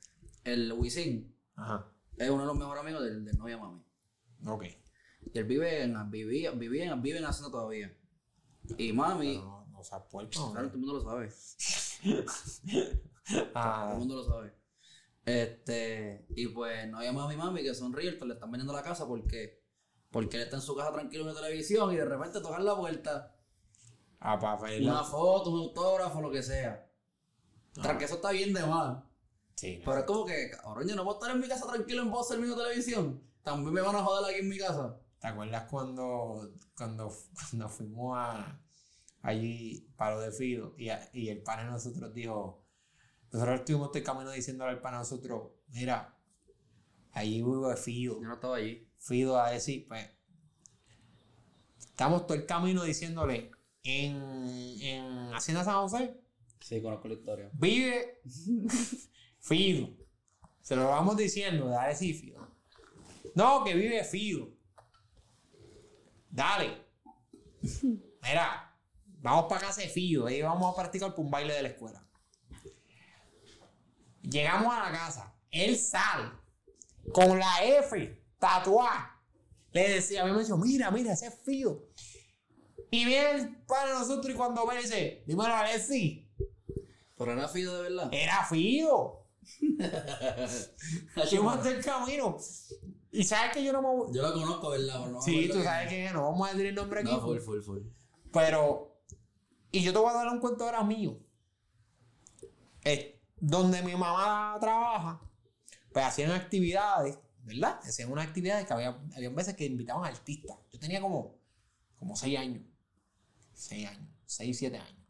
el 0.44 0.72
Wisin 0.72 1.34
Ajá. 1.54 1.86
es 2.16 2.28
uno 2.28 2.40
de 2.42 2.46
los 2.48 2.56
mejores 2.58 2.82
amigos 2.82 3.02
del, 3.04 3.24
del 3.24 3.38
novia 3.38 3.56
mami. 3.58 3.82
Ok. 4.46 4.64
Y 5.32 5.38
él 5.38 5.44
vive 5.44 5.82
en, 5.82 6.10
vivía, 6.10 6.52
vivía 6.52 6.92
en, 6.92 7.02
vive 7.02 7.18
en 7.18 7.24
Hacienda 7.24 7.50
todavía. 7.50 7.94
Y 8.76 8.92
mami, 8.92 9.36
Pero 9.36 9.44
no, 9.46 9.66
no 9.66 9.84
seas 9.84 10.02
puerco. 10.10 10.52
claro, 10.52 10.68
todo 10.68 10.74
el 10.78 10.80
mundo 10.80 10.94
lo 10.94 11.02
sabe. 11.02 11.32
Todo 13.28 13.50
Ah, 13.54 13.90
el 13.92 13.98
mundo 13.98 14.16
lo 14.16 14.24
sabe. 14.24 14.54
Este, 15.24 16.26
y 16.30 16.46
pues 16.48 16.88
no 16.88 17.02
llama 17.02 17.24
a 17.24 17.28
mi 17.28 17.36
mami 17.36 17.62
que 17.62 17.74
son 17.74 17.92
realtors, 17.92 18.26
le 18.28 18.34
están 18.34 18.50
vendiendo 18.50 18.72
la 18.72 18.82
casa 18.82 19.06
porque, 19.06 19.62
porque 20.10 20.36
él 20.38 20.44
está 20.44 20.56
en 20.56 20.62
su 20.62 20.74
casa 20.74 20.92
tranquilo 20.92 21.28
en 21.28 21.34
la 21.34 21.40
televisión 21.42 21.92
y 21.92 21.96
de 21.96 22.06
repente 22.06 22.40
tocan 22.40 22.64
la 22.64 22.74
puerta, 22.74 23.36
ah, 24.20 24.38
para 24.38 24.62
ver 24.62 24.80
una 24.82 25.04
foto, 25.04 25.50
un 25.50 25.58
autógrafo, 25.60 26.22
lo 26.22 26.30
que 26.30 26.42
sea. 26.42 26.90
Tras 27.74 27.98
que 27.98 28.06
eso 28.06 28.14
está 28.14 28.30
bien 28.30 28.54
de 28.54 28.64
mal. 28.64 29.04
Sí, 29.54 29.82
Pero 29.84 29.98
es 29.98 30.04
como 30.04 30.24
que, 30.24 30.50
cabrón, 30.50 30.88
yo 30.88 30.96
no 30.96 31.04
puedo 31.04 31.18
estar 31.18 31.34
en 31.34 31.40
mi 31.40 31.48
casa 31.48 31.66
tranquilo 31.66 32.02
en 32.02 32.10
voz 32.10 32.30
mismo 32.38 32.56
televisión. 32.56 33.22
También 33.50 33.74
me 33.74 33.80
van 33.80 33.96
a 33.96 34.02
joder 34.04 34.30
aquí 34.34 34.40
en 34.42 34.48
mi 34.48 34.58
casa. 34.58 34.96
¿Te 35.20 35.26
acuerdas 35.28 35.64
cuando, 35.70 36.52
cuando, 36.76 37.12
cuando 37.50 37.68
fuimos 37.68 38.16
a, 38.18 38.60
allí 39.22 39.88
para 39.96 40.16
lo 40.16 40.20
de 40.22 40.32
Fido 40.32 40.74
y, 40.78 40.88
a- 40.90 41.08
y 41.12 41.28
el 41.30 41.42
pana 41.42 41.64
de 41.64 41.70
nosotros 41.72 42.14
dijo, 42.14 42.64
nosotros 43.32 43.60
estuvimos 43.60 43.88
todo 43.90 43.98
el 43.98 44.04
camino 44.04 44.30
diciéndole 44.32 44.72
al 44.72 44.80
pana 44.80 44.98
de 44.98 45.02
nosotros, 45.02 45.52
mira, 45.68 46.16
allí 47.12 47.42
vive 47.42 47.76
Fido. 47.76 48.20
Yo 48.22 48.28
no 48.28 48.34
estaba 48.34 48.56
allí. 48.56 48.88
Fido 48.98 49.38
a 49.40 49.50
decir, 49.50 49.86
pues, 49.88 50.08
estamos 51.78 52.26
todo 52.26 52.36
el 52.36 52.46
camino 52.46 52.82
diciéndole, 52.84 53.50
en, 53.82 54.16
en 54.80 55.34
Hacienda 55.34 55.64
San 55.64 55.76
José 55.82 56.20
Sí, 56.60 56.82
conozco 56.82 57.08
la 57.08 57.14
historia. 57.14 57.50
vive 57.54 58.20
Fido. 59.40 59.90
Se 60.62 60.76
lo 60.76 60.88
vamos 60.88 61.16
diciendo, 61.16 61.68
dale 61.68 61.94
sí, 61.96 62.14
Fido. 62.14 62.47
No, 63.38 63.62
que 63.62 63.72
vive 63.72 64.02
Fido. 64.02 64.48
Dale. 66.28 66.76
Mira, 68.20 68.76
vamos 69.20 69.44
para 69.48 69.60
casa 69.60 69.80
de 69.80 69.88
Fido. 69.88 70.26
Ahí 70.26 70.42
vamos 70.42 70.72
a 70.72 70.76
practicar 70.76 71.14
por 71.14 71.24
un 71.24 71.30
baile 71.30 71.54
de 71.54 71.62
la 71.62 71.68
escuela. 71.68 72.04
Llegamos 74.22 74.74
a 74.74 74.90
la 74.90 74.90
casa. 74.90 75.36
Él 75.52 75.78
sale 75.78 76.32
con 77.14 77.38
la 77.38 77.64
F 77.64 78.20
tatuada. 78.40 79.22
Le 79.70 79.88
decía, 79.88 80.24
a 80.24 80.26
mí 80.26 80.32
me 80.32 80.42
dijo, 80.42 80.56
mira, 80.56 80.90
mira, 80.90 81.12
ese 81.12 81.28
es 81.28 81.40
Fido. 81.44 81.86
Y 82.90 83.04
viene 83.04 83.30
el 83.30 83.56
para 83.66 84.00
nosotros 84.00 84.34
y 84.34 84.36
cuando 84.36 84.66
ve 84.66 84.78
dice, 84.78 85.22
dímelo 85.28 85.54
a 85.54 85.60
Alexi. 85.60 86.28
Pero 87.16 87.34
era 87.34 87.46
Fido 87.46 87.76
de 87.76 87.82
verdad. 87.88 88.08
Era 88.10 88.44
Fido. 88.46 89.28
Fuimos 91.30 91.62
del 91.62 91.84
camino. 91.84 92.36
Y 93.18 93.24
sabes 93.24 93.52
que 93.52 93.64
yo 93.64 93.72
no 93.72 93.82
me 93.82 93.88
voy. 93.88 94.14
Yo 94.14 94.22
lo 94.22 94.32
conozco, 94.32 94.70
¿verdad? 94.70 95.08
No 95.08 95.20
Sí, 95.20 95.48
tú 95.52 95.60
sabes 95.60 95.92
es, 95.92 96.12
no 96.12 96.22
vamos 96.22 96.48
a 96.48 96.52
decir 96.52 96.66
el 96.66 96.74
nombre 96.76 97.00
aquí. 97.00 97.10
No, 97.10 97.20
full, 97.20 97.40
full, 97.40 97.60
full. 97.62 97.80
Pero. 98.32 99.02
Y 99.72 99.82
yo 99.82 99.92
te 99.92 99.98
voy 99.98 100.10
a 100.10 100.12
dar 100.12 100.28
un 100.28 100.38
cuento 100.38 100.62
ahora 100.62 100.84
mío. 100.84 101.18
Eh, 102.84 103.20
donde 103.40 103.82
mi 103.82 103.96
mamá 103.96 104.56
trabaja, 104.60 105.20
pues 105.92 106.04
hacían 106.04 106.30
actividades, 106.30 107.18
¿verdad? 107.42 107.80
Hacían 107.82 108.12
unas 108.12 108.24
actividades 108.24 108.68
que 108.68 108.72
había, 108.72 108.96
había 109.16 109.30
veces 109.30 109.56
que 109.56 109.66
invitaban 109.66 110.04
artistas. 110.04 110.56
Yo 110.70 110.78
tenía 110.78 111.00
como, 111.00 111.40
como 111.98 112.14
seis 112.14 112.38
años. 112.38 112.62
Seis 113.52 113.88
años. 113.88 114.08
Seis, 114.26 114.56
siete 114.56 114.78
años. 114.78 115.04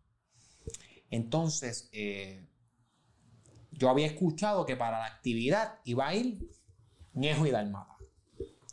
Entonces, 1.11 1.91
eh, 1.93 2.49
yo 3.73 3.91
había 3.91 4.07
escuchado 4.07 4.65
que 4.65 4.77
para 4.77 4.99
la 4.99 5.05
actividad 5.05 5.81
iba 5.85 6.09
a 6.09 6.15
ir 6.15 6.51
Ñejo 7.13 7.47
y 7.47 7.51
Dalmata. 7.51 7.88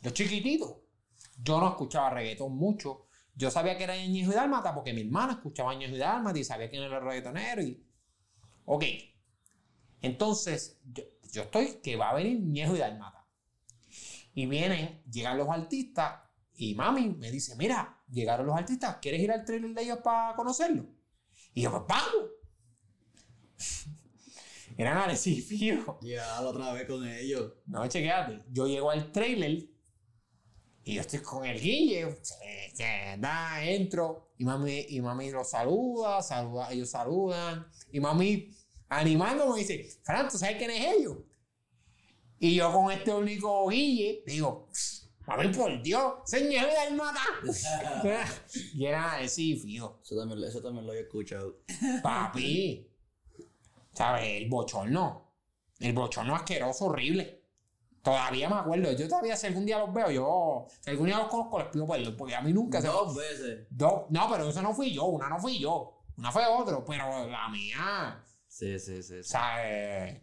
Yo 0.02 0.10
chiquitito. 0.10 0.82
Yo 1.42 1.60
no 1.60 1.68
escuchaba 1.68 2.10
reggaetón 2.10 2.56
mucho. 2.56 3.06
Yo 3.34 3.50
sabía 3.50 3.76
que 3.76 3.84
era 3.84 3.96
Ñejo 3.96 4.32
y 4.32 4.34
Dálmata 4.34 4.74
porque 4.74 4.92
mi 4.92 5.02
hermana 5.02 5.34
escuchaba 5.34 5.74
Ñejo 5.74 5.94
y 5.94 5.98
Dálmata 5.98 6.38
y 6.38 6.44
sabía 6.44 6.70
quién 6.70 6.82
era 6.82 6.98
el 6.98 7.04
reggaetonero 7.04 7.62
y... 7.62 7.86
Ok. 8.64 8.84
Entonces, 10.00 10.80
yo, 10.84 11.04
yo 11.32 11.42
estoy 11.42 11.80
que 11.82 11.96
va 11.96 12.10
a 12.10 12.14
venir 12.14 12.40
Ñejo 12.40 12.76
y 12.76 12.78
Dálmata. 12.78 13.26
Y 14.34 14.46
vienen, 14.46 15.02
llegan 15.10 15.38
los 15.38 15.48
artistas 15.48 16.26
y 16.54 16.74
mami 16.74 17.10
me 17.10 17.30
dice, 17.30 17.54
mira, 17.56 18.02
llegaron 18.10 18.46
los 18.46 18.56
artistas, 18.56 18.96
¿quieres 19.00 19.20
ir 19.20 19.30
al 19.30 19.44
trailer 19.44 19.74
de 19.74 19.82
ellos 19.82 19.98
para 20.02 20.34
conocerlo? 20.34 20.86
Y 21.52 21.62
yo, 21.62 21.70
pues 21.70 21.82
vamos. 21.88 22.30
Eran. 24.76 25.10
Ya, 26.02 26.40
la 26.40 26.48
otra 26.48 26.72
vez 26.72 26.86
con 26.86 27.06
ellos. 27.06 27.52
No, 27.66 27.86
chequéate. 27.86 28.44
Yo 28.50 28.66
llego 28.66 28.90
al 28.90 29.10
trailer 29.10 29.64
y 30.86 30.94
yo 30.94 31.00
estoy 31.00 31.18
con 31.18 31.44
el 31.44 31.60
guille. 31.60 32.16
se 32.22 33.16
da, 33.18 33.60
entro. 33.60 34.30
Y 34.38 34.44
mami, 34.44 34.86
y 34.88 35.00
mami 35.00 35.32
los 35.32 35.50
saluda, 35.50 36.22
saluda, 36.22 36.72
ellos 36.72 36.90
saludan. 36.90 37.66
Y 37.90 37.98
mami 37.98 38.54
animándome 38.88 39.58
dice, 39.58 39.84
Fran, 40.04 40.28
¿tú 40.28 40.38
sabes 40.38 40.58
quién 40.58 40.70
es 40.70 40.96
ellos? 40.96 41.16
Y 42.38 42.54
yo 42.54 42.72
con 42.72 42.92
este 42.92 43.12
único 43.12 43.68
guille 43.68 44.22
digo, 44.26 44.68
mami, 45.26 45.48
por 45.48 45.82
Dios, 45.82 46.20
señor 46.24 46.68
del 46.68 46.94
mata. 46.94 47.20
y 48.74 48.86
era 48.86 49.16
así, 49.16 49.56
fijo. 49.56 49.98
Eso 50.04 50.16
también, 50.16 50.44
eso 50.44 50.62
también 50.62 50.86
lo 50.86 50.92
había 50.92 51.02
escuchado. 51.02 51.62
Papi. 52.00 52.88
¿Sabes? 53.92 54.24
El 54.24 54.48
bochorno. 54.48 55.34
El 55.80 55.94
bochorno 55.94 56.36
asqueroso, 56.36 56.84
horrible. 56.84 57.35
Todavía 58.06 58.48
me 58.48 58.54
acuerdo. 58.54 58.92
Yo 58.92 59.08
todavía, 59.08 59.36
si 59.36 59.48
algún 59.48 59.66
día 59.66 59.80
los 59.80 59.92
veo, 59.92 60.08
yo. 60.12 60.66
Si 60.80 60.90
algún 60.90 61.06
día 61.06 61.18
los 61.18 61.26
conozco, 61.26 61.58
les 61.58 61.68
pido 61.70 61.88
perdón. 61.88 62.16
Porque 62.16 62.36
a 62.36 62.40
mí 62.40 62.52
nunca 62.52 62.80
se. 62.80 62.86
Dos 62.86 63.16
veces. 63.16 63.66
Dos- 63.68 64.02
No, 64.10 64.28
pero 64.30 64.48
eso 64.48 64.62
no 64.62 64.72
fui 64.72 64.92
yo. 64.94 65.06
Una 65.06 65.28
no 65.28 65.40
fui 65.40 65.58
yo. 65.58 66.04
Una 66.16 66.30
fue 66.30 66.46
otro. 66.46 66.84
Pero 66.84 67.26
la 67.26 67.48
mía. 67.48 68.24
Sí, 68.46 68.78
sí, 68.78 69.02
sí. 69.02 69.22
sí. 69.24 69.28
¿Sabes? 69.28 70.20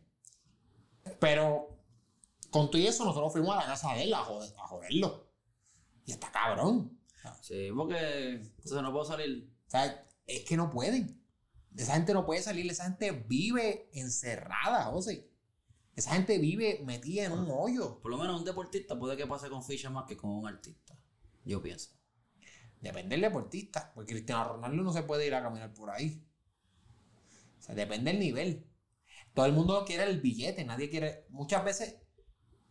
Pero. 1.19 1.69
Con 2.51 2.71
todo 2.71 2.79
y 2.81 2.87
eso, 2.87 3.03
nosotros 3.03 3.33
fuimos 3.33 3.53
a 3.57 3.59
la 3.61 3.65
casa 3.65 3.93
de 3.95 4.03
él 4.03 4.13
a, 4.13 4.19
joder- 4.23 4.53
a 4.57 4.67
joderlo. 4.67 5.27
Y 6.05 6.11
está 6.13 6.31
cabrón. 6.31 6.97
Sí, 7.41 7.69
porque 7.75 8.35
entonces 8.35 8.81
no 8.81 8.93
puedo 8.93 9.03
salir. 9.03 9.51
¿Sabes? 9.67 9.93
Es 10.25 10.45
que 10.45 10.55
no 10.55 10.69
pueden. 10.69 11.21
Esa 11.75 11.95
gente 11.95 12.13
no 12.13 12.25
puede 12.25 12.41
salir, 12.43 12.71
esa 12.71 12.85
gente 12.85 13.11
vive 13.27 13.89
encerrada, 13.93 14.85
José. 14.85 15.32
Esa 15.95 16.15
gente 16.15 16.37
vive 16.39 16.81
metida 16.85 17.25
en 17.25 17.33
un 17.33 17.47
hoyo. 17.51 17.99
Por 18.01 18.11
lo 18.11 18.17
menos 18.17 18.39
un 18.39 18.45
deportista 18.45 18.97
puede 18.97 19.15
que 19.15 19.27
pase 19.27 19.49
con 19.49 19.63
ficha 19.63 19.89
más 19.89 20.05
que 20.05 20.17
con 20.17 20.31
un 20.31 20.47
artista. 20.47 20.97
Yo 21.45 21.61
pienso. 21.61 21.91
Depende 22.81 23.15
del 23.15 23.21
deportista, 23.21 23.91
porque 23.93 24.13
Cristiano 24.13 24.53
Ronaldo 24.53 24.83
no 24.83 24.91
se 24.91 25.03
puede 25.03 25.27
ir 25.27 25.35
a 25.35 25.43
caminar 25.43 25.73
por 25.73 25.89
ahí. 25.89 26.25
O 27.59 27.61
sea, 27.61 27.75
depende 27.75 28.11
del 28.11 28.19
nivel. 28.19 28.67
Todo 29.33 29.45
el 29.45 29.53
mundo 29.53 29.83
quiere 29.85 30.03
el 30.03 30.19
billete, 30.19 30.65
nadie 30.65 30.89
quiere. 30.89 31.25
Muchas 31.29 31.63
veces, 31.63 31.95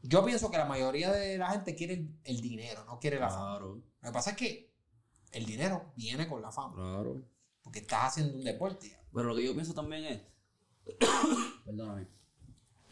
yo 0.02 0.24
pienso 0.24 0.50
que 0.50 0.58
la 0.58 0.66
mayoría 0.66 1.10
de 1.10 1.38
la 1.38 1.50
gente 1.50 1.74
quiere 1.74 1.94
el, 1.94 2.18
el 2.24 2.40
dinero, 2.40 2.84
no 2.84 2.98
quiere 2.98 3.18
la 3.18 3.30
fama. 3.30 3.58
Claro, 3.58 3.74
Lo 3.76 4.08
que 4.08 4.12
pasa 4.12 4.30
es 4.30 4.36
que 4.36 4.74
el 5.30 5.46
dinero 5.46 5.92
viene 5.96 6.28
con 6.28 6.42
la 6.42 6.52
fama, 6.52 6.74
claro. 6.74 7.24
porque 7.62 7.78
estás 7.78 8.08
haciendo 8.08 8.36
un 8.36 8.44
deporte. 8.44 8.98
Pero 9.12 9.28
lo 9.28 9.36
que 9.36 9.44
yo 9.44 9.54
pienso 9.54 9.72
también 9.74 10.04
es. 10.04 10.22
Perdóname. 11.64 12.21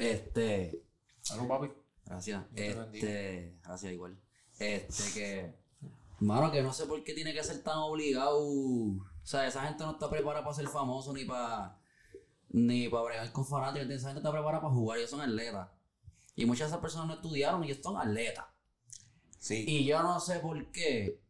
Este. 0.01 0.82
Salud, 1.20 1.48
papi. 1.48 1.70
Gracias. 2.05 2.44
Este. 2.55 3.59
Gracias 3.62 3.92
igual. 3.92 4.20
Este 4.59 5.03
que. 5.14 5.55
Mano, 6.20 6.51
que 6.51 6.62
no 6.62 6.72
sé 6.72 6.86
por 6.86 7.03
qué 7.03 7.14
tiene 7.14 7.32
que 7.32 7.42
ser 7.44 7.62
tan 7.62 7.78
obligado. 7.78 8.38
O 8.40 9.07
sea, 9.22 9.46
esa 9.46 9.66
gente 9.66 9.84
no 9.84 9.92
está 9.92 10.11
preparada 10.11 10.44
para 10.44 10.57
ser 10.57 10.68
famoso 10.68 11.12
ni 11.12 11.24
para. 11.24 11.78
ni 12.48 12.88
para 12.88 13.05
bregar 13.05 13.32
con 13.32 13.46
fanáticos. 13.46 13.88
Esa 13.90 14.09
gente 14.09 14.20
está 14.20 14.32
preparada 14.32 14.62
para 14.62 14.74
jugar, 14.74 14.98
ellos 14.98 15.11
son 15.11 15.20
atletas. 15.20 15.68
Y 16.36 16.46
muchas 16.46 16.68
de 16.68 16.72
esas 16.72 16.80
personas 16.80 17.09
no 17.09 17.14
estudiaron 17.14 17.62
y 17.64 17.70
ellos 17.70 17.82
son 17.82 17.96
atletas. 17.96 18.46
Sí. 19.38 19.64
Y 19.66 19.84
yo 19.84 20.03
no 20.03 20.20
sé 20.20 20.40
por 20.40 20.70
qué. 20.72 21.20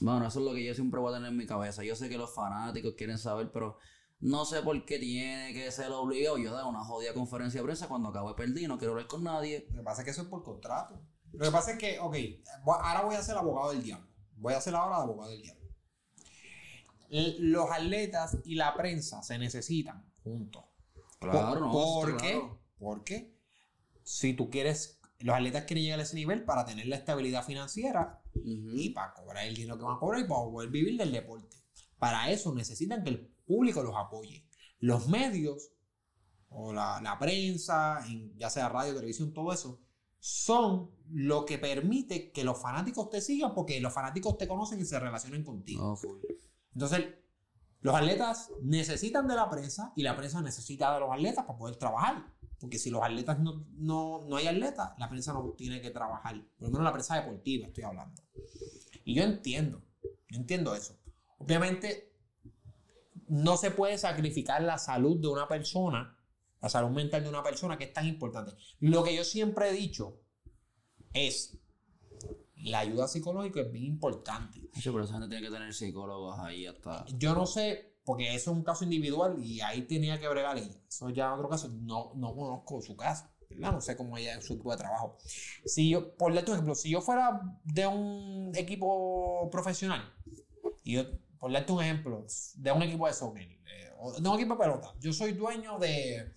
Bueno, 0.00 0.26
eso 0.26 0.40
es 0.40 0.44
lo 0.44 0.54
que 0.54 0.64
yo 0.64 0.74
siempre 0.74 1.00
voy 1.00 1.12
a 1.12 1.16
tener 1.16 1.30
en 1.30 1.36
mi 1.36 1.46
cabeza. 1.46 1.84
Yo 1.84 1.96
sé 1.96 2.08
que 2.08 2.18
los 2.18 2.34
fanáticos 2.34 2.94
quieren 2.96 3.18
saber, 3.18 3.50
pero 3.52 3.78
no 4.22 4.44
sé 4.44 4.62
por 4.62 4.84
qué 4.84 5.00
tiene 5.00 5.52
que 5.52 5.70
ser 5.72 5.90
obligado. 5.90 6.38
Yo 6.38 6.54
dar 6.54 6.64
una 6.66 6.84
jodida 6.84 7.12
conferencia 7.12 7.60
de 7.60 7.64
prensa 7.64 7.88
cuando 7.88 8.08
acabo 8.10 8.28
de 8.28 8.36
perder 8.36 8.68
no 8.68 8.78
quiero 8.78 8.92
hablar 8.92 9.08
con 9.08 9.24
nadie. 9.24 9.66
Lo 9.70 9.78
que 9.78 9.82
pasa 9.82 10.02
es 10.02 10.04
que 10.04 10.10
eso 10.12 10.22
es 10.22 10.28
por 10.28 10.44
contrato. 10.44 11.02
Lo 11.32 11.44
que 11.44 11.50
pasa 11.50 11.72
es 11.72 11.78
que, 11.78 11.98
ok, 11.98 12.16
ahora 12.64 13.02
voy 13.02 13.16
a 13.16 13.22
ser 13.22 13.36
abogado 13.36 13.72
del 13.72 13.82
diablo. 13.82 14.06
Voy 14.36 14.54
a 14.54 14.60
ser 14.60 14.76
ahora 14.76 14.98
abogado 14.98 15.32
del 15.32 15.42
diablo. 15.42 15.62
Los 17.10 17.68
atletas 17.72 18.38
y 18.44 18.54
la 18.54 18.74
prensa 18.76 19.24
se 19.24 19.38
necesitan 19.38 20.08
juntos. 20.22 20.64
Claro, 21.18 21.48
¿Por, 21.48 21.60
no. 21.60 21.72
¿por 21.72 22.16
qué? 22.16 22.30
claro. 22.30 22.60
Porque 22.78 23.36
si 24.04 24.34
tú 24.34 24.50
quieres, 24.50 25.00
los 25.18 25.34
atletas 25.34 25.64
quieren 25.64 25.82
llegar 25.82 25.98
a 25.98 26.04
ese 26.04 26.14
nivel 26.14 26.44
para 26.44 26.64
tener 26.64 26.86
la 26.86 26.96
estabilidad 26.96 27.44
financiera 27.44 28.22
y 28.34 28.90
para 28.90 29.14
cobrar 29.14 29.46
el 29.46 29.56
dinero 29.56 29.76
que 29.78 29.84
van 29.84 29.96
a 29.96 29.98
cobrar 29.98 30.20
y 30.20 30.28
para 30.28 30.42
poder 30.42 30.70
vivir 30.70 30.96
del 30.96 31.10
deporte. 31.10 31.56
Para 31.98 32.30
eso 32.30 32.54
necesitan 32.54 33.02
que 33.02 33.10
el 33.10 33.31
público 33.52 33.82
los 33.82 33.94
apoye. 33.96 34.46
Los 34.78 35.08
medios 35.08 35.70
o 36.48 36.72
la, 36.72 37.00
la 37.02 37.18
prensa, 37.18 38.04
en- 38.06 38.36
ya 38.38 38.48
sea 38.50 38.68
radio, 38.68 38.94
televisión, 38.94 39.32
todo 39.32 39.52
eso, 39.52 39.80
son 40.18 40.90
lo 41.10 41.44
que 41.44 41.58
permite 41.58 42.30
que 42.32 42.44
los 42.44 42.60
fanáticos 42.60 43.10
te 43.10 43.20
sigan 43.20 43.54
porque 43.54 43.80
los 43.80 43.92
fanáticos 43.92 44.38
te 44.38 44.46
conocen 44.48 44.80
y 44.80 44.84
se 44.84 44.98
relacionen 45.00 45.42
contigo. 45.44 45.92
Entonces, 46.74 47.06
los 47.80 47.94
atletas 47.94 48.50
necesitan 48.62 49.26
de 49.26 49.34
la 49.34 49.50
prensa 49.50 49.92
y 49.96 50.02
la 50.02 50.16
prensa 50.16 50.40
necesita 50.40 50.94
de 50.94 51.00
los 51.00 51.10
atletas 51.10 51.44
para 51.44 51.58
poder 51.58 51.76
trabajar. 51.76 52.24
Porque 52.60 52.78
si 52.78 52.90
los 52.90 53.02
atletas 53.02 53.40
no, 53.40 53.66
no, 53.72 54.20
no 54.28 54.36
hay 54.36 54.46
atletas, 54.46 54.92
la 54.98 55.08
prensa 55.08 55.32
no 55.32 55.50
tiene 55.56 55.80
que 55.80 55.90
trabajar. 55.90 56.34
Por 56.56 56.68
lo 56.68 56.70
menos 56.70 56.84
la 56.84 56.92
prensa 56.92 57.16
deportiva 57.16 57.66
estoy 57.66 57.82
hablando. 57.82 58.22
Y 59.04 59.14
yo 59.16 59.24
entiendo, 59.24 59.82
yo 60.30 60.38
entiendo 60.38 60.74
eso. 60.76 60.96
Obviamente, 61.38 62.11
no 63.32 63.56
se 63.56 63.70
puede 63.70 63.96
sacrificar 63.96 64.62
la 64.62 64.76
salud 64.76 65.18
de 65.18 65.26
una 65.26 65.48
persona, 65.48 66.18
la 66.60 66.68
salud 66.68 66.90
mental 66.90 67.22
de 67.22 67.30
una 67.30 67.42
persona 67.42 67.78
que 67.78 67.84
es 67.84 67.92
tan 67.94 68.06
importante. 68.06 68.52
Lo 68.80 69.02
que 69.02 69.16
yo 69.16 69.24
siempre 69.24 69.70
he 69.70 69.72
dicho 69.72 70.20
es, 71.14 71.58
la 72.56 72.80
ayuda 72.80 73.08
psicológica 73.08 73.62
es 73.62 73.72
bien 73.72 73.86
importante. 73.86 74.68
Hacho, 74.74 74.92
pero 74.92 75.04
esa 75.04 75.14
gente 75.14 75.30
tiene 75.30 75.46
que 75.46 75.50
tener 75.50 75.72
psicólogos 75.72 76.38
ahí 76.40 76.66
hasta. 76.66 77.06
Yo 77.16 77.34
no 77.34 77.46
sé, 77.46 77.96
porque 78.04 78.34
eso 78.34 78.50
es 78.50 78.56
un 78.58 78.64
caso 78.64 78.84
individual 78.84 79.42
y 79.42 79.62
ahí 79.62 79.80
tenía 79.86 80.20
que 80.20 80.28
bregar 80.28 80.58
ella. 80.58 80.78
Eso 80.86 81.08
ya 81.08 81.28
es 81.28 81.34
otro 81.34 81.48
caso. 81.48 81.70
No, 81.70 82.12
no 82.14 82.34
conozco 82.34 82.82
su 82.82 82.94
caso. 82.98 83.24
¿verdad? 83.48 83.72
No 83.72 83.80
sé 83.80 83.96
cómo 83.96 84.18
ella 84.18 84.36
es 84.36 84.44
su 84.44 84.52
equipo 84.52 84.72
de 84.72 84.76
trabajo. 84.76 85.16
Si 85.64 85.88
yo, 85.88 86.14
por 86.18 86.36
ejemplo, 86.36 86.74
si 86.74 86.90
yo 86.90 87.00
fuera 87.00 87.40
de 87.64 87.86
un 87.86 88.52
equipo 88.54 89.48
profesional, 89.50 90.12
y 90.84 90.96
yo, 90.96 91.04
por 91.42 91.50
darte 91.52 91.72
un 91.72 91.82
ejemplo, 91.82 92.24
de 92.54 92.70
un 92.70 92.82
equipo 92.84 93.04
de 93.08 93.12
soccer, 93.12 93.42
eh, 93.42 93.90
o 93.98 94.12
de 94.12 94.28
un 94.28 94.36
equipo 94.36 94.54
de 94.54 94.60
pelota, 94.60 94.94
yo 95.00 95.12
soy 95.12 95.32
dueño 95.32 95.76
de, 95.76 96.34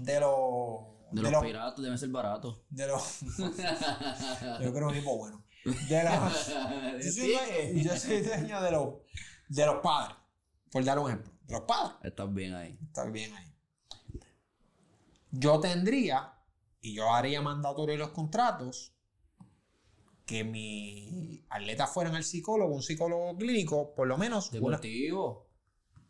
de 0.00 0.20
los. 0.20 1.00
De 1.10 1.22
los 1.22 1.42
piratas 1.42 1.80
deben 1.82 1.96
ser 1.96 2.10
baratos. 2.10 2.60
de 2.68 2.86
los- 2.86 3.20
yo 4.60 4.74
creo 4.74 4.88
un 4.88 4.94
equipo 4.94 5.16
bueno. 5.16 5.42
De 5.64 6.04
los, 6.04 6.48
yo, 7.02 7.12
soy 7.12 7.32
dueño, 7.32 7.82
yo 7.82 7.96
soy 7.96 8.20
dueño 8.20 8.60
de 8.60 8.70
los, 8.72 8.94
de 9.48 9.64
los 9.64 9.76
padres, 9.82 10.16
por 10.70 10.84
dar 10.84 10.98
un 10.98 11.08
ejemplo. 11.08 11.32
De 11.46 11.54
los 11.54 11.62
padres. 11.62 11.96
Estás 12.02 12.30
bien 12.34 12.52
ahí. 12.54 12.78
Está 12.88 13.04
bien 13.06 13.32
ahí. 13.34 13.46
Yo 15.30 15.60
tendría, 15.60 16.34
y 16.82 16.94
yo 16.94 17.10
haría 17.14 17.40
mandatorio 17.40 17.96
los 17.96 18.10
contratos, 18.10 18.94
que 20.30 20.44
mi 20.44 21.44
atleta 21.50 21.88
fueran 21.88 22.14
al 22.14 22.22
psicólogo, 22.22 22.72
un 22.72 22.82
psicólogo 22.82 23.36
clínico, 23.36 23.94
por 23.96 24.06
lo 24.06 24.16
menos. 24.16 24.48
una- 24.52 24.76
Deportivo. 24.78 25.48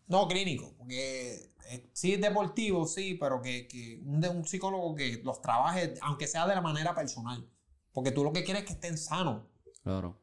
no 0.09 0.29
clínico, 0.29 0.75
porque 0.77 1.53
eh, 1.71 1.89
sí 1.95 2.12
es 2.14 2.21
deportivo, 2.21 2.87
sí, 2.87 3.14
pero 3.14 3.41
que, 3.41 3.66
que 3.66 4.01
un, 4.05 4.23
un 4.27 4.45
psicólogo 4.47 4.95
que 4.95 5.23
los 5.25 5.41
trabaje, 5.41 5.95
aunque 6.03 6.27
sea 6.27 6.47
de 6.47 6.55
la 6.55 6.61
manera 6.61 6.95
personal. 6.95 7.49
Porque 7.93 8.11
tú 8.11 8.23
lo 8.25 8.33
que 8.33 8.45
quieres 8.45 8.62
es 8.62 8.66
que 8.68 8.75
estén 8.75 8.99
sanos 8.99 9.47
Claro. 9.83 10.21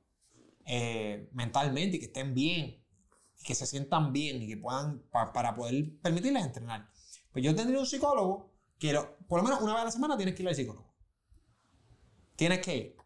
eh, 0.66 1.30
mentalmente 1.34 1.98
y 1.98 2.00
que 2.00 2.06
estén 2.08 2.34
bien, 2.36 2.84
y 3.39 3.43
que 3.43 3.56
se 3.56 3.66
sientan 3.66 4.14
bien 4.14 4.41
y 4.43 4.48
que 4.48 4.58
puedan, 4.58 5.00
pa- 5.12 5.32
para 5.34 5.56
poder 5.56 5.98
permitirles 6.02 6.45
entrenar. 6.45 6.88
Pues 7.32 7.43
yo 7.43 7.56
tendría 7.56 7.80
un 7.80 7.86
psicólogo 7.88 8.52
que 8.78 8.93
lo- 8.93 9.18
por 9.28 9.39
lo 9.39 9.43
menos 9.43 9.62
una 9.62 9.74
vez 9.74 9.82
a 9.82 9.86
la 9.86 9.91
semana 9.91 10.18
tienes 10.18 10.36
que 10.36 10.43
ir 10.43 10.50
al 10.50 10.56
psicólogo. 10.56 10.93
Tienes 12.36 12.60
que 12.60 12.76
ir 12.78 12.97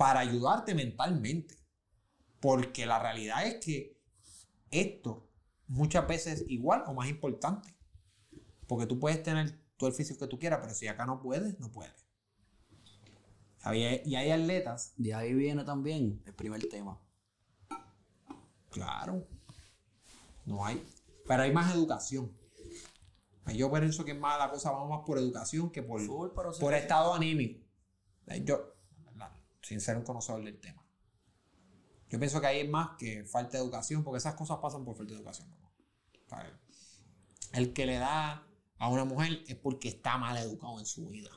para 0.00 0.20
ayudarte 0.20 0.74
mentalmente. 0.74 1.58
Porque 2.40 2.86
la 2.86 2.98
realidad 2.98 3.46
es 3.46 3.62
que 3.62 4.00
esto 4.70 5.28
muchas 5.66 6.08
veces 6.08 6.46
igual 6.48 6.84
o 6.86 6.94
más 6.94 7.10
importante. 7.10 7.76
Porque 8.66 8.86
tú 8.86 8.98
puedes 8.98 9.22
tener 9.22 9.60
todo 9.76 9.90
el 9.90 9.94
físico 9.94 10.20
que 10.20 10.26
tú 10.26 10.38
quieras, 10.38 10.60
pero 10.62 10.72
si 10.72 10.88
acá 10.88 11.04
no 11.04 11.20
puedes, 11.20 11.60
no 11.60 11.70
puedes. 11.70 12.08
Y 13.74 14.14
hay 14.14 14.30
atletas 14.30 14.94
De 14.96 15.12
ahí 15.12 15.34
viene 15.34 15.64
también 15.64 16.22
el 16.24 16.32
primer 16.32 16.66
tema. 16.66 16.98
Claro. 18.70 19.28
No 20.46 20.64
hay. 20.64 20.82
Pero 21.26 21.42
hay 21.42 21.52
más 21.52 21.74
educación. 21.74 22.34
Yo 23.54 23.70
pienso 23.70 24.02
que 24.06 24.12
es 24.12 24.18
más 24.18 24.38
la 24.38 24.50
cosa 24.50 24.70
va 24.70 24.88
más 24.88 25.00
por 25.04 25.18
educación 25.18 25.70
que 25.70 25.82
por, 25.82 26.00
Full, 26.00 26.30
por 26.30 26.72
estado 26.72 27.12
anímico. 27.12 27.60
Yo. 28.44 28.79
Sin 29.62 29.80
ser 29.80 29.96
un 29.96 30.04
conocedor 30.04 30.44
del 30.44 30.58
tema. 30.58 30.84
Yo 32.08 32.18
pienso 32.18 32.40
que 32.40 32.46
ahí 32.48 32.60
es 32.60 32.68
más 32.68 32.96
que 32.98 33.24
falta 33.24 33.56
de 33.56 33.62
educación, 33.62 34.02
porque 34.02 34.18
esas 34.18 34.34
cosas 34.34 34.58
pasan 34.58 34.84
por 34.84 34.96
falta 34.96 35.12
de 35.12 35.18
educación. 35.18 35.48
El 37.52 37.72
que 37.72 37.86
le 37.86 37.96
da 37.96 38.46
a 38.78 38.88
una 38.88 39.04
mujer 39.04 39.42
es 39.46 39.56
porque 39.56 39.88
está 39.88 40.16
mal 40.18 40.36
educado 40.36 40.78
en 40.78 40.86
su 40.86 41.08
vida. 41.08 41.30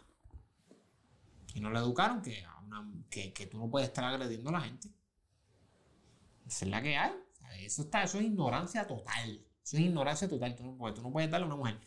Y 1.54 1.60
no 1.60 1.70
le 1.70 1.80
educaron 1.80 2.22
que, 2.22 3.48
tú 3.52 3.58
no 3.58 3.70
puedes 3.70 3.90
estar 3.90 4.04
agrediendo 4.04 4.50
a 4.50 4.54
la 4.54 4.62
gente. 4.62 4.90
Esa 6.48 6.66
es 6.66 6.72
la 6.72 6.82
que 6.82 6.98
hay. 6.98 7.14
Eso, 7.60 7.84
está, 7.84 8.04
eso 8.04 8.18
es 8.18 8.26
ignorancia 8.26 8.88
total. 8.88 9.46
Eso 9.64 9.78
es 9.78 9.84
ignorancia 9.84 10.28
total. 10.28 10.56
Tú 10.56 10.64
no, 10.64 10.78
puedes, 10.78 10.96
tú 10.96 11.04
no 11.04 11.12
puedes 11.12 11.30
darle 11.30 11.46
a 11.46 11.48
una 11.48 11.56
mujer. 11.56 11.80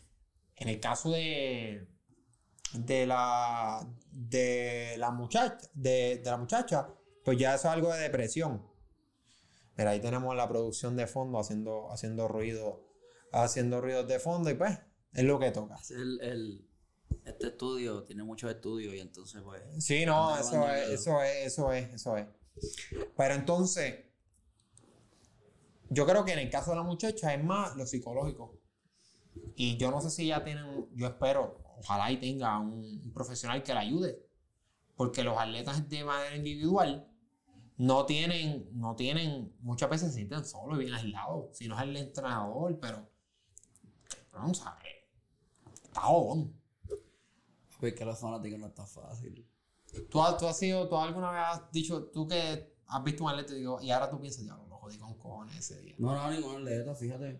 En 0.55 0.69
el 0.69 0.79
caso 0.79 1.11
de, 1.11 1.87
de 2.73 3.05
la 3.07 3.87
de 4.11 4.95
la 4.97 5.11
muchacha, 5.11 5.57
de, 5.73 6.17
de 6.23 6.29
la 6.31 6.37
muchacha, 6.37 6.89
pues 7.23 7.37
ya 7.37 7.55
eso 7.55 7.67
es 7.67 7.73
algo 7.73 7.93
de 7.93 7.99
depresión. 8.01 8.65
Mira, 9.77 9.91
ahí 9.91 9.99
tenemos 9.99 10.35
la 10.35 10.47
producción 10.49 10.95
de 10.95 11.05
fondo 11.07 11.39
haciendo, 11.39 11.91
haciendo 11.91 12.27
ruido, 12.27 12.83
haciendo 13.31 13.79
ruidos 13.79 14.07
de 14.07 14.19
fondo 14.19 14.49
y 14.49 14.55
pues 14.55 14.79
es 15.13 15.23
lo 15.23 15.39
que 15.39 15.51
toca. 15.51 15.75
El, 15.89 16.19
el- 16.21 16.67
este 17.23 17.47
estudio 17.47 18.03
tiene 18.03 18.23
muchos 18.23 18.49
estudios 18.51 18.93
y 18.93 18.99
entonces 18.99 19.41
pues 19.41 19.61
Sí, 19.79 20.05
no, 20.05 20.37
es, 20.37 20.45
eso 20.89 21.21
es, 21.21 21.45
eso 21.45 21.71
es, 21.71 21.93
eso 21.93 22.17
es. 22.17 22.27
Pero 23.15 23.33
entonces, 23.35 23.95
yo 25.89 26.05
creo 26.05 26.25
que 26.25 26.33
en 26.33 26.39
el 26.39 26.49
caso 26.49 26.71
de 26.71 26.77
la 26.77 26.83
muchacha 26.83 27.33
es 27.33 27.43
más 27.43 27.75
lo 27.75 27.85
psicológico. 27.85 28.59
Y 29.55 29.77
yo 29.77 29.91
no 29.91 30.01
sé 30.01 30.09
si 30.09 30.27
ya 30.27 30.43
tienen, 30.43 30.87
yo 30.95 31.07
espero, 31.07 31.59
ojalá 31.77 32.11
y 32.11 32.17
tenga 32.19 32.59
un, 32.59 32.83
un 33.03 33.13
profesional 33.13 33.63
que 33.63 33.73
la 33.73 33.81
ayude. 33.81 34.23
Porque 34.95 35.23
los 35.23 35.37
atletas 35.37 35.87
de 35.89 36.03
manera 36.03 36.35
individual 36.35 37.07
no 37.77 38.05
tienen, 38.07 38.67
no 38.73 38.95
tienen, 38.95 39.53
muchas 39.59 39.89
veces 39.89 40.09
se 40.09 40.15
sienten 40.15 40.43
solos 40.43 40.77
y 40.79 40.83
bien 40.85 40.93
aislados. 40.95 41.55
Si 41.55 41.67
no 41.67 41.75
es 41.77 41.83
el 41.83 41.95
entrenador, 41.95 42.79
pero, 42.79 43.07
vamos 44.33 44.65
a 44.65 44.75
ver, 44.77 45.07
está 45.83 46.01
jodón. 46.01 46.53
porque 47.79 48.03
los 48.05 48.19
fanáticos 48.19 48.59
no 48.59 48.67
está 48.67 48.85
fácil. 48.87 49.47
¿Tú, 50.09 50.21
has- 50.21 50.37
tú 50.37 50.47
has 50.47 50.57
sido, 50.57 50.87
tú 50.89 50.97
alguna 50.97 51.29
vez 51.31 51.41
has 51.45 51.71
dicho, 51.71 52.05
tú 52.05 52.27
que 52.27 52.75
has 52.87 53.03
visto 53.03 53.23
un 53.23 53.29
atleta 53.29 53.53
y, 53.53 53.57
digo, 53.59 53.79
y 53.81 53.91
ahora 53.91 54.09
tú 54.09 54.19
piensas, 54.19 54.43
diablo, 54.43 54.65
lo 54.67 54.77
jodí 54.77 54.97
con 54.97 55.13
cojones 55.15 55.57
ese 55.57 55.79
día. 55.81 55.95
No, 55.99 56.13
no, 56.15 56.31
ningún 56.31 56.55
atleta, 56.55 56.95
fíjate. 56.95 57.39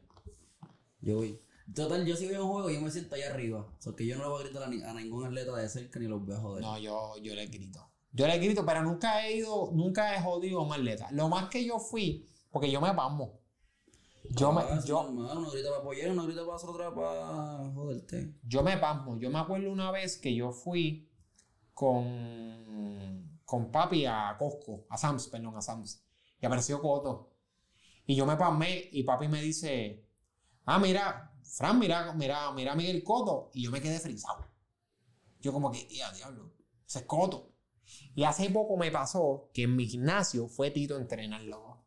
Yo 1.02 1.16
voy. 1.16 1.42
Total, 1.76 2.06
yo 2.06 2.16
si 2.16 2.28
veo 2.28 2.46
un 2.46 2.52
juego, 2.52 2.70
yo 2.70 2.82
me 2.82 2.90
siento 2.92 3.16
allá 3.16 3.30
arriba. 3.34 3.68
Porque 3.84 4.06
yo 4.06 4.16
no 4.18 4.24
le 4.24 4.30
voy 4.30 4.42
a 4.42 4.44
gritar 4.46 4.64
a, 4.64 4.68
ni- 4.68 4.82
a 4.84 4.94
ningún 4.94 5.26
atleta 5.26 5.56
de 5.56 5.68
cerca 5.70 6.00
ni 6.00 6.08
los 6.08 6.26
voy 6.26 6.36
a 6.36 6.40
joder. 6.40 6.64
No, 6.64 6.78
yo, 6.80 7.14
yo 7.22 7.36
le 7.36 7.46
grito. 7.48 7.80
Yo 8.14 8.26
le 8.26 8.38
grito, 8.40 8.66
pero 8.66 8.82
nunca 8.84 9.26
he 9.28 9.38
ido, 9.38 9.70
nunca 9.74 10.16
he 10.16 10.22
jodido 10.22 10.60
a 10.60 10.64
un 10.64 10.74
atleta. 10.74 11.08
Lo 11.12 11.28
más 11.30 11.50
que 11.50 11.64
yo 11.66 11.78
fui, 11.78 12.26
porque 12.52 12.72
yo 12.72 12.80
me 12.82 12.94
pasmo. 12.94 13.40
Yo 14.32 14.52
me, 14.52 14.62
Ah, 14.62 14.76
es 14.78 14.86
yo, 14.86 15.04
normal, 15.04 15.38
uno 15.38 15.52
grita 15.52 15.70
para 15.70 15.82
apoyar, 15.82 16.12
uno 16.12 16.26
grita 16.26 16.44
para 16.44 16.56
hacer 16.56 16.70
otra 16.70 16.94
para 16.94 17.72
joderte. 17.74 18.34
yo 18.44 18.64
me 18.64 18.78
pasmo. 18.78 19.18
Yo 19.20 19.30
me 19.30 19.40
acuerdo 19.40 19.72
una 19.72 19.92
vez 19.92 20.18
que 20.18 20.34
yo 20.36 20.52
fui 20.52 21.10
con, 21.74 23.40
con 23.46 23.72
papi 23.72 24.06
a 24.06 24.36
Costco, 24.38 24.86
a 24.90 24.98
Sam's, 24.98 25.28
perdón, 25.28 25.56
a 25.56 25.62
Sam's. 25.62 26.04
Y 26.42 26.46
apareció 26.46 26.82
Coto. 26.82 27.34
Y 28.06 28.16
yo 28.16 28.26
me 28.26 28.36
pasmé 28.38 28.90
y 28.92 29.04
papi 29.04 29.28
me 29.28 29.42
dice, 29.42 30.06
ah, 30.66 30.80
mira, 30.80 31.34
Fran, 31.48 31.80
mira, 31.80 32.14
mira, 32.14 32.52
mira 32.52 32.74
a 32.74 32.76
Miguel 32.76 33.04
Coto. 33.04 33.50
Y 33.54 33.64
yo 33.64 33.72
me 33.72 33.82
quedé 33.82 34.00
frisado. 34.00 34.48
Yo 35.40 35.54
como 35.54 35.72
que, 35.72 35.88
ya, 35.88 36.12
diablo, 36.12 36.54
ese 36.86 37.00
es 37.00 37.06
Coto. 37.06 37.54
Y 38.16 38.24
hace 38.24 38.50
poco 38.50 38.78
me 38.78 38.92
pasó 38.92 39.50
que 39.54 39.64
en 39.64 39.76
mi 39.76 39.88
gimnasio 39.88 40.48
fue 40.48 40.72
Tito 40.72 40.98
a 40.98 41.02
entrenar, 41.02 41.42
loco. 41.44 41.86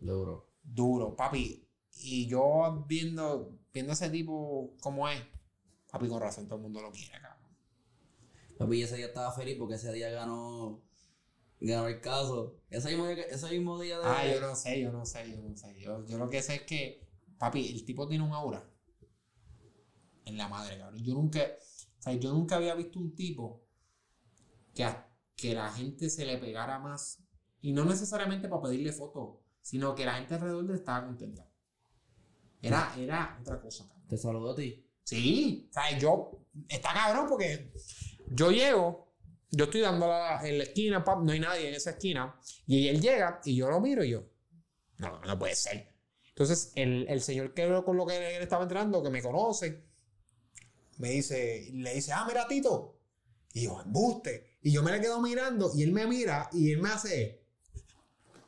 Duro. 0.00 0.50
Duro, 0.62 1.14
papi. 1.14 1.66
Y 2.02 2.26
yo 2.26 2.84
viendo, 2.88 3.58
viendo 3.72 3.92
ese 3.92 4.10
tipo 4.10 4.74
como 4.80 5.08
es, 5.08 5.22
papi, 5.90 6.08
con 6.08 6.20
razón, 6.20 6.46
todo 6.46 6.56
el 6.56 6.62
mundo 6.62 6.80
lo 6.80 6.90
quiere, 6.90 7.20
cabrón. 7.20 7.54
Papi, 8.58 8.82
ese 8.82 8.96
día 8.96 9.06
estaba 9.06 9.32
feliz 9.32 9.56
porque 9.58 9.74
ese 9.74 9.92
día 9.92 10.10
ganó, 10.10 10.82
ganó 11.60 11.88
el 11.88 12.00
caso. 12.00 12.56
Ese 12.68 12.88
mismo 12.90 13.06
ese 13.06 13.50
mismo 13.50 13.80
día 13.80 13.98
de... 13.98 14.06
Ah, 14.06 14.26
yo 14.26 14.40
no 14.40 14.56
sé, 14.56 14.80
yo 14.80 14.90
no 14.90 15.04
sé, 15.06 15.30
yo 15.30 15.36
no 15.36 15.56
sé. 15.56 15.78
Yo, 15.78 16.04
yo 16.06 16.18
lo 16.18 16.28
que 16.28 16.42
sé 16.42 16.56
es 16.56 16.62
que, 16.62 17.06
papi, 17.40 17.66
el 17.74 17.84
tipo 17.84 18.06
tiene 18.06 18.22
un 18.22 18.32
aura 18.32 18.62
en 20.26 20.36
la 20.36 20.46
madre, 20.48 20.78
cabrón. 20.78 21.02
Yo 21.02 21.14
nunca, 21.14 21.40
o 21.40 22.02
sea, 22.02 22.12
yo 22.14 22.32
nunca 22.32 22.56
había 22.56 22.74
visto 22.74 22.98
un 23.00 23.14
tipo 23.14 23.66
que, 24.74 24.84
a- 24.84 25.10
que 25.34 25.54
la 25.54 25.72
gente 25.72 26.08
se 26.10 26.24
le 26.24 26.38
pegara 26.38 26.78
más. 26.78 27.18
Y 27.62 27.72
no 27.72 27.84
necesariamente 27.84 28.48
para 28.48 28.62
pedirle 28.62 28.92
fotos, 28.92 29.38
sino 29.60 29.94
que 29.94 30.04
la 30.04 30.14
gente 30.14 30.34
alrededor 30.34 30.66
de 30.66 30.72
él 30.74 30.78
estaba 30.78 31.06
contenta. 31.06 31.50
Era, 32.62 32.94
era 32.98 33.38
otra 33.40 33.60
cosa, 33.60 33.86
cabrón. 33.88 34.06
Te 34.06 34.16
saludo 34.16 34.52
a 34.52 34.56
ti. 34.56 34.86
Sí, 35.02 35.66
o 35.70 35.72
sea, 35.72 35.98
yo, 35.98 36.30
está 36.68 36.92
cabrón 36.92 37.26
porque 37.28 37.72
yo 38.30 38.50
llego, 38.50 39.14
yo 39.50 39.64
estoy 39.64 39.80
dando 39.80 40.06
la- 40.06 40.46
en 40.46 40.58
la 40.58 40.64
esquina, 40.64 41.02
pap, 41.02 41.20
no 41.22 41.32
hay 41.32 41.40
nadie 41.40 41.68
en 41.68 41.74
esa 41.74 41.90
esquina, 41.90 42.38
y 42.66 42.86
él 42.88 43.00
llega 43.00 43.40
y 43.44 43.56
yo 43.56 43.68
lo 43.70 43.80
miro 43.80 44.04
y 44.04 44.10
yo, 44.10 44.22
no, 44.98 45.20
no 45.20 45.38
puede 45.38 45.54
ser. 45.56 45.89
Entonces, 46.40 46.72
el, 46.74 47.06
el 47.06 47.20
señor 47.20 47.52
que 47.52 47.68
con 47.84 47.98
lo 47.98 48.06
que 48.06 48.36
él 48.36 48.42
estaba 48.42 48.62
entrando, 48.62 49.02
que 49.02 49.10
me 49.10 49.20
conoce, 49.20 49.84
me 50.96 51.10
dice, 51.10 51.68
le 51.70 51.92
dice, 51.92 52.14
ah, 52.14 52.24
mira, 52.26 52.48
Tito. 52.48 52.98
Y 53.52 53.64
yo, 53.64 53.78
embuste. 53.82 54.56
Y 54.62 54.72
yo 54.72 54.82
me 54.82 54.90
le 54.90 55.02
quedo 55.02 55.20
mirando 55.20 55.70
y 55.74 55.82
él 55.82 55.92
me 55.92 56.06
mira 56.06 56.48
y 56.50 56.72
él 56.72 56.80
me 56.80 56.88
hace, 56.88 57.44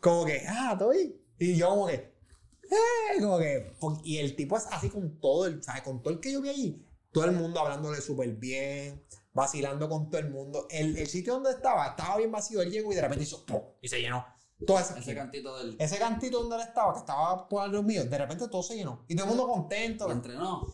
como 0.00 0.24
que, 0.24 0.42
ah, 0.48 0.70
estoy. 0.72 1.20
Y 1.38 1.54
yo, 1.54 1.68
como 1.68 1.86
que, 1.86 2.14
eh, 2.62 3.20
como 3.20 3.38
que, 3.38 3.74
y 4.04 4.16
el 4.16 4.36
tipo 4.36 4.56
es 4.56 4.66
así 4.70 4.88
con 4.88 5.20
todo 5.20 5.44
el, 5.44 5.62
¿sabes? 5.62 5.82
Con 5.82 6.02
todo 6.02 6.14
el 6.14 6.20
que 6.20 6.32
yo 6.32 6.40
vi 6.40 6.48
allí, 6.48 6.86
todo 7.12 7.26
el 7.26 7.32
mundo 7.32 7.60
hablándole 7.60 8.00
súper 8.00 8.30
bien, 8.36 9.04
vacilando 9.34 9.90
con 9.90 10.08
todo 10.08 10.18
el 10.18 10.30
mundo. 10.30 10.66
El, 10.70 10.96
el 10.96 11.08
sitio 11.08 11.34
donde 11.34 11.50
estaba, 11.50 11.88
estaba 11.88 12.16
bien 12.16 12.32
vacío, 12.32 12.62
él 12.62 12.70
llegó 12.70 12.90
y 12.90 12.94
de 12.94 13.02
repente 13.02 13.24
hizo 13.24 13.44
¡pum! 13.44 13.60
y 13.82 13.88
se 13.88 14.00
llenó. 14.00 14.24
Toda 14.66 14.80
esa 14.80 14.90
Ese 14.92 15.00
esquina. 15.00 15.20
cantito 15.22 15.56
del... 15.58 15.76
Ese 15.78 15.98
cantito 15.98 16.40
donde 16.40 16.56
él 16.56 16.62
estaba, 16.62 16.92
que 16.92 16.98
estaba 17.00 17.48
por 17.48 17.68
los 17.68 17.84
míos, 17.84 18.08
de 18.08 18.18
repente 18.18 18.48
todo 18.48 18.62
se 18.62 18.76
llenó. 18.76 19.04
Y 19.08 19.14
todo 19.16 19.24
el 19.30 19.36
mundo 19.36 19.52
contento. 19.52 20.08
y 20.08 20.12
entrenó. 20.12 20.66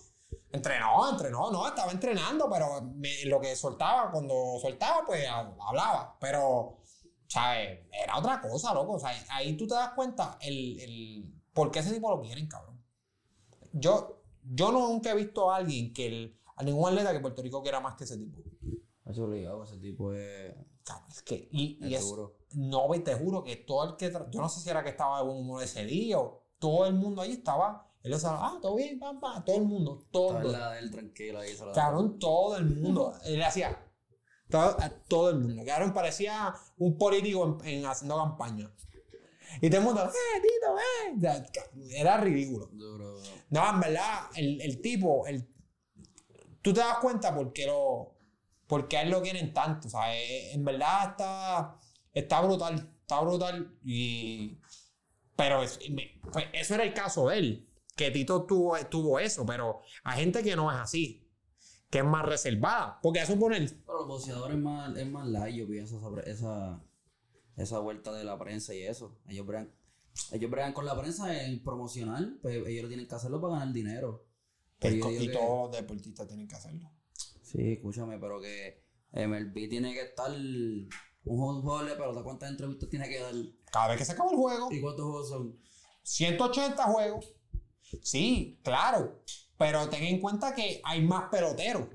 Entrenó, 0.50 1.10
entrenó, 1.10 1.50
no, 1.50 1.68
estaba 1.68 1.92
entrenando, 1.92 2.48
pero 2.50 2.80
me- 2.82 3.24
lo 3.26 3.38
que 3.40 3.54
soltaba, 3.54 4.10
cuando 4.10 4.34
soltaba, 4.60 5.04
pues 5.06 5.26
ha- 5.28 5.54
hablaba. 5.60 6.16
Pero, 6.20 6.78
¿sabes? 7.26 7.80
Era 7.92 8.16
otra 8.18 8.40
cosa, 8.40 8.72
loco. 8.72 8.94
O 8.94 8.98
sea, 8.98 9.10
ahí 9.30 9.56
tú 9.56 9.66
te 9.66 9.74
das 9.74 9.90
cuenta 9.94 10.38
el, 10.40 10.80
el 10.80 11.34
por 11.52 11.70
qué 11.70 11.80
ese 11.80 11.92
tipo 11.92 12.10
lo 12.10 12.20
quieren, 12.22 12.46
cabrón. 12.48 12.82
Yo, 13.72 14.22
yo 14.42 14.72
no 14.72 14.88
nunca 14.88 15.10
he 15.12 15.16
visto 15.16 15.50
a 15.50 15.56
alguien 15.56 15.92
que 15.92 16.06
el, 16.06 16.40
a 16.56 16.62
ningún 16.62 16.88
atleta 16.88 17.12
que 17.12 17.20
Puerto 17.20 17.42
Rico 17.42 17.62
quiera 17.62 17.80
más 17.80 17.94
que 17.96 18.04
ese 18.04 18.16
tipo. 18.16 18.38
Eso 19.04 19.24
obligado, 19.24 19.64
ese 19.64 19.76
tipo 19.78 20.12
es... 20.14 20.54
Cabrón, 20.84 21.10
es 21.10 21.22
que, 21.22 21.48
y, 21.52 21.78
y 21.86 21.94
es 21.94 22.00
es, 22.02 22.08
duro. 22.08 22.37
No, 22.54 22.88
te 23.04 23.14
juro 23.14 23.44
que 23.44 23.56
todo 23.56 23.90
el 23.90 23.96
que, 23.96 24.10
yo 24.10 24.40
no 24.40 24.48
sé 24.48 24.60
si 24.60 24.68
era 24.70 24.82
que 24.82 24.90
estaba 24.90 25.18
de 25.18 25.24
buen 25.24 25.38
humor 25.38 25.62
ese 25.62 25.84
día 25.84 26.18
o 26.18 26.42
todo 26.58 26.86
el 26.86 26.94
mundo 26.94 27.22
ahí 27.22 27.32
estaba, 27.32 27.86
él 28.02 28.12
decía, 28.12 28.30
ah, 28.32 28.58
todo 28.62 28.76
bien, 28.76 28.98
pam, 28.98 29.20
todo 29.44 29.56
el 29.56 29.64
mundo, 29.64 30.06
todo. 30.10 30.40
Estaba 30.40 30.72
de 30.74 30.78
él 30.78 30.90
tranquilo 30.90 31.40
ahí. 31.40 31.50
Cabrón, 31.74 32.18
todo 32.18 32.56
el 32.56 32.66
mundo. 32.66 33.12
Él 33.24 33.42
hacía. 33.42 33.84
Todo, 34.48 34.76
a 34.80 34.88
todo 34.88 35.30
el 35.30 35.38
mundo. 35.40 35.62
Cabrón, 35.66 35.92
parecía 35.92 36.54
un 36.78 36.96
político 36.96 37.58
en, 37.64 37.68
en 37.80 37.86
haciendo 37.86 38.16
campaña. 38.16 38.72
Y 39.60 39.68
todo 39.68 39.80
el 39.80 39.86
mundo, 39.86 40.04
¡eh, 40.04 40.40
Tito, 40.40 40.78
eh! 40.78 41.14
O 41.16 41.20
sea, 41.20 41.46
ca- 41.52 41.70
Era 41.90 42.16
ridículo. 42.18 42.66
Duro, 42.72 43.08
duro. 43.16 43.22
No, 43.50 43.68
en 43.68 43.80
verdad, 43.80 44.20
el, 44.36 44.60
el 44.62 44.80
tipo, 44.80 45.26
el, 45.26 45.46
tú 46.62 46.72
te 46.72 46.80
das 46.80 46.98
cuenta 46.98 47.34
por 47.34 47.52
qué, 47.52 47.66
lo, 47.66 48.14
por 48.66 48.88
qué 48.88 48.98
a 48.98 49.02
él 49.02 49.10
lo 49.10 49.20
quieren 49.22 49.52
tanto. 49.52 49.88
O 49.88 49.90
sea, 49.90 50.16
eh, 50.16 50.52
en 50.52 50.64
verdad 50.64 51.10
está, 51.10 51.78
está 52.18 52.40
brutal. 52.42 52.94
Está 53.00 53.20
brutal. 53.20 53.78
Y, 53.84 54.58
pero 55.36 55.62
es- 55.62 55.78
pues, 56.32 56.44
eso 56.52 56.74
era 56.74 56.84
el 56.84 56.94
caso 56.94 57.28
de 57.28 57.38
él. 57.38 57.68
Que 57.96 58.10
Tito 58.10 58.44
tuvo, 58.44 58.76
tuvo 58.86 59.18
eso. 59.18 59.44
Pero 59.46 59.80
hay 60.04 60.20
gente 60.20 60.42
que 60.42 60.54
no 60.56 60.70
es 60.70 60.78
así. 60.78 61.24
Que 61.90 61.98
es 61.98 62.04
más 62.04 62.24
reservada. 62.26 62.98
Porque 63.02 63.20
a 63.20 63.26
suponer. 63.26 63.66
Pero 63.86 63.98
los 64.00 64.08
boxeadores 64.08 64.56
es 64.56 64.62
más, 64.62 64.96
es 64.96 65.08
más 65.08 65.26
light, 65.26 65.56
yo 65.56 65.66
pienso, 65.66 65.98
esa, 66.20 66.30
esa, 66.30 66.84
esa 67.56 67.78
vuelta 67.78 68.12
de 68.12 68.24
la 68.24 68.38
prensa 68.38 68.74
y 68.74 68.82
eso. 68.82 69.18
Ellos 69.26 69.46
bregan, 69.46 69.72
ellos 70.32 70.50
bregan 70.50 70.74
con 70.74 70.84
la 70.84 70.98
prensa 71.00 71.44
en 71.44 71.62
promocional, 71.64 72.38
pues 72.42 72.56
ellos 72.66 72.88
tienen 72.88 73.08
que 73.08 73.14
hacerlo 73.14 73.40
para 73.40 73.54
ganar 73.54 73.72
dinero. 73.72 74.26
Pero 74.78 74.94
digo 74.94 75.10
y 75.12 75.32
todos 75.32 75.70
los 75.70 75.76
deportistas 75.80 76.28
tienen 76.28 76.46
que 76.46 76.54
hacerlo. 76.56 76.90
Sí, 77.42 77.72
escúchame, 77.72 78.18
pero 78.18 78.38
que 78.38 78.84
MLB 79.12 79.68
tiene 79.70 79.94
que 79.94 80.02
estar 80.02 80.30
un 81.28 81.62
juego 81.62 81.84
de 81.84 81.94
pelota, 81.94 82.22
¿cuántas 82.22 82.50
entrevistas 82.50 82.88
tiene 82.88 83.08
que 83.08 83.20
dar? 83.20 83.34
Cada 83.70 83.88
vez 83.88 83.98
que 83.98 84.04
se 84.04 84.12
acaba 84.12 84.30
el 84.30 84.36
juego. 84.36 84.68
¿Y 84.70 84.80
cuántos 84.80 85.04
juegos 85.04 85.28
son? 85.28 85.58
180 86.02 86.82
juegos. 86.84 87.34
Sí, 88.02 88.58
claro. 88.62 89.22
Pero 89.56 89.88
ten 89.88 90.04
en 90.04 90.20
cuenta 90.20 90.54
que 90.54 90.80
hay 90.84 91.02
más 91.02 91.28
peloteros. 91.30 91.88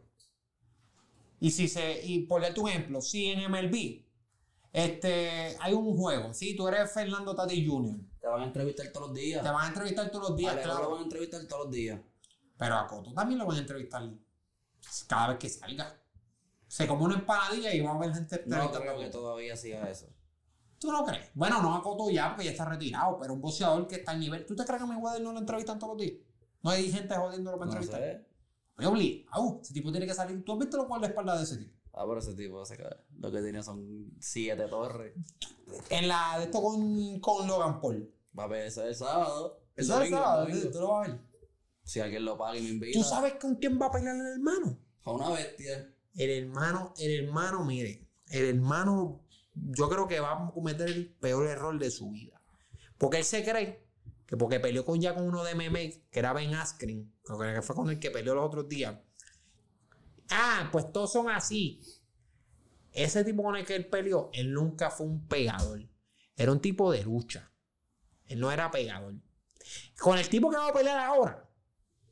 Y 1.39 1.51
si 1.51 1.67
se. 1.67 2.05
Y 2.05 2.25
por 2.25 2.41
darte 2.41 2.59
un 2.59 2.69
ejemplo, 2.69 3.01
si 3.01 3.27
en 3.27 3.51
MLB 3.51 4.03
este, 4.71 5.57
hay 5.59 5.73
un 5.73 5.95
juego, 5.95 6.34
si 6.34 6.55
tú 6.55 6.67
eres 6.67 6.91
Fernando 6.91 7.36
Tati 7.36 7.65
Jr., 7.65 7.95
Te 8.19 8.27
van 8.27 8.41
a 8.41 8.45
entrevistar 8.45 8.88
todos 8.91 9.07
los 9.07 9.15
días. 9.15 9.43
te 9.43 9.49
van 9.49 9.65
a 9.65 9.67
entrevistar 9.67 10.09
todos 10.09 10.29
los 10.29 10.38
días, 10.38 10.55
A 10.55 10.61
claro. 10.61 10.89
van 10.89 10.99
a 11.01 11.03
entrevistar 11.03 11.45
todos 11.47 11.65
los 11.65 11.71
días. 11.73 11.99
Pero 12.57 12.75
a 12.75 12.88
Coto 12.88 13.13
también 13.13 13.39
lo 13.39 13.45
van 13.45 13.57
a 13.57 13.59
entrevistar 13.59 14.09
cada 15.07 15.27
vez 15.29 15.38
que 15.38 15.49
salga. 15.49 16.03
Se 16.74 16.88
come 16.88 17.03
una 17.03 17.13
empanadilla 17.15 17.71
y 17.71 17.82
va 17.82 17.91
a 17.91 17.95
haber 17.95 18.13
gente 18.15 18.43
No 18.47 18.71
creo 18.71 18.97
que 18.97 19.05
todavía 19.09 19.55
siga 19.55 19.88
eso. 19.91 20.07
¿Tú 20.80 20.91
no 20.91 21.05
crees? 21.05 21.30
Bueno, 21.36 21.61
no 21.61 21.76
a 21.76 21.84
Coto 21.84 22.09
ya 22.09 22.30
porque 22.30 22.45
ya 22.45 22.51
está 22.51 22.65
retirado, 22.65 23.19
pero 23.19 23.34
un 23.34 23.41
boxeador 23.41 23.88
que 23.88 23.97
está 23.97 24.11
al 24.13 24.19
nivel. 24.19 24.43
¿Tú 24.47 24.55
te 24.55 24.65
crees 24.65 24.80
que 24.80 24.84
a 24.84 24.88
Mayweather 24.88 25.21
no 25.21 25.34
lo 25.34 25.39
entrevistan 25.39 25.78
todos 25.78 25.93
los 25.95 26.01
días? 26.01 26.17
No 26.63 26.71
hay 26.71 26.91
gente 26.91 27.13
jodiéndolo 27.15 27.59
para 27.59 27.71
No 27.71 27.78
entrevistar. 27.78 28.01
sé. 28.01 28.28
Me 28.78 28.88
obligado. 28.88 29.59
Ese 29.61 29.71
tipo 29.71 29.91
tiene 29.91 30.07
que 30.07 30.15
salir. 30.15 30.43
¿Tú 30.43 30.53
has 30.53 30.57
visto 30.59 30.78
lo 30.78 30.88
cual 30.88 31.01
la 31.01 31.07
espalda 31.09 31.38
de 31.38 31.43
ese 31.43 31.57
tipo? 31.57 31.78
Ah, 31.93 32.05
pero 32.07 32.17
ese 32.17 32.34
tipo 32.34 32.65
se 32.65 32.76
cae. 32.76 32.97
Lo 33.19 33.32
que 33.32 33.41
tiene 33.43 33.61
son 33.61 34.11
siete 34.19 34.67
torres. 34.67 35.13
En 35.91 36.07
la 36.07 36.39
de 36.39 36.45
esto 36.45 36.59
con, 36.59 37.19
con 37.19 37.45
Logan 37.47 37.80
Paul. 37.82 38.11
Va 38.38 38.45
a 38.45 38.47
ver, 38.47 38.65
eso 38.65 38.82
es 38.82 38.88
el 38.89 38.95
sábado. 38.95 39.61
El 39.76 39.84
Eso 39.86 39.97
es 39.99 40.05
el 40.07 40.09
sábado, 40.09 40.41
domingo. 40.47 40.71
tú 40.71 40.80
lo 40.80 40.88
vas 40.88 41.07
a 41.07 41.11
ver. 41.11 41.21
Si 41.84 41.99
alguien 41.99 42.26
lo 42.26 42.36
paga 42.36 42.57
y 42.57 42.63
me 42.63 42.69
invita. 42.69 42.97
¿Tú 42.99 43.03
sabes 43.05 43.36
con 43.36 43.57
quién 43.57 43.80
va 43.80 43.86
a 43.86 43.91
pelear 43.91 44.15
el 44.15 44.26
hermano? 44.26 44.76
A 45.03 45.11
una 45.11 45.30
bestia. 45.30 45.92
El 46.16 46.30
hermano, 46.30 46.93
el 46.97 47.26
hermano, 47.26 47.64
mire, 47.66 48.07
el 48.28 48.45
hermano, 48.45 49.26
yo 49.53 49.89
creo 49.89 50.07
que 50.07 50.20
va 50.20 50.34
a 50.34 50.51
cometer 50.51 50.89
el 50.89 51.09
peor 51.14 51.47
error 51.47 51.80
de 51.80 51.91
su 51.91 52.11
vida. 52.11 52.41
Porque 52.97 53.18
él 53.18 53.24
se 53.24 53.43
cree 53.43 53.84
que 54.26 54.38
porque 54.38 54.59
peleó 54.59 54.86
con 54.86 55.01
ya 55.01 55.14
con 55.14 55.26
uno 55.26 55.43
de 55.43 55.55
MMA, 55.55 56.01
que 56.11 56.20
era 56.20 56.34
Ben 56.34 56.53
Askren, 56.53 57.11
que 57.24 57.61
fue 57.61 57.76
con 57.76 57.89
el 57.89 57.99
que 57.99 58.11
peleó 58.11 58.36
los 58.36 58.45
otros 58.45 58.70
días. 58.70 58.97
Ah, 60.30 60.70
pues 60.72 60.91
todos 60.91 61.11
son 61.11 61.30
así. 61.30 61.82
Ese 62.91 63.24
tipo 63.24 63.43
con 63.43 63.55
el 63.55 63.66
que 63.66 63.76
él 63.76 63.88
peleó, 63.88 64.30
él 64.34 64.53
nunca 64.53 64.89
fue 64.89 65.07
un 65.07 65.28
pegador. 65.28 65.88
Era 66.36 66.51
un 66.51 66.59
tipo 66.59 66.91
de 66.91 67.03
lucha. 67.03 67.51
Él 68.28 68.39
no 68.39 68.51
era 68.51 68.72
pegador. 68.72 69.16
Con 69.99 70.18
el 70.18 70.30
tipo 70.30 70.49
que 70.49 70.57
va 70.57 70.70
a 70.70 70.74
pelear 70.74 70.99
ahora, 70.99 71.49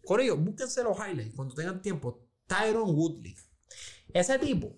con 0.06 0.20
ellos, 0.20 0.40
búsquense 0.40 0.84
los 0.84 0.98
highlights 0.98 1.36
cuando 1.36 1.54
tengan 1.54 1.82
tiempo. 1.82 2.28
Tyron 2.48 2.96
Woodley. 2.96 3.36
Ese 4.14 4.40
tipo, 4.40 4.76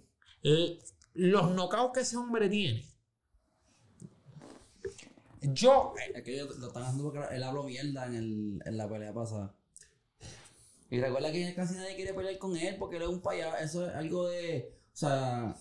los 1.14 1.52
knockouts 1.52 1.94
que 1.94 2.00
ese 2.02 2.18
hombre 2.18 2.50
tiene. 2.50 2.86
Yo, 5.42 5.94
Es 6.16 6.24
que 6.24 6.36
ellos 6.36 6.58
lo 6.58 6.68
están 6.68 6.84
haciendo 6.84 7.12
porque 7.12 7.36
él 7.36 7.44
habló 7.44 7.64
mierda 7.64 8.06
en, 8.06 8.16
el, 8.16 8.62
en 8.66 8.78
la 8.78 8.88
pelea 8.88 9.14
pasada. 9.14 9.54
Y 10.90 11.00
recuerda 11.02 11.32
que 11.32 11.54
casi 11.56 11.76
nadie 11.76 11.96
quiere 11.96 12.14
pelear 12.14 12.38
con 12.38 12.56
él 12.56 12.78
porque 12.78 12.98
él 12.98 13.02
es 13.02 13.10
un 13.10 13.22
payaso. 13.22 13.58
Eso 13.58 13.88
es 13.88 13.96
algo 13.96 14.28
de. 14.28 14.78
O 14.94 14.96
sea. 14.96 15.56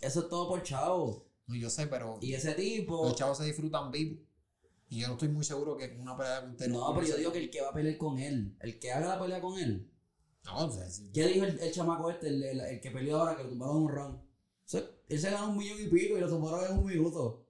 Eso 0.00 0.20
es 0.20 0.28
todo 0.28 0.48
por 0.48 0.62
chavo. 0.62 1.28
no, 1.46 1.54
yo 1.54 1.70
sé, 1.70 1.86
pero 1.86 2.18
Y 2.20 2.34
ese 2.34 2.52
tipo. 2.54 3.04
los 3.04 3.14
chavos 3.14 3.38
se 3.38 3.44
disfrutan 3.44 3.90
vivo. 3.90 4.20
Y 4.88 5.00
yo 5.00 5.06
no 5.06 5.14
estoy 5.14 5.28
muy 5.28 5.44
seguro 5.44 5.76
que 5.76 5.96
una 5.98 6.16
pelea 6.16 6.40
con 6.42 6.56
Tyron 6.56 6.72
No, 6.72 6.94
pero 6.94 7.06
yo 7.06 7.16
digo 7.16 7.32
que 7.32 7.38
el 7.38 7.50
que 7.50 7.62
va 7.62 7.70
a 7.70 7.72
pelear 7.72 7.96
con 7.96 8.18
él, 8.18 8.56
el 8.60 8.78
que 8.78 8.92
haga 8.92 9.08
la 9.08 9.20
pelea 9.20 9.40
con 9.40 9.58
él. 9.58 9.90
No, 10.44 10.66
o 10.66 10.70
sea, 10.72 10.88
sí. 10.90 11.10
¿Qué 11.14 11.26
dijo 11.28 11.44
el, 11.44 11.58
el 11.60 11.72
chamaco 11.72 12.10
este, 12.10 12.28
el, 12.28 12.42
el- 12.42 12.60
el 12.60 12.80
que 12.80 12.90
peleó 12.90 13.18
ahora, 13.20 13.36
que 13.36 13.44
lo 13.44 13.50
tumbaron 13.50 13.76
en 13.76 13.82
un 13.84 13.88
round? 13.90 14.16
O 14.16 14.22
sea, 14.64 14.82
él 15.08 15.18
se 15.20 15.30
ganó 15.30 15.50
un 15.50 15.58
millón 15.58 15.78
y 15.80 15.86
pico 15.88 16.16
y 16.16 16.20
lo 16.20 16.28
tumbaron 16.28 16.64
en 16.72 16.78
un 16.78 16.86
minuto. 16.86 17.46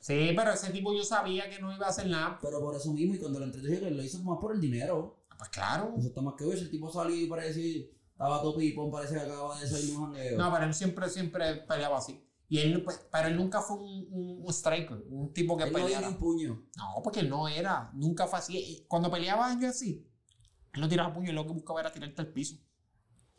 Sí, 0.00 0.32
pero 0.36 0.52
ese 0.52 0.70
tipo 0.70 0.94
yo 0.94 1.02
sabía 1.04 1.50
que 1.50 1.60
no 1.60 1.74
iba 1.74 1.86
a 1.86 1.90
hacer 1.90 2.06
nada. 2.06 2.38
Pero 2.40 2.60
por 2.60 2.76
eso 2.76 2.92
mismo, 2.92 3.14
y 3.14 3.18
cuando 3.18 3.40
lo 3.40 3.44
entretuje, 3.46 3.80
que 3.80 3.90
lo 3.90 4.02
hizo 4.02 4.18
más 4.22 4.38
por 4.40 4.54
el 4.54 4.60
dinero. 4.60 5.24
Pues 5.36 5.50
claro. 5.50 5.94
Eso 5.98 6.08
está 6.08 6.20
más 6.22 6.34
que 6.38 6.46
ver. 6.46 6.56
El 6.58 6.70
tipo 6.70 6.90
salió 6.92 7.14
y 7.16 7.26
parecía. 7.26 7.84
Estaba 8.12 8.40
todo 8.40 8.56
pipón, 8.56 8.90
parece 8.90 9.14
que 9.14 9.20
acaba 9.20 9.60
de 9.60 9.66
salir 9.66 9.94
un 9.94 10.04
jangueo. 10.06 10.38
No, 10.38 10.50
pero 10.52 10.64
él 10.64 10.72
siempre, 10.74 11.08
siempre 11.10 11.56
peleaba 11.68 11.98
así. 11.98 12.22
Y 12.48 12.58
él, 12.60 12.82
pues, 12.82 13.04
pero 13.12 13.28
él 13.28 13.36
nunca 13.36 13.60
fue 13.60 13.76
un, 13.76 14.06
un, 14.10 14.42
un 14.44 14.48
striker, 14.52 15.04
un 15.10 15.32
tipo 15.34 15.56
que 15.56 15.64
Él 15.64 15.72
no 15.72 15.78
peleara. 15.80 16.06
ni 16.06 16.12
un 16.14 16.18
puño. 16.18 16.66
No, 16.76 17.02
porque 17.02 17.20
él 17.20 17.28
no 17.28 17.48
era, 17.48 17.90
nunca 17.92 18.26
fue 18.26 18.38
así. 18.38 18.86
Cuando 18.88 19.10
peleaba 19.10 19.52
en 19.52 19.64
así, 19.64 20.08
él 20.76 20.82
no 20.82 20.88
tiraba 20.88 21.12
puño, 21.12 21.30
él 21.30 21.34
lo 21.34 21.46
que 21.46 21.52
buscaba 21.52 21.80
era 21.80 21.90
tirarte 21.90 22.20
al 22.20 22.28
piso. 22.28 22.56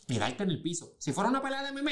Tirarte 0.08 0.44
en 0.44 0.50
el 0.50 0.62
piso. 0.62 0.96
Si 0.98 1.14
fuera 1.14 1.30
una 1.30 1.42
pelea 1.42 1.64
de 1.64 1.72
MMA, 1.72 1.92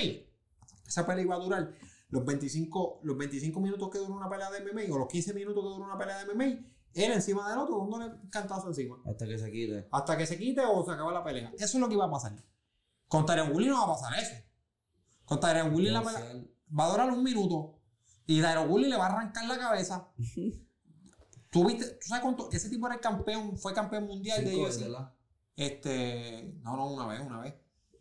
esa 0.88 1.06
pelea 1.06 1.24
iba 1.24 1.36
a 1.36 1.40
durar 1.40 1.72
los 2.10 2.26
25, 2.26 3.02
los 3.04 3.18
25 3.18 3.60
minutos 3.60 3.90
que 3.92 4.00
dura 4.00 4.14
una 4.14 4.30
pelea 4.30 4.50
de 4.50 4.62
MMA 4.62 4.94
o 4.94 4.98
los 4.98 5.08
15 5.08 5.34
minutos 5.34 5.64
que 5.64 5.70
dura 5.70 5.86
una 5.86 5.98
pelea 5.98 6.24
de 6.24 6.34
MMA, 6.34 6.46
él 6.94 7.12
encima 7.12 7.48
del 7.50 7.60
otro, 7.60 7.80
dándole 7.80 8.06
un 8.06 8.30
cantazo 8.30 8.68
encima. 8.70 8.98
Hasta 9.06 9.28
que 9.28 9.38
se 9.38 9.52
quite. 9.52 9.88
Hasta 9.92 10.18
que 10.18 10.26
se 10.26 10.38
quite 10.38 10.62
o 10.62 10.84
se 10.84 10.92
acaba 10.92 11.12
la 11.12 11.24
pelea. 11.24 11.52
Eso 11.56 11.66
es 11.66 11.76
lo 11.76 11.88
que 11.88 11.94
iba 11.94 12.06
a 12.06 12.12
pasar. 12.12 12.34
Con 13.08 13.26
Tyron 13.26 13.52
Woodley 13.52 13.70
no 13.70 13.78
va 13.78 13.94
a 13.94 13.98
pasar 13.98 14.18
eso. 14.18 14.34
Con 15.26 15.40
Tyron 15.40 15.72
Woodley 15.74 15.92
la 15.92 16.02
pelea 16.02 16.44
va 16.78 16.86
a 16.86 16.90
durar 16.90 17.12
un 17.12 17.24
minuto 17.24 17.80
y 18.26 18.42
Tyron 18.42 18.68
Woodley 18.68 18.90
le 18.90 18.98
va 18.98 19.06
a 19.06 19.14
arrancar 19.14 19.46
la 19.46 19.60
cabeza. 19.60 20.10
¿Tú, 21.52 21.66
viste, 21.66 21.86
¿Tú 21.86 22.08
sabes 22.08 22.24
cuánto? 22.24 22.50
Ese 22.52 22.70
tipo 22.70 22.88
era 22.88 22.96
el 22.96 23.02
campeón, 23.02 23.58
fue 23.58 23.74
campeón 23.74 24.08
mundial 24.08 24.44
de 24.44 24.52
Cinco 24.52 24.68
UFC. 24.68 25.15
Este, 25.56 26.54
no, 26.64 26.76
no, 26.76 26.88
una 26.94 27.08
vez, 27.08 27.22
una 27.22 27.40
vez. 27.42 27.54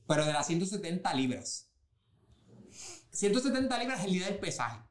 Pero 0.06 0.24
de 0.26 0.32
las 0.32 0.46
170 0.46 1.14
libras. 1.14 1.70
170 3.10 3.78
libras 3.78 4.00
es 4.00 4.06
el 4.06 4.12
día 4.12 4.26
del 4.26 4.38
pesaje. 4.38 4.82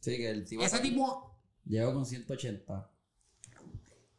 Sí, 0.00 0.16
que 0.16 0.30
el 0.30 0.44
tipo. 0.44 0.62
Ese 0.62 0.78
tipo, 0.80 1.38
Llegó 1.64 1.92
con 1.94 2.06
180. 2.06 2.90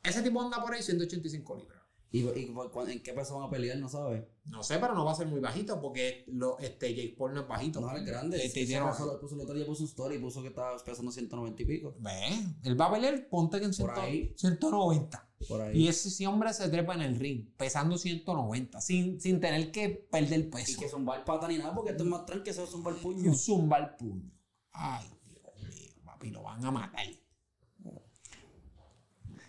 ese 0.03 0.21
tipo 0.21 0.41
anda 0.41 0.61
por 0.61 0.73
ahí 0.73 0.81
185 0.83 1.55
libras. 1.57 1.79
¿Y, 2.11 2.21
y 2.23 2.55
en 2.87 3.03
qué 3.03 3.13
peso 3.13 3.37
van 3.37 3.47
a 3.47 3.51
pelear? 3.51 3.77
No 3.77 3.87
sabes. 3.87 4.23
No 4.45 4.63
sé, 4.63 4.79
pero 4.79 4.95
no 4.95 5.05
va 5.05 5.11
a 5.11 5.15
ser 5.15 5.27
muy 5.27 5.39
bajito 5.39 5.79
porque 5.79 6.23
lo, 6.27 6.57
este, 6.57 6.95
Jake 6.95 7.15
Paul 7.15 7.35
no 7.35 7.41
es 7.41 7.47
bajito. 7.47 7.79
No, 7.81 7.95
es 7.95 8.03
grande. 8.03 8.37
Este, 8.43 8.61
Ese 8.63 8.67
tiene- 8.71 8.85
puso- 8.87 9.19
puso 9.19 9.35
el 9.35 9.41
otro 9.41 9.53
día 9.53 9.65
puso 9.65 9.83
un 9.83 9.89
story 9.89 10.15
y 10.15 10.19
puso 10.19 10.41
que 10.41 10.47
estaba 10.47 10.75
pesando 10.83 11.11
190 11.11 11.61
y 11.61 11.65
pico. 11.65 11.95
Ve, 11.99 12.29
él 12.63 12.79
va 12.81 12.85
a 12.87 12.91
pelear, 12.93 13.27
ponte 13.29 13.59
que 13.59 13.65
en 13.65 13.75
Por 13.75 13.93
100 13.93 14.05
ahí. 14.05 14.33
190. 14.37 15.28
Por 15.47 15.61
ahí. 15.61 15.77
Y 15.83 15.87
ese 15.87 16.27
hombre 16.27 16.53
se 16.53 16.67
trepa 16.69 16.93
en 16.95 17.01
el 17.01 17.15
ring, 17.17 17.47
pesando 17.55 17.97
190, 17.97 18.81
sin, 18.81 19.19
sin 19.21 19.39
tener 19.39 19.71
que 19.71 19.89
perder 20.11 20.39
Y 20.41 20.43
peso. 20.43 20.79
que 20.79 20.89
zumbar 20.89 21.23
pata 21.23 21.47
ni 21.47 21.57
nada, 21.57 21.73
porque 21.73 21.91
esto 21.91 22.03
es 22.03 22.09
más 22.09 22.25
tranquilo 22.25 22.43
que 22.43 22.49
eso 22.51 22.63
es 22.65 22.69
zumbar 22.69 22.95
puño. 22.95 23.29
Un 23.29 23.37
zumba 23.37 23.77
el 23.77 23.89
puño. 23.95 24.31
Ay, 24.73 25.05
Dios 25.27 25.41
mío, 25.63 25.91
papi, 26.05 26.29
lo 26.31 26.43
van 26.43 26.63
a 26.65 26.71
matar. 26.71 27.05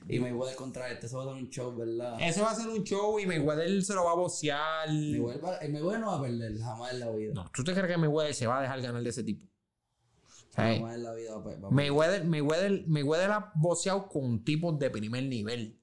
Y 0.09 0.18
Mayweather 0.18 0.57
contra 0.57 0.91
este, 0.91 1.07
eso 1.07 1.18
va 1.18 1.22
a 1.24 1.26
ser 1.34 1.43
un 1.45 1.51
show, 1.51 1.76
¿verdad? 1.76 2.16
Ese 2.20 2.41
va 2.43 2.51
a 2.51 2.55
ser 2.55 2.68
un 2.68 2.82
show 2.82 3.18
y 3.20 3.26
Mayweather 3.26 3.80
se 3.82 3.95
lo 3.95 4.05
va 4.05 4.12
a 4.12 4.16
bocear. 4.16 4.88
Mayweather, 4.88 5.45
va- 5.45 5.57
el 5.59 5.72
Mayweather 5.72 6.01
no 6.01 6.07
va 6.09 6.18
a 6.18 6.22
perder 6.22 6.59
jamás 6.59 6.93
en 6.93 7.01
la 7.01 7.11
vida. 7.11 7.32
No, 7.34 7.49
¿tú 7.55 7.62
te 7.62 7.72
crees 7.74 7.86
que 7.86 7.97
Mayweather 7.97 8.34
se 8.34 8.47
va 8.49 8.59
a 8.59 8.62
dejar 8.62 8.80
ganar 8.82 9.03
de 9.05 9.11
ese 9.11 9.22
tipo? 9.22 9.47
Jamás 10.57 10.97
en 10.97 11.03
la 11.05 11.14
vida 11.14 11.32
va 11.34 11.41
a 11.41 11.45
perder. 11.45 11.70
Mayweather, 11.70 12.24
Mayweather, 12.24 12.88
Mayweather 12.88 13.30
ha 13.30 13.53
boceado 13.55 14.09
con 14.09 14.43
tipos 14.43 14.76
de 14.80 14.91
primer 14.91 15.22
nivel. 15.24 15.80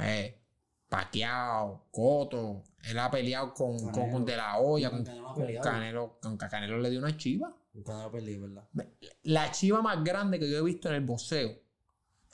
Eh, 0.00 0.40
Pacquiao, 0.88 1.88
Coto. 1.90 2.64
Él 2.84 2.98
ha 2.98 3.10
peleado 3.10 3.52
con, 3.52 3.76
con, 3.78 3.92
Canelo. 3.92 4.12
con 4.12 4.24
De 4.24 4.36
La 4.36 4.58
Hoya, 4.58 4.90
Con 4.90 5.04
Canelo 5.04 5.34
con. 5.34 5.46
Canelo. 5.62 6.18
Con 6.20 6.36
Canelo 6.36 6.78
le 6.78 6.90
dio 6.90 6.98
una 6.98 7.16
chiva. 7.16 7.54
La 9.22 9.50
chiva 9.50 9.82
más 9.82 10.02
grande 10.02 10.38
que 10.38 10.50
yo 10.50 10.58
he 10.58 10.62
visto 10.62 10.88
en 10.88 10.94
el 10.94 11.04
boxeo. 11.04 11.50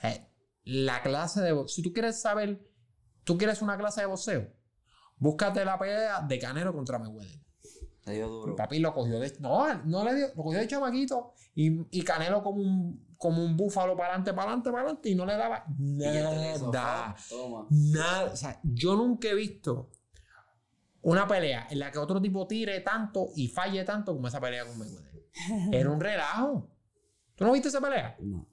Eh, 0.02 0.28
la 0.64 1.02
clase 1.02 1.40
de 1.40 1.52
boxeo. 1.52 1.74
Si 1.74 1.82
tú 1.82 1.92
quieres 1.92 2.20
saber, 2.20 2.60
tú 3.24 3.36
quieres 3.36 3.60
una 3.62 3.76
clase 3.76 4.02
de 4.02 4.06
boxeo, 4.06 4.52
búscate 5.16 5.64
la 5.64 5.78
pelea 5.78 6.20
de 6.22 6.38
Canelo 6.38 6.72
contra 6.72 6.98
Mayweather. 6.98 7.43
Le 8.06 8.14
dio 8.14 8.28
duro. 8.28 8.54
Papi 8.56 8.78
lo 8.80 8.92
cogió 8.92 9.18
de. 9.18 9.32
No, 9.40 9.72
no 9.84 10.04
le 10.04 10.14
dio. 10.14 10.28
Lo 10.36 10.42
cogió 10.42 10.58
de 10.60 10.66
chamaquito. 10.68 11.32
Y, 11.54 11.98
y 11.98 12.02
Canelo 12.02 12.42
como 12.42 12.60
un, 12.62 13.14
como 13.16 13.42
un 13.44 13.56
búfalo 13.56 13.96
para 13.96 14.08
adelante, 14.10 14.32
para 14.34 14.42
adelante, 14.48 14.70
para 14.70 14.82
adelante. 14.82 15.08
Y 15.08 15.14
no 15.14 15.24
le 15.24 15.36
daba 15.36 15.64
nada. 15.78 17.16
Toma. 17.28 17.66
Nada. 17.70 18.24
O 18.32 18.36
sea, 18.36 18.60
yo 18.62 18.94
nunca 18.96 19.28
he 19.28 19.34
visto 19.34 19.90
una 21.02 21.26
pelea 21.26 21.66
en 21.70 21.78
la 21.78 21.90
que 21.90 21.98
otro 21.98 22.20
tipo 22.20 22.46
tire 22.46 22.80
tanto 22.80 23.28
y 23.36 23.48
falle 23.48 23.84
tanto 23.84 24.14
como 24.14 24.28
esa 24.28 24.40
pelea 24.40 24.64
con 24.66 24.78
Mayweather. 24.78 25.24
Era 25.72 25.90
un 25.90 26.00
relajo. 26.00 26.70
¿Tú 27.34 27.44
no 27.44 27.52
viste 27.52 27.68
esa 27.68 27.80
pelea? 27.80 28.16
No. 28.20 28.46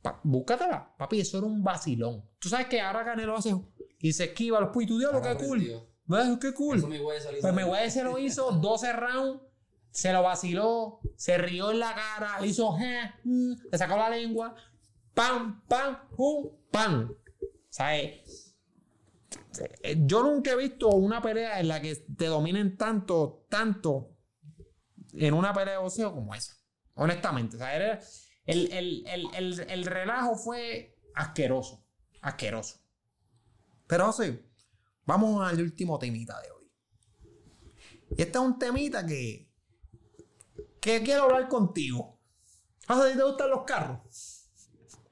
Pa- 0.00 0.20
búscatela. 0.22 0.94
Papi, 0.96 1.20
eso 1.20 1.38
era 1.38 1.46
un 1.48 1.62
vacilón. 1.64 2.24
Tú 2.38 2.48
sabes 2.48 2.66
que 2.68 2.80
ahora 2.80 3.04
Canelo 3.04 3.36
hace 3.36 3.52
y 3.98 4.12
se 4.12 4.24
esquiva 4.26 4.60
los 4.60 4.70
puitos. 4.70 4.96
Diablo, 4.98 5.20
qué 5.20 5.28
Ahora 5.28 5.40
cool. 5.40 5.58
aprendió. 5.58 5.87
¿Ves? 6.08 6.38
Qué 6.40 6.52
cool. 6.54 6.78
Eso 6.78 6.88
Mayweather 6.88 7.20
se 7.22 7.30
lo 7.30 7.32
hizo. 7.38 7.42
Pues 7.42 7.54
Mayweather 7.54 7.90
se 7.90 8.02
lo 8.04 8.18
hizo 8.18 8.50
12 8.52 8.92
rounds, 8.94 9.42
se 9.90 10.12
lo 10.12 10.22
vaciló, 10.22 11.00
se 11.16 11.38
rió 11.38 11.70
en 11.70 11.78
la 11.80 11.94
cara, 11.94 12.40
le 12.40 12.46
hizo 12.48 12.72
je, 12.76 12.98
mm, 13.24 13.52
le 13.70 13.78
sacó 13.78 13.96
la 13.96 14.08
lengua, 14.10 14.54
pam, 15.14 15.62
pam, 15.68 16.08
pum, 16.16 16.48
pam. 16.70 17.12
Sea, 17.68 17.96
eh, 17.98 18.24
eh, 19.82 19.96
yo 20.06 20.22
nunca 20.22 20.52
he 20.52 20.56
visto 20.56 20.88
una 20.88 21.20
pelea 21.20 21.60
en 21.60 21.68
la 21.68 21.80
que 21.82 21.94
te 22.16 22.26
dominen 22.26 22.76
tanto, 22.76 23.44
tanto 23.50 24.16
en 25.12 25.34
una 25.34 25.52
pelea 25.52 25.74
de 25.74 25.80
boxeo 25.80 26.14
como 26.14 26.34
esa. 26.34 26.54
Honestamente. 26.94 27.56
O 27.56 27.58
sea, 27.58 27.74
era- 27.76 28.00
el, 28.46 28.72
el- 28.72 29.06
el- 29.06 29.34
el- 29.34 29.60
el 29.68 29.84
relajo 29.84 30.36
fue 30.36 30.96
asqueroso. 31.14 31.84
Asqueroso. 32.22 32.80
Pero 33.86 34.06
José, 34.06 34.47
vamos 35.08 35.42
al 35.42 35.58
último 35.62 35.98
temita 35.98 36.38
de 36.42 36.50
hoy. 36.50 36.70
Y 38.10 38.22
este 38.22 38.38
es 38.38 38.44
un 38.44 38.58
temita 38.58 39.06
que, 39.06 39.50
que 40.80 41.02
quiero 41.02 41.22
hablar 41.22 41.48
contigo. 41.48 42.20
José, 42.86 43.16
¿te 43.16 43.22
gustan 43.24 43.50
los 43.50 43.64
carros? 43.64 44.50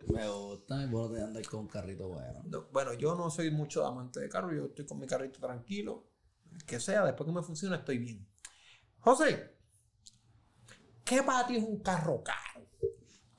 Me 0.09 0.29
gusta, 0.29 0.87
bueno 0.87 1.09
de 1.09 1.23
andar 1.23 1.47
con 1.47 1.61
un 1.61 1.69
carrito 1.69 2.09
bueno. 2.09 2.43
No, 2.45 2.67
bueno, 2.73 2.93
yo 2.93 3.15
no 3.15 3.31
soy 3.31 3.51
mucho 3.51 3.87
amante 3.87 4.21
de 4.21 4.29
carro, 4.29 4.53
yo 4.55 4.67
estoy 4.67 4.85
con 4.85 4.99
mi 4.99 5.07
carrito 5.07 5.41
tranquilo. 5.41 6.05
Que 6.67 6.79
sea, 6.79 7.05
después 7.05 7.27
que 7.27 7.33
me 7.33 7.43
funcione 7.43 7.77
estoy 7.77 7.97
bien. 7.99 8.29
José, 9.01 9.57
¿qué 11.05 11.23
para 11.23 11.47
ti 11.47 11.57
es 11.57 11.65
un 11.65 11.81
carro 11.81 12.23
caro? 12.23 12.67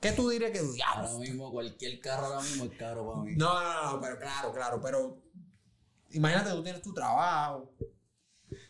¿Qué 0.00 0.12
tú 0.12 0.28
dirías 0.28 0.50
que 0.50 0.58
Ahora 0.58 0.72
diablo? 0.72 1.18
mismo, 1.20 1.50
cualquier 1.52 2.00
carro 2.00 2.26
ahora 2.26 2.40
mismo 2.42 2.64
es 2.64 2.76
caro 2.76 3.08
para 3.08 3.22
mí. 3.22 3.36
No, 3.36 3.60
no, 3.62 3.92
no, 3.92 4.00
pero 4.00 4.18
claro, 4.18 4.52
claro, 4.52 4.80
pero 4.80 5.27
imagínate 6.10 6.50
tú 6.50 6.62
tienes 6.62 6.82
tu 6.82 6.92
trabajo. 6.92 7.74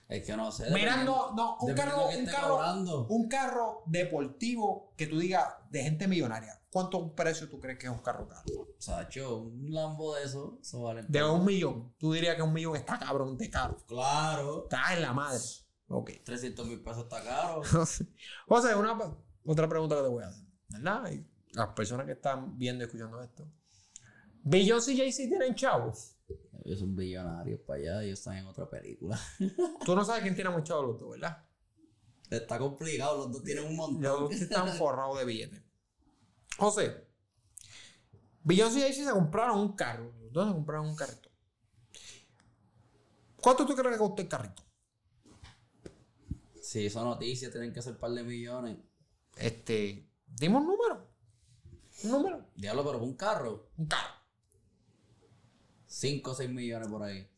Es 0.09 0.26
que 0.26 0.36
no 0.36 0.51
sé. 0.51 0.70
Mirando, 0.70 1.32
no, 1.36 1.57
un 1.61 1.74
carro, 1.74 2.09
un 2.09 2.26
carro, 2.26 2.57
cobrando. 2.57 3.07
un 3.09 3.28
carro 3.28 3.82
deportivo 3.86 4.95
que 4.97 5.07
tú 5.07 5.18
digas 5.18 5.47
de 5.70 5.82
gente 5.82 6.09
millonaria. 6.09 6.61
¿Cuánto 6.70 7.14
precio 7.14 7.49
tú 7.49 7.61
crees 7.61 7.78
que 7.78 7.86
es 7.86 7.93
un 7.93 7.99
carro 7.99 8.28
caro? 8.28 8.43
Sacho, 8.78 9.39
un 9.39 9.72
Lambo 9.72 10.14
de 10.14 10.24
eso, 10.24 10.59
eso 10.61 10.82
vale. 10.82 11.05
De 11.09 11.22
un 11.24 11.45
millón. 11.45 11.95
Tú 11.99 12.12
dirías 12.12 12.36
que 12.36 12.43
un 12.43 12.53
millón 12.53 12.76
está 12.76 12.99
cabrón 12.99 13.39
de 13.39 13.51
caro. 13.51 13.76
Claro. 13.86 14.64
Está 14.64 14.95
en 14.95 15.03
la 15.03 15.12
madre. 15.12 15.41
Ok. 15.89 16.11
300 16.24 16.66
mil 16.66 16.82
pesos 16.82 17.05
está 17.05 17.22
caro. 17.22 17.62
José, 18.49 18.74
una, 18.74 18.99
otra 19.45 19.68
pregunta 19.68 19.97
que 19.97 20.03
te 20.03 20.09
voy 20.09 20.24
a 20.24 20.28
hacer. 20.28 20.45
¿Verdad? 20.68 21.11
Y 21.11 21.26
las 21.53 21.68
personas 21.68 22.05
que 22.05 22.12
están 22.12 22.59
viendo 22.59 22.84
y 22.84 22.86
escuchando 22.86 23.22
esto. 23.22 23.51
Beyoncé 24.43 24.93
y 24.93 24.99
Jay-Z 24.99 25.28
tienen 25.28 25.55
chavos. 25.55 26.18
Ellos 26.69 26.81
son 26.81 26.95
billonarios 26.95 27.61
para 27.61 27.79
allá, 27.79 28.03
ellos 28.03 28.19
están 28.19 28.37
en 28.37 28.47
otra 28.47 28.69
película. 28.69 29.19
Tú 29.87 29.97
no 29.97 30.05
sabes 30.05 30.23
quién 30.23 30.35
tiene 30.35 30.51
los 30.51 30.69
dos, 30.69 31.11
¿verdad? 31.12 31.43
Está 32.29 32.59
complicado, 32.59 33.16
los 33.16 33.33
dos 33.33 33.43
tienen 33.43 33.64
un 33.64 33.75
montón. 33.75 34.03
Los 34.03 34.21
dos 34.21 34.33
están 34.43 34.69
forrados 34.77 35.19
de 35.19 35.25
billetes. 35.25 35.62
José, 36.59 37.09
Beyoncé 38.45 38.81
y 38.81 38.83
Jay-Z 38.83 39.09
se 39.09 39.12
compraron 39.12 39.61
un 39.61 39.77
carro. 39.77 40.12
Los 40.21 40.33
dos 40.35 40.49
se 40.49 40.53
compraron 40.53 40.89
un 40.89 40.95
carrito. 40.97 41.31
¿Cuánto 43.41 43.64
tú 43.64 43.75
crees 43.75 43.95
que 43.95 43.99
costó 43.99 44.21
el 44.21 44.29
carrito? 44.29 44.62
Si 46.61 46.81
hizo 46.81 47.03
noticias, 47.03 47.51
tienen 47.51 47.73
que 47.73 47.79
hacer 47.79 47.95
un 47.95 47.99
par 47.99 48.11
de 48.11 48.25
millones. 48.25 48.77
Este, 49.39 50.07
dime 50.27 50.59
un 50.59 50.66
número. 50.66 51.09
Un 52.05 52.11
número. 52.11 52.45
Diablo, 52.55 52.85
pero 52.85 52.99
un 53.03 53.16
carro, 53.16 53.71
Un 53.79 53.87
carro. 53.87 54.18
5 55.89 56.30
o 56.30 56.34
6 56.34 56.51
millones 56.51 56.89
por 56.89 57.03
ahí. 57.03 57.28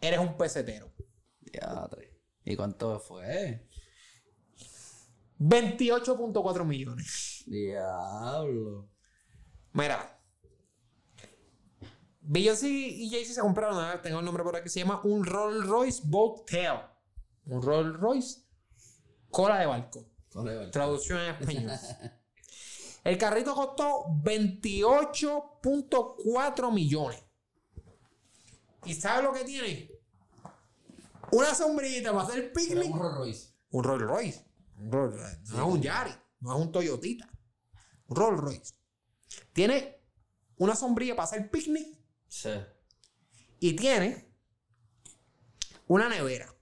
Eres 0.00 0.20
un 0.20 0.36
pesetero. 0.36 0.92
Diatre. 1.40 2.14
¿Y 2.44 2.54
cuánto 2.54 3.00
fue? 3.00 3.66
28.4 5.38 6.64
millones. 6.64 7.42
Diablo. 7.46 8.88
Mira. 9.72 10.12
Beyoncé 12.20 12.68
y 12.68 13.10
Jay-Z 13.10 13.34
se 13.34 13.40
compraron, 13.40 13.78
ah, 13.78 14.00
tengo 14.02 14.18
el 14.18 14.24
nombre 14.24 14.42
por 14.42 14.56
aquí, 14.56 14.68
se 14.68 14.80
llama 14.80 15.00
un 15.04 15.24
Rolls 15.24 15.64
Royce 15.66 16.02
Boat 16.04 16.44
Tail. 16.50 16.80
Un 17.46 17.62
Rolls 17.62 18.00
Royce 18.00 18.40
cola 19.30 19.58
de 19.58 19.66
barco. 19.66 20.04
Colega, 20.32 20.70
Traducción 20.70 21.20
en 21.20 21.34
español. 21.34 21.72
El 23.06 23.16
carrito 23.18 23.54
costó 23.54 24.06
28.4 24.24 26.72
millones. 26.72 27.22
¿Y 28.84 28.94
sabes 28.94 29.22
lo 29.22 29.32
que 29.32 29.44
tiene? 29.44 29.92
Una 31.30 31.54
sombrillita 31.54 32.10
para 32.12 32.24
hacer 32.26 32.52
picnic. 32.52 32.92
un 32.92 32.98
Rolls 32.98 33.14
Royce. 33.16 33.54
Un 33.70 33.84
Rolls 33.84 34.02
Royce. 34.02 34.44
Un 34.78 34.90
Rolls 34.90 35.14
Royce. 35.14 35.38
No 35.52 35.68
es 35.68 35.74
un 35.74 35.80
Yari, 35.82 36.10
no 36.40 36.56
es 36.56 36.60
un 36.62 36.72
Toyotita. 36.72 37.30
Un 38.08 38.16
Rolls 38.16 38.40
Royce. 38.40 38.74
Tiene 39.52 40.00
una 40.56 40.74
sombrilla 40.74 41.14
para 41.14 41.28
hacer 41.28 41.48
picnic 41.48 41.96
Sí. 42.26 42.50
y 43.60 43.76
tiene 43.76 44.28
una 45.86 46.08
nevera. 46.08 46.52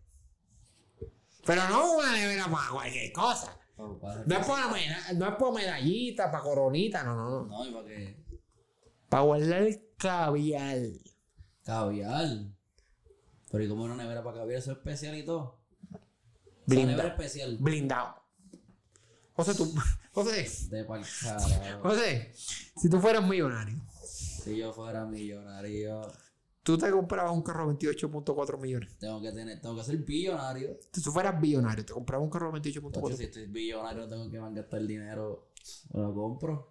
Pero 1.46 1.68
no 1.70 1.92
una 1.94 2.12
nevera 2.12 2.50
para 2.50 2.68
cualquier 2.68 3.10
cosa. 3.12 3.58
No 3.76 3.94
es 3.94 4.00
para, 4.46 4.68
meda- 4.68 5.12
no 5.16 5.28
es 5.28 5.34
para 5.36 5.52
medallita, 5.52 6.30
para 6.30 6.42
coronita, 6.44 7.02
no, 7.02 7.14
no, 7.16 7.30
no. 7.30 7.44
No, 7.46 7.66
y 7.66 7.72
para 7.72 7.86
que. 7.86 8.24
Para 9.08 9.22
guardar 9.24 9.62
el 9.62 9.82
caviar. 9.98 10.78
Caviar. 11.64 12.28
Pero 13.50 13.64
¿y 13.64 13.68
como 13.68 13.84
una 13.84 13.96
nevera 13.96 14.22
para 14.22 14.38
caviar? 14.38 14.58
Eso 14.58 14.72
es 14.72 14.78
especial 14.78 15.16
y 15.16 15.24
todo. 15.24 15.60
Una 15.90 16.00
Blindado. 16.66 16.90
nevera 16.96 17.08
especial. 17.08 17.56
Blindado. 17.60 18.14
José, 19.34 19.54
tú. 19.54 19.74
José. 20.12 20.48
De 20.70 20.84
pa'l. 20.84 21.04
José. 21.82 22.32
Si 22.34 22.88
tú 22.88 23.00
fueras 23.00 23.26
millonario, 23.26 23.76
Si 24.04 24.56
yo 24.56 24.72
fuera 24.72 25.04
millonario, 25.04 26.02
tú 26.64 26.76
te 26.76 26.90
comprabas 26.90 27.32
un 27.32 27.42
carro 27.42 27.68
de 27.68 27.74
28.4 27.78 28.58
millones. 28.58 28.98
tengo 28.98 29.22
que 29.22 29.30
tener, 29.30 29.60
tengo 29.60 29.76
que 29.76 29.84
ser 29.84 29.98
billonario. 29.98 30.76
Si 30.92 31.00
tú 31.02 31.12
fueras 31.12 31.40
billonario, 31.40 31.84
te 31.86 31.92
comprabas 31.92 32.24
un 32.24 32.30
carro 32.30 32.46
de 32.50 32.52
Porque 32.58 32.70
28.4. 32.80 33.16
si 33.16 33.24
estoy 33.24 33.46
billonario, 33.46 34.08
tengo 34.08 34.28
que 34.28 34.38
gastar 34.60 34.80
el 34.80 34.88
dinero. 34.88 35.50
Me 35.92 36.00
lo 36.02 36.12
compro. 36.14 36.70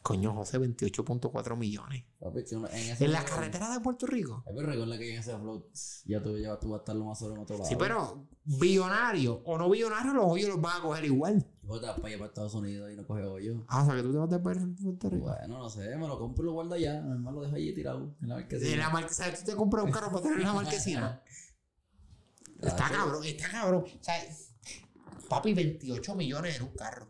Coño, 0.00 0.32
José, 0.32 0.58
28.4 0.58 1.56
millones. 1.56 2.04
Papi, 2.18 2.44
en 2.50 2.64
En 3.04 3.12
las 3.12 3.24
flow- 3.24 3.34
carreteras 3.36 3.74
de 3.74 3.80
Puerto 3.80 4.06
Rico. 4.06 4.42
Ay, 4.46 4.54
pero 4.56 4.68
recuerda 4.68 4.96
que 4.96 5.12
en 5.12 5.18
ese 5.20 5.36
float 5.36 5.64
ya 6.06 6.22
tú, 6.22 6.38
ya 6.38 6.58
tú 6.58 6.70
vas 6.70 6.78
a 6.78 6.82
estar 6.82 6.96
lo 6.96 7.04
más 7.04 7.18
sobre 7.18 7.34
en 7.34 7.40
otro 7.42 7.56
lado. 7.58 7.68
Sí, 7.68 7.76
pero 7.76 8.26
billonario 8.44 9.42
o 9.44 9.58
no 9.58 9.68
billonario, 9.68 10.14
los 10.14 10.24
hoyos 10.26 10.48
los 10.50 10.60
van 10.60 10.78
a 10.78 10.82
coger 10.82 11.04
igual. 11.04 11.46
Vos 11.68 11.80
te 11.80 11.86
vas 11.86 11.96
para 11.96 12.08
allá 12.08 12.18
para 12.18 12.28
Estados 12.28 12.54
Unidos 12.54 12.90
y 12.90 12.96
no 12.96 13.06
coges 13.06 13.26
hoyo. 13.26 13.64
Ah, 13.68 13.82
o 13.82 13.86
sea 13.86 13.94
que 13.94 14.02
tú 14.02 14.10
te 14.12 14.18
vas 14.18 14.56
en 14.56 14.74
Puerto 14.74 15.10
Rico. 15.10 15.26
Bueno, 15.26 15.58
no 15.58 15.68
sé, 15.68 15.96
me 15.96 16.08
lo 16.08 16.18
compro 16.18 16.42
y 16.42 16.46
lo 16.46 16.52
guardo 16.54 16.74
allá. 16.74 17.00
Normal 17.00 17.34
lo 17.34 17.40
dejo 17.42 17.56
allí 17.56 17.74
tirado. 17.74 17.98
En 18.22 18.28
la 18.28 18.34
En 18.36 18.40
marquesina. 18.40 18.76
la 18.78 18.88
marque- 18.90 19.10
o 19.10 19.14
sea, 19.14 19.34
tú 19.34 19.44
te 19.44 19.54
compras 19.54 19.84
un 19.84 19.90
carro 19.92 20.08
para 20.10 20.22
tener 20.22 20.38
en 20.40 20.44
la 20.46 20.52
marquesina. 20.54 21.22
Está 22.62 22.88
cabrón, 22.90 23.22
está 23.24 23.48
cabrón. 23.50 23.84
O 23.84 24.02
sea, 24.04 24.14
papi, 25.28 25.54
28 25.54 26.14
millones 26.16 26.56
en 26.56 26.62
un 26.64 26.72
carro. 26.74 27.08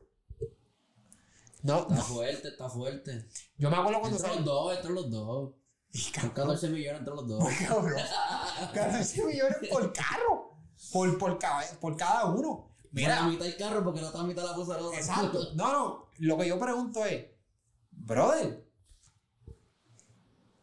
No, 1.63 1.81
Está 1.81 1.95
no. 1.95 2.03
fuerte, 2.03 2.49
está 2.49 2.69
fuerte. 2.69 3.27
Yo 3.57 3.71
me 3.71 3.77
acuerdo 3.77 4.01
cuando 4.01 4.17
Entre 4.19 4.35
los 4.37 4.45
dos, 4.45 4.77
entre 4.77 4.93
los 4.93 5.11
dos. 5.11 5.55
Y 5.93 5.99
Son 6.01 6.13
cabrón, 6.13 6.35
14 6.35 6.69
millones 6.69 6.99
entre 7.01 7.15
los 7.15 7.27
dos. 7.29 7.45
cabrón. 7.67 7.95
14 8.75 9.25
millones 9.25 9.57
por 9.71 9.93
carro. 9.93 10.59
Por, 10.93 11.17
por, 11.19 11.39
cada, 11.39 11.63
por 11.81 11.97
cada 11.97 12.27
uno. 12.27 12.68
Mira, 12.93 13.23
Mira, 13.23 13.29
mitad 13.29 13.45
del 13.45 13.57
carro 13.57 13.85
porque 13.85 14.01
la 14.01 14.09
otra 14.09 14.23
mitad 14.23 14.45
la 14.45 14.51
a 14.51 14.59
otra. 14.59 14.99
exacto. 14.99 15.41
No, 15.55 15.73
no. 15.73 16.07
Lo 16.19 16.39
que 16.39 16.49
yo 16.49 16.59
pregunto 16.59 17.05
es, 17.05 17.27
brother, 17.91 18.67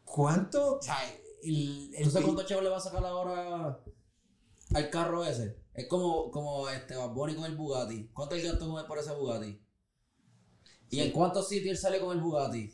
¿cuánto? 0.03 0.77
O 0.77 0.81
sea, 0.81 0.97
el, 1.43 1.93
el 1.95 2.03
¿Tú 2.03 2.09
sabes 2.09 2.25
cuánto 2.25 2.43
chavos 2.45 2.63
le 2.63 2.69
va 2.69 2.77
a 2.77 2.81
sacar 2.81 3.05
ahora 3.05 3.79
al 4.73 4.89
carro 4.89 5.23
ese? 5.23 5.65
Es 5.73 5.87
como, 5.87 6.31
como 6.31 6.69
este 6.69 6.95
Bunny 6.95 7.35
con 7.35 7.45
el 7.45 7.55
Bugatti. 7.55 8.09
¿Cuánto 8.13 8.35
el 8.35 8.43
gasto 8.43 8.67
con 8.69 8.87
por 8.87 8.97
ese 8.97 9.13
Bugatti? 9.13 9.61
¿Y 10.89 10.99
en 11.01 11.11
cuántos 11.11 11.49
sitios 11.49 11.71
él 11.71 11.77
sale 11.77 11.99
con 11.99 12.15
el 12.15 12.23
Bugatti? 12.23 12.73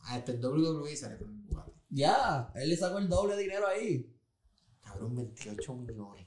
Hasta 0.00 0.32
el 0.32 0.44
WWE 0.44 0.94
sale 0.96 1.16
con 1.16 1.30
el 1.30 1.36
Bugatti. 1.36 1.72
Ya, 1.88 2.52
él 2.54 2.68
le 2.68 2.76
sacó 2.76 2.98
el 2.98 3.08
doble 3.08 3.36
de 3.36 3.42
dinero 3.42 3.66
ahí. 3.66 4.14
Cabrón, 4.82 5.16
28 5.16 5.74
millones. 5.74 6.26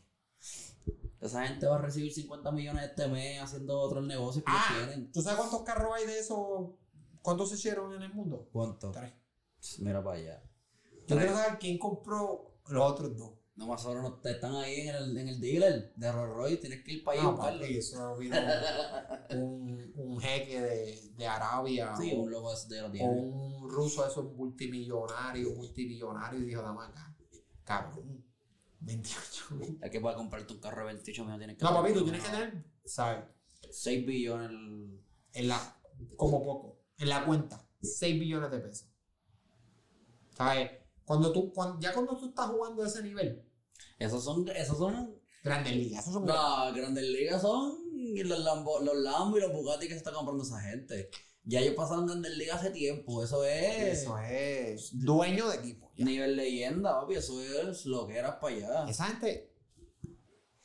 Esa 1.22 1.48
gente 1.48 1.66
va 1.66 1.76
a 1.76 1.82
recibir 1.82 2.14
50 2.14 2.52
millones 2.52 2.84
este 2.84 3.08
mes 3.08 3.42
haciendo 3.42 3.80
otros 3.80 4.06
negocios 4.06 4.44
que 4.46 4.52
Ah. 4.54 4.96
¿tú 5.14 5.22
sabes 5.22 5.40
cuántos 5.40 5.64
carros 5.64 5.92
hay 5.96 6.06
de 6.06 6.20
esos? 6.20 6.72
¿Cuántos 7.22 7.50
se 7.50 7.56
hicieron 7.56 7.94
en 7.94 8.04
el 8.04 8.14
mundo? 8.14 8.48
¿Cuánto? 8.52 8.92
Tres. 8.92 9.14
Mira 9.80 10.04
para 10.04 10.18
allá. 10.18 10.44
Yo 11.08 11.16
Tres. 11.16 11.20
quiero 11.20 11.36
saber 11.36 11.60
quién 11.60 11.80
compró 11.80 12.60
los 12.68 12.92
otros 12.92 13.18
dos. 13.18 13.32
No 13.56 13.68
más 13.68 13.86
ahora 13.86 14.02
no 14.02 14.20
están 14.22 14.54
ahí 14.56 14.82
en 14.82 14.96
el, 14.96 15.18
en 15.18 15.30
el 15.30 15.40
dealer 15.40 15.94
de 15.96 16.12
Rolls 16.12 16.34
Royce. 16.36 16.58
Tienes 16.58 16.84
que 16.84 16.92
ir 16.92 17.04
para 17.06 17.20
allá 17.22 17.30
a 17.30 17.32
No, 17.32 17.38
papi, 17.38 17.78
eso 17.78 18.18
vino 18.18 18.36
un, 19.32 19.94
un 19.96 20.20
jeque 20.20 20.62
de, 20.62 21.02
de 21.16 21.26
Arabia 21.28 21.96
Sí, 21.98 22.12
o, 22.14 22.22
un 22.24 22.32
logo 22.32 22.54
de 22.68 22.82
lo 22.82 22.88
o 22.88 22.92
tiene. 22.92 23.08
un 23.10 23.70
ruso, 23.70 24.06
eso 24.06 24.24
multimillonario, 24.24 25.52
multimillonario, 25.56 26.40
y 26.42 26.46
dijo, 26.46 26.62
dame 26.62 26.84
acá. 26.84 27.16
Cabrón, 27.64 28.25
28 28.86 29.56
mil. 29.56 29.80
Es 29.82 29.92
que 29.92 30.00
para 30.00 30.16
comprarte 30.16 30.54
un 30.54 30.60
carro 30.60 30.82
de 30.82 30.94
28 30.94 31.24
millones 31.24 31.40
tienes 31.40 31.58
que 31.58 31.64
No, 31.66 31.74
papi, 31.74 31.94
tú 31.94 32.04
tienes 32.04 32.24
que 32.24 32.30
tener, 32.30 32.66
¿sabes? 32.86 33.24
6 33.72 34.06
billones. 34.06 34.50
el- 34.50 35.02
En 35.34 35.48
la, 35.50 35.78
como 36.16 36.44
poco, 36.44 36.80
en 36.98 37.10
la 37.10 37.26
cuenta, 37.26 37.68
6 37.82 38.18
billones 38.20 38.50
de 38.52 38.60
pesos. 38.60 38.88
¿Sabes? 40.32 40.72
Cuando 41.04 41.32
tú, 41.32 41.52
cuando, 41.54 41.80
ya 41.80 41.94
cuando 41.94 42.18
tú 42.18 42.30
estás 42.30 42.48
jugando 42.50 42.84
a 42.84 42.88
ese 42.88 43.04
nivel, 43.04 43.44
Esos 44.00 44.24
son, 44.24 44.48
esos 44.50 44.78
son, 44.78 45.20
grandes 45.44 45.76
ligas, 45.76 46.02
esos 46.04 46.14
son 46.14 46.26
no, 46.26 46.74
grandes 46.74 47.04
ligas 47.04 47.42
son 47.42 47.78
los 48.24 48.40
Lambo, 48.40 48.80
los 48.80 48.96
Lambo 48.96 49.38
y 49.38 49.42
los 49.42 49.52
Bugatti 49.52 49.88
que 49.88 49.94
se 49.94 49.98
está 49.98 50.12
comprando 50.14 50.44
esa 50.44 50.60
gente. 50.62 51.10
Ya 51.48 51.60
ellos 51.62 51.76
pasaron 51.76 52.08
grandes 52.08 52.36
ligas 52.38 52.60
hace 52.60 52.72
tiempo, 52.72 53.24
eso 53.24 53.46
es 53.46 54.00
Eso 54.02 54.18
es 54.20 54.90
dueño 55.00 55.48
de 55.50 55.58
equipo. 55.58 55.92
ya. 55.96 56.06
nivel 56.06 56.36
leyenda, 56.36 57.00
papi, 57.02 57.16
eso 57.16 57.40
es 57.42 57.86
lo 57.86 58.08
que 58.08 58.18
eras 58.18 58.36
para 58.42 58.56
allá. 58.56 58.86
Esa 58.90 59.06
gente. 59.06 59.52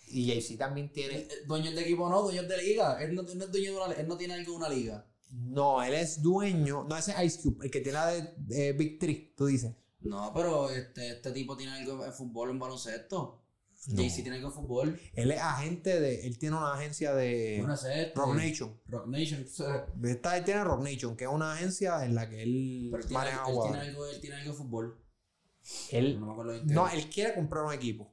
Y 0.08 0.26
Jay-Z 0.28 0.58
también 0.58 0.90
tiene. 0.92 1.18
Eh, 1.18 1.28
Dueños 1.46 1.74
de 1.74 1.82
equipo 1.82 2.08
no, 2.08 2.22
dueños 2.22 2.48
de 2.48 2.56
liga. 2.62 3.00
Él 3.02 3.14
no, 3.14 3.22
no 3.22 3.28
es 3.44 3.52
dueño 3.52 3.72
de 3.72 3.76
una, 3.76 3.94
él 3.94 4.08
no 4.08 4.16
tiene 4.16 4.34
algo 4.34 4.52
en 4.52 4.56
una 4.56 4.68
liga. 4.68 5.06
No, 5.30 5.82
él 5.82 5.94
es 5.94 6.20
dueño. 6.22 6.84
No, 6.88 6.96
ese 6.96 7.12
es 7.12 7.22
Ice 7.24 7.42
Cube, 7.42 7.66
el 7.66 7.70
que 7.70 7.80
tiene 7.80 7.98
la 7.98 8.06
de, 8.08 8.34
de 8.38 8.72
Big 8.72 8.98
Three, 8.98 9.34
tú 9.36 9.46
dices. 9.46 9.72
No, 10.00 10.32
pero 10.34 10.70
este, 10.70 11.10
este 11.10 11.30
tipo 11.30 11.56
tiene 11.56 11.72
algo 11.72 12.04
en 12.04 12.12
fútbol, 12.12 12.50
en 12.50 12.58
baloncesto. 12.58 13.39
No. 13.88 13.96
Jay-Z 13.96 14.22
tiene 14.22 14.36
algo 14.36 14.48
en 14.48 14.54
fútbol. 14.54 15.00
Él 15.14 15.30
es 15.30 15.40
agente 15.40 16.00
de. 16.00 16.26
Él 16.26 16.38
tiene 16.38 16.56
una 16.56 16.74
agencia 16.74 17.14
de. 17.14 17.56
Bueno, 17.60 17.74
este, 17.74 18.12
Rock 18.14 18.34
Nation. 18.34 18.80
Rock 18.86 19.06
Nation. 19.06 19.46
Esta 20.04 20.36
él 20.36 20.44
tiene 20.44 20.64
Rock 20.64 20.82
Nation, 20.82 21.16
que 21.16 21.24
es 21.24 21.30
una 21.30 21.54
agencia 21.54 22.04
en 22.04 22.14
la 22.14 22.28
que 22.28 22.42
él 22.42 22.88
Pero 22.90 23.02
él 23.02 23.08
tiene, 23.08 23.24
maneja 23.24 23.48
él, 23.48 23.58
tiene 23.62 23.78
algo, 23.78 24.06
él 24.06 24.20
tiene 24.20 24.36
algo 24.36 24.50
en 24.50 24.56
fútbol. 24.56 25.04
Él, 25.90 26.20
No 26.20 26.26
me 26.26 26.32
acuerdo 26.32 26.62
no, 26.64 26.88
él 26.88 27.08
quiere 27.08 27.34
comprar 27.34 27.64
un 27.64 27.72
equipo 27.72 28.12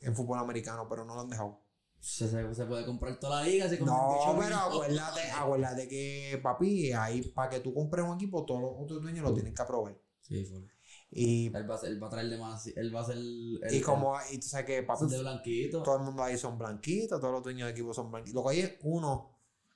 en 0.00 0.14
fútbol 0.14 0.38
americano, 0.38 0.86
pero 0.88 1.04
no 1.04 1.14
lo 1.14 1.20
han 1.20 1.30
dejado. 1.30 1.62
Se, 2.00 2.28
se, 2.28 2.54
se 2.54 2.64
puede 2.66 2.84
comprar 2.84 3.18
toda 3.18 3.42
la 3.42 3.48
liga. 3.48 3.66
Con 3.78 3.86
No, 3.86 4.08
28 4.10 4.38
pero 4.40 4.56
acuérdate, 4.56 5.20
acuérdate 5.30 5.88
que, 5.88 6.40
papi, 6.42 6.92
ahí 6.92 7.22
para 7.22 7.50
que 7.50 7.60
tú 7.60 7.72
compres 7.72 8.04
un 8.04 8.14
equipo, 8.14 8.44
todos 8.44 8.60
los 8.60 8.70
otros 8.76 9.02
dueños 9.02 9.24
lo 9.24 9.34
tienen 9.34 9.54
que 9.54 9.62
aprobar. 9.62 9.96
Sí, 10.20 10.44
fue. 10.44 10.75
Y, 11.10 11.46
Él 11.46 11.70
va, 11.70 11.78
él 11.84 12.02
va 12.02 12.06
a 12.08 12.10
traer 12.10 12.28
de 12.28 12.36
más. 12.38 12.66
Él 12.66 12.94
va 12.94 13.00
a 13.00 13.04
ser. 13.04 13.16
El, 13.16 13.60
y 13.70 13.80
como, 13.80 14.14
y 14.30 14.38
tú 14.38 14.46
sabes 14.48 14.66
que, 14.66 14.82
papi, 14.82 15.06
de 15.06 15.18
blanquito. 15.18 15.82
todo 15.82 15.96
el 15.96 16.02
mundo 16.02 16.22
ahí 16.22 16.36
son 16.36 16.58
blanquitos, 16.58 17.20
todos 17.20 17.32
los 17.32 17.42
dueños 17.42 17.66
de 17.66 17.72
equipo 17.72 17.94
son 17.94 18.10
blanquitos. 18.10 18.34
Lo 18.34 18.48
que 18.48 18.54
hay 18.56 18.60
es 18.60 18.72
uno, 18.82 19.30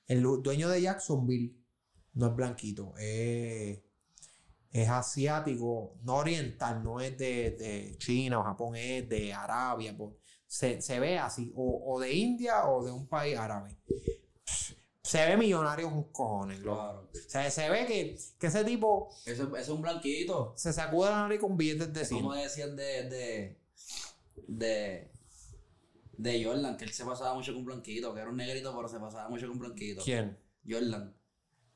el 0.07 0.21
du- 0.21 0.41
dueño 0.41 0.69
de 0.69 0.81
Jacksonville 0.81 1.55
no 2.13 2.27
es 2.27 2.35
blanquito, 2.35 2.93
es, 2.97 3.79
es 4.71 4.89
asiático, 4.89 5.97
no 6.03 6.15
oriental, 6.17 6.83
no 6.83 6.99
es 6.99 7.17
de, 7.17 7.51
de 7.51 7.95
China 7.97 8.39
o 8.39 8.43
Japón, 8.43 8.75
es 8.75 9.07
de 9.09 9.33
Arabia. 9.33 9.95
pues, 9.97 10.11
se, 10.47 10.81
se 10.81 10.99
ve 10.99 11.17
así, 11.17 11.51
o, 11.55 11.93
o 11.95 11.99
de 11.99 12.13
India 12.13 12.67
o 12.69 12.83
de 12.83 12.91
un 12.91 13.07
país 13.07 13.37
árabe. 13.37 13.77
Se 15.11 15.25
ve 15.25 15.35
millonario 15.35 15.89
con 15.89 16.03
cojones. 16.05 16.59
Claro. 16.61 17.09
O 17.13 17.29
sea, 17.29 17.51
se 17.51 17.69
ve 17.69 17.85
que, 17.85 18.17
que 18.39 18.47
ese 18.47 18.63
tipo 18.63 19.09
Eso, 19.25 19.43
eso 19.43 19.55
es 19.57 19.67
un 19.69 19.81
blanquito. 19.81 20.53
se 20.55 20.71
sacude 20.71 21.09
la 21.09 21.23
nariz 21.23 21.41
con 21.41 21.57
billetes 21.57 21.91
de 21.91 22.01
Es 22.01 22.09
como 22.09 22.31
cine. 22.31 22.43
decían 22.43 22.75
de, 22.77 23.09
de, 23.09 23.59
de, 24.47 25.11
de 26.13 26.45
Jordan, 26.45 26.77
que 26.77 26.85
él 26.85 26.93
se 26.93 27.03
pasaba 27.03 27.33
mucho 27.33 27.53
con 27.53 27.65
blanquito, 27.65 28.13
que 28.13 28.21
era 28.21 28.29
un 28.29 28.37
negrito, 28.37 28.73
pero 28.73 28.87
se 28.87 28.99
pasaba 28.99 29.27
mucho 29.27 29.49
con 29.49 29.59
blanquito. 29.59 30.01
¿Quién? 30.01 30.37
Jordan. 30.65 31.13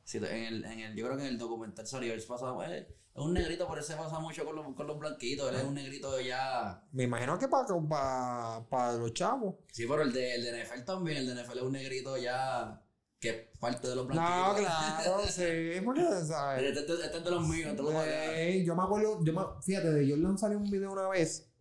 Sí, 0.05 0.17
en 0.19 0.23
el, 0.25 0.63
en 0.63 0.79
el, 0.79 0.95
yo 0.95 1.05
creo 1.05 1.17
que 1.17 1.23
en 1.23 1.29
el 1.29 1.37
documental 1.37 1.85
salió, 1.85 2.13
él 2.13 2.21
se 2.21 2.27
pasaba, 2.27 2.73
eh, 2.73 2.87
es 2.87 3.21
un 3.21 3.33
negrito, 3.33 3.67
pero 3.67 3.79
él 3.79 3.85
se 3.85 3.95
pasa 3.95 4.17
mucho 4.19 4.45
con 4.45 4.55
los, 4.55 4.73
con 4.75 4.87
los 4.87 4.97
blanquitos, 4.97 5.49
él 5.49 5.57
es 5.57 5.63
un 5.63 5.73
negrito 5.73 6.21
ya... 6.21 6.83
Me 6.93 7.03
imagino 7.03 7.37
que 7.37 7.49
para 7.49 8.63
pa, 8.69 8.93
los 8.93 9.13
chavos. 9.13 9.55
Sí, 9.73 9.85
pero 9.89 10.03
el 10.03 10.13
de, 10.13 10.35
el 10.35 10.43
de 10.43 10.63
NFL 10.63 10.83
también, 10.85 11.17
el 11.17 11.27
de 11.35 11.43
NFL 11.43 11.57
es 11.57 11.63
un 11.63 11.71
negrito 11.73 12.15
ya 12.17 12.81
que 13.19 13.29
es 13.29 13.35
parte 13.59 13.87
de 13.87 13.95
los 13.95 14.05
No, 14.07 14.13
blanquitos. 14.13 14.65
claro, 15.03 15.19
sí, 15.27 15.81
porque, 15.83 16.01
¿sabes? 16.25 16.63
Este, 16.63 16.79
este- 16.81 17.05
este 17.05 17.17
es 17.17 17.23
de 17.23 17.31
los 17.31 17.47
míos, 17.47 17.69
este 17.69 17.69
es 17.69 17.77
de 17.77 17.83
los 17.83 17.93
míos. 17.93 18.05
Güey, 18.33 18.65
yo 18.65 18.75
me 18.75 18.83
acuerdo, 18.83 19.19
yo 19.23 19.33
me, 19.33 19.41
fíjate, 19.63 19.91
de 19.91 20.09
Jordan 20.09 20.37
salió 20.37 20.57
un 20.57 20.69
video 20.69 20.91
una 20.91 21.07
vez 21.09 21.51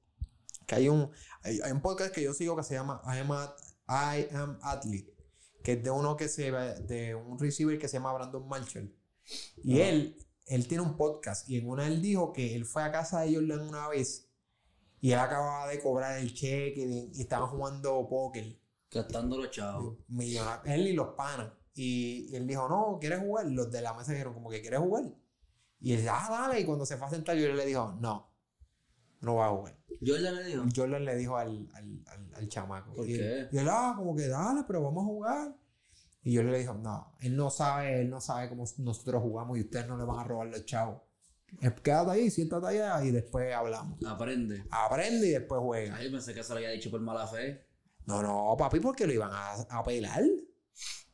que 0.67 0.75
hay 0.77 0.89
un, 0.89 1.11
hay, 1.43 1.61
hay 1.63 1.73
un 1.73 1.81
podcast 1.83 2.15
que 2.15 2.23
yo 2.23 2.33
sigo 2.35 2.57
que 2.57 2.63
se 2.63 2.75
llama 2.75 3.01
I 3.07 3.19
am, 3.19 3.33
At- 3.33 3.57
I 3.89 4.35
am 4.35 4.59
Athlete, 4.63 5.15
que 5.63 5.73
es 5.75 5.83
de 5.85 5.91
uno 5.91 6.17
que 6.17 6.29
se 6.29 6.51
de 6.51 7.15
un 7.15 7.39
receiver 7.39 7.79
que 7.79 7.87
se 7.89 7.99
llama 7.99 8.13
Brandon 8.15 8.47
Marshall. 8.49 8.95
Y 9.63 9.81
él, 9.81 10.17
él 10.47 10.67
tiene 10.69 10.83
un 10.83 10.97
podcast 10.97 11.49
y 11.49 11.59
en 11.59 11.69
una 11.69 11.87
él 11.87 12.03
dijo 12.03 12.33
que 12.33 12.55
él 12.55 12.65
fue 12.67 12.83
a 12.83 12.93
casa 12.93 13.21
de 13.23 13.35
Jordan 13.35 13.61
una 13.61 13.89
vez 13.89 14.29
Y 15.01 15.13
él 15.13 15.19
acababa 15.19 15.69
de 15.69 15.81
cobrar 15.81 16.19
el 16.19 16.33
cheque 16.35 16.81
y, 16.81 17.11
y 17.15 17.21
estaban 17.23 17.49
jugando 17.49 18.07
póker. 18.09 18.59
Gastando 18.95 19.39
los 19.39 19.51
chavos. 19.51 19.97
Millona- 20.09 20.63
él 20.65 20.89
y 20.89 20.93
los 20.93 21.09
panas. 21.15 21.53
Y, 21.75 22.29
y 22.31 22.37
él 22.37 22.47
dijo, 22.47 22.69
no, 22.69 22.99
¿quieres 23.01 23.21
jugar? 23.21 23.47
Los 23.47 23.71
de 23.71 23.81
la 23.83 23.93
mesa 23.95 24.13
dijeron, 24.13 24.35
como 24.35 24.49
que 24.51 24.61
quieres 24.61 24.79
jugar. 24.81 25.05
Y 25.81 25.93
él 25.93 26.01
dijo, 26.03 26.15
ah, 26.17 26.29
dale. 26.31 26.61
Y 26.61 26.65
cuando 26.65 26.87
se 26.87 26.97
fue 26.97 27.07
a 27.07 27.11
sentar, 27.11 27.37
yo 27.37 27.53
le 27.53 27.67
dijo, 27.67 27.97
no, 28.01 28.31
no 29.21 29.35
va 29.37 29.47
a 29.47 29.51
jugar. 29.51 29.77
Jordan 30.05 30.37
le 30.37 30.45
dijo. 30.45 30.65
Jordan 30.75 31.05
le 31.05 31.17
dijo 31.17 31.37
al, 31.37 31.69
al, 31.75 32.03
al, 32.07 32.35
al 32.35 32.49
chamaco. 32.49 32.93
¿Por 32.95 33.09
y, 33.09 33.15
qué? 33.17 33.41
Él, 33.41 33.49
y 33.53 33.59
él, 33.59 33.69
ah, 33.71 33.95
como 33.97 34.15
que 34.15 34.29
dale, 34.29 34.63
pero 34.67 34.83
vamos 34.83 35.03
a 35.03 35.07
jugar. 35.07 35.57
Y 36.23 36.33
yo 36.33 36.43
le 36.43 36.59
dijo, 36.59 36.73
no, 36.75 37.13
él 37.21 37.37
no 37.37 37.51
sabe, 37.51 38.01
él 38.01 38.09
no 38.09 38.21
sabe 38.21 38.49
cómo 38.49 38.65
nosotros 38.79 39.21
jugamos 39.23 39.59
y 39.59 39.61
ustedes 39.61 39.87
no 39.89 39.99
le 39.99 40.05
van 40.05 40.21
a 40.21 40.25
robar 40.25 40.47
los 40.47 40.65
chavos. 40.65 41.03
Eh, 41.61 41.71
Quédate 41.83 42.11
ahí, 42.13 42.31
siéntate 42.31 42.67
allá 42.67 43.05
y 43.05 43.11
después 43.11 43.53
hablamos. 43.55 43.99
Aprende. 44.07 44.65
Aprende 44.71 45.27
y 45.27 45.31
después 45.33 45.61
juega. 45.61 45.97
Ay, 45.97 46.11
pensé 46.11 46.33
que 46.33 46.43
se 46.43 46.51
lo 46.53 46.57
había 46.57 46.71
dicho 46.71 46.91
por 46.91 47.01
mala 47.01 47.27
fe. 47.27 47.67
No, 48.07 48.23
no, 48.23 48.55
papi, 48.59 48.81
porque 48.81 49.07
lo 49.07 49.13
iban 49.13 49.31
a, 49.33 49.53
a 49.53 49.83
pelar. 49.83 50.23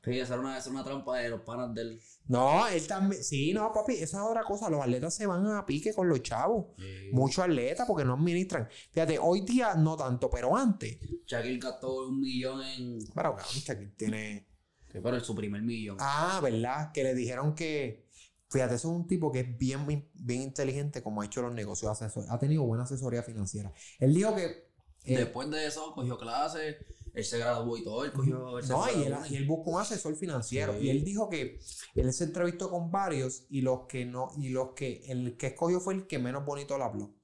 Sí, 0.02 0.18
esa 0.18 0.32
era 0.34 0.40
una, 0.40 0.56
esa 0.56 0.70
era 0.70 0.80
una 0.80 0.84
trampa 0.84 1.18
de 1.18 1.28
los 1.28 1.42
panas 1.42 1.74
del. 1.74 2.00
No, 2.26 2.66
él 2.68 2.86
también. 2.86 3.22
Sí, 3.22 3.52
no, 3.52 3.70
papi, 3.72 3.94
esa 3.94 4.18
es 4.18 4.22
otra 4.22 4.42
cosa. 4.44 4.70
Los 4.70 4.80
atletas 4.80 5.14
se 5.14 5.26
van 5.26 5.46
a 5.46 5.66
pique 5.66 5.92
con 5.92 6.08
los 6.08 6.22
chavos. 6.22 6.68
Muchos 7.12 7.44
atletas 7.44 7.86
porque 7.86 8.04
no 8.04 8.14
administran. 8.14 8.68
Fíjate, 8.92 9.18
hoy 9.18 9.42
día 9.42 9.74
no 9.74 9.96
tanto, 9.96 10.30
pero 10.30 10.56
antes. 10.56 10.98
Shaquille 11.26 11.58
gastó 11.58 12.08
un 12.08 12.20
millón 12.20 12.62
en. 12.62 12.98
Pero 13.14 13.36
cabrón, 13.36 13.44
Shaquille 13.46 13.92
tiene. 13.96 14.46
Sí, 14.90 14.98
pero 15.02 15.16
es 15.16 15.22
su 15.22 15.34
primer 15.34 15.62
millón. 15.62 15.98
Ah, 16.00 16.40
¿verdad? 16.42 16.92
Que 16.92 17.04
le 17.04 17.14
dijeron 17.14 17.54
que. 17.54 18.08
Fíjate, 18.48 18.76
eso 18.76 18.88
es 18.90 18.96
un 18.96 19.06
tipo 19.06 19.30
que 19.30 19.40
es 19.40 19.58
bien, 19.58 19.86
bien, 19.86 20.10
bien 20.14 20.42
inteligente 20.42 21.02
como 21.02 21.22
ha 21.22 21.26
hecho 21.26 21.42
los 21.42 21.54
negocios 21.54 21.92
asesor. 21.92 22.24
Ha 22.30 22.38
tenido 22.38 22.64
buena 22.64 22.84
asesoría 22.84 23.22
financiera. 23.22 23.72
Él 23.98 24.14
dijo 24.14 24.34
que. 24.34 24.69
Eh, 25.04 25.18
Después 25.18 25.50
de 25.50 25.66
eso, 25.66 25.92
cogió 25.94 26.18
clases, 26.18 26.76
él 27.14 27.24
se 27.24 27.38
graduó 27.38 27.76
y 27.76 27.84
todo, 27.84 28.04
él 28.04 28.12
cogió. 28.12 28.58
él 28.58 28.68
no, 28.68 28.86
y 28.90 29.02
él, 29.04 29.16
y 29.30 29.36
él 29.36 29.46
buscó 29.46 29.70
un 29.70 29.80
asesor 29.80 30.14
financiero. 30.16 30.74
Sí. 30.74 30.86
Y 30.86 30.90
él 30.90 31.04
dijo 31.04 31.28
que 31.28 31.58
él 31.94 32.12
se 32.12 32.24
entrevistó 32.24 32.70
con 32.70 32.90
varios 32.90 33.46
y 33.48 33.62
los 33.62 33.86
que 33.86 34.04
no, 34.04 34.30
y 34.36 34.50
los 34.50 34.70
que 34.74 35.02
el 35.08 35.36
que 35.36 35.48
escogió 35.48 35.80
fue 35.80 35.94
el 35.94 36.06
que 36.06 36.18
menos 36.18 36.44
bonito 36.44 36.76
le 36.78 36.84
habló. 36.84 37.14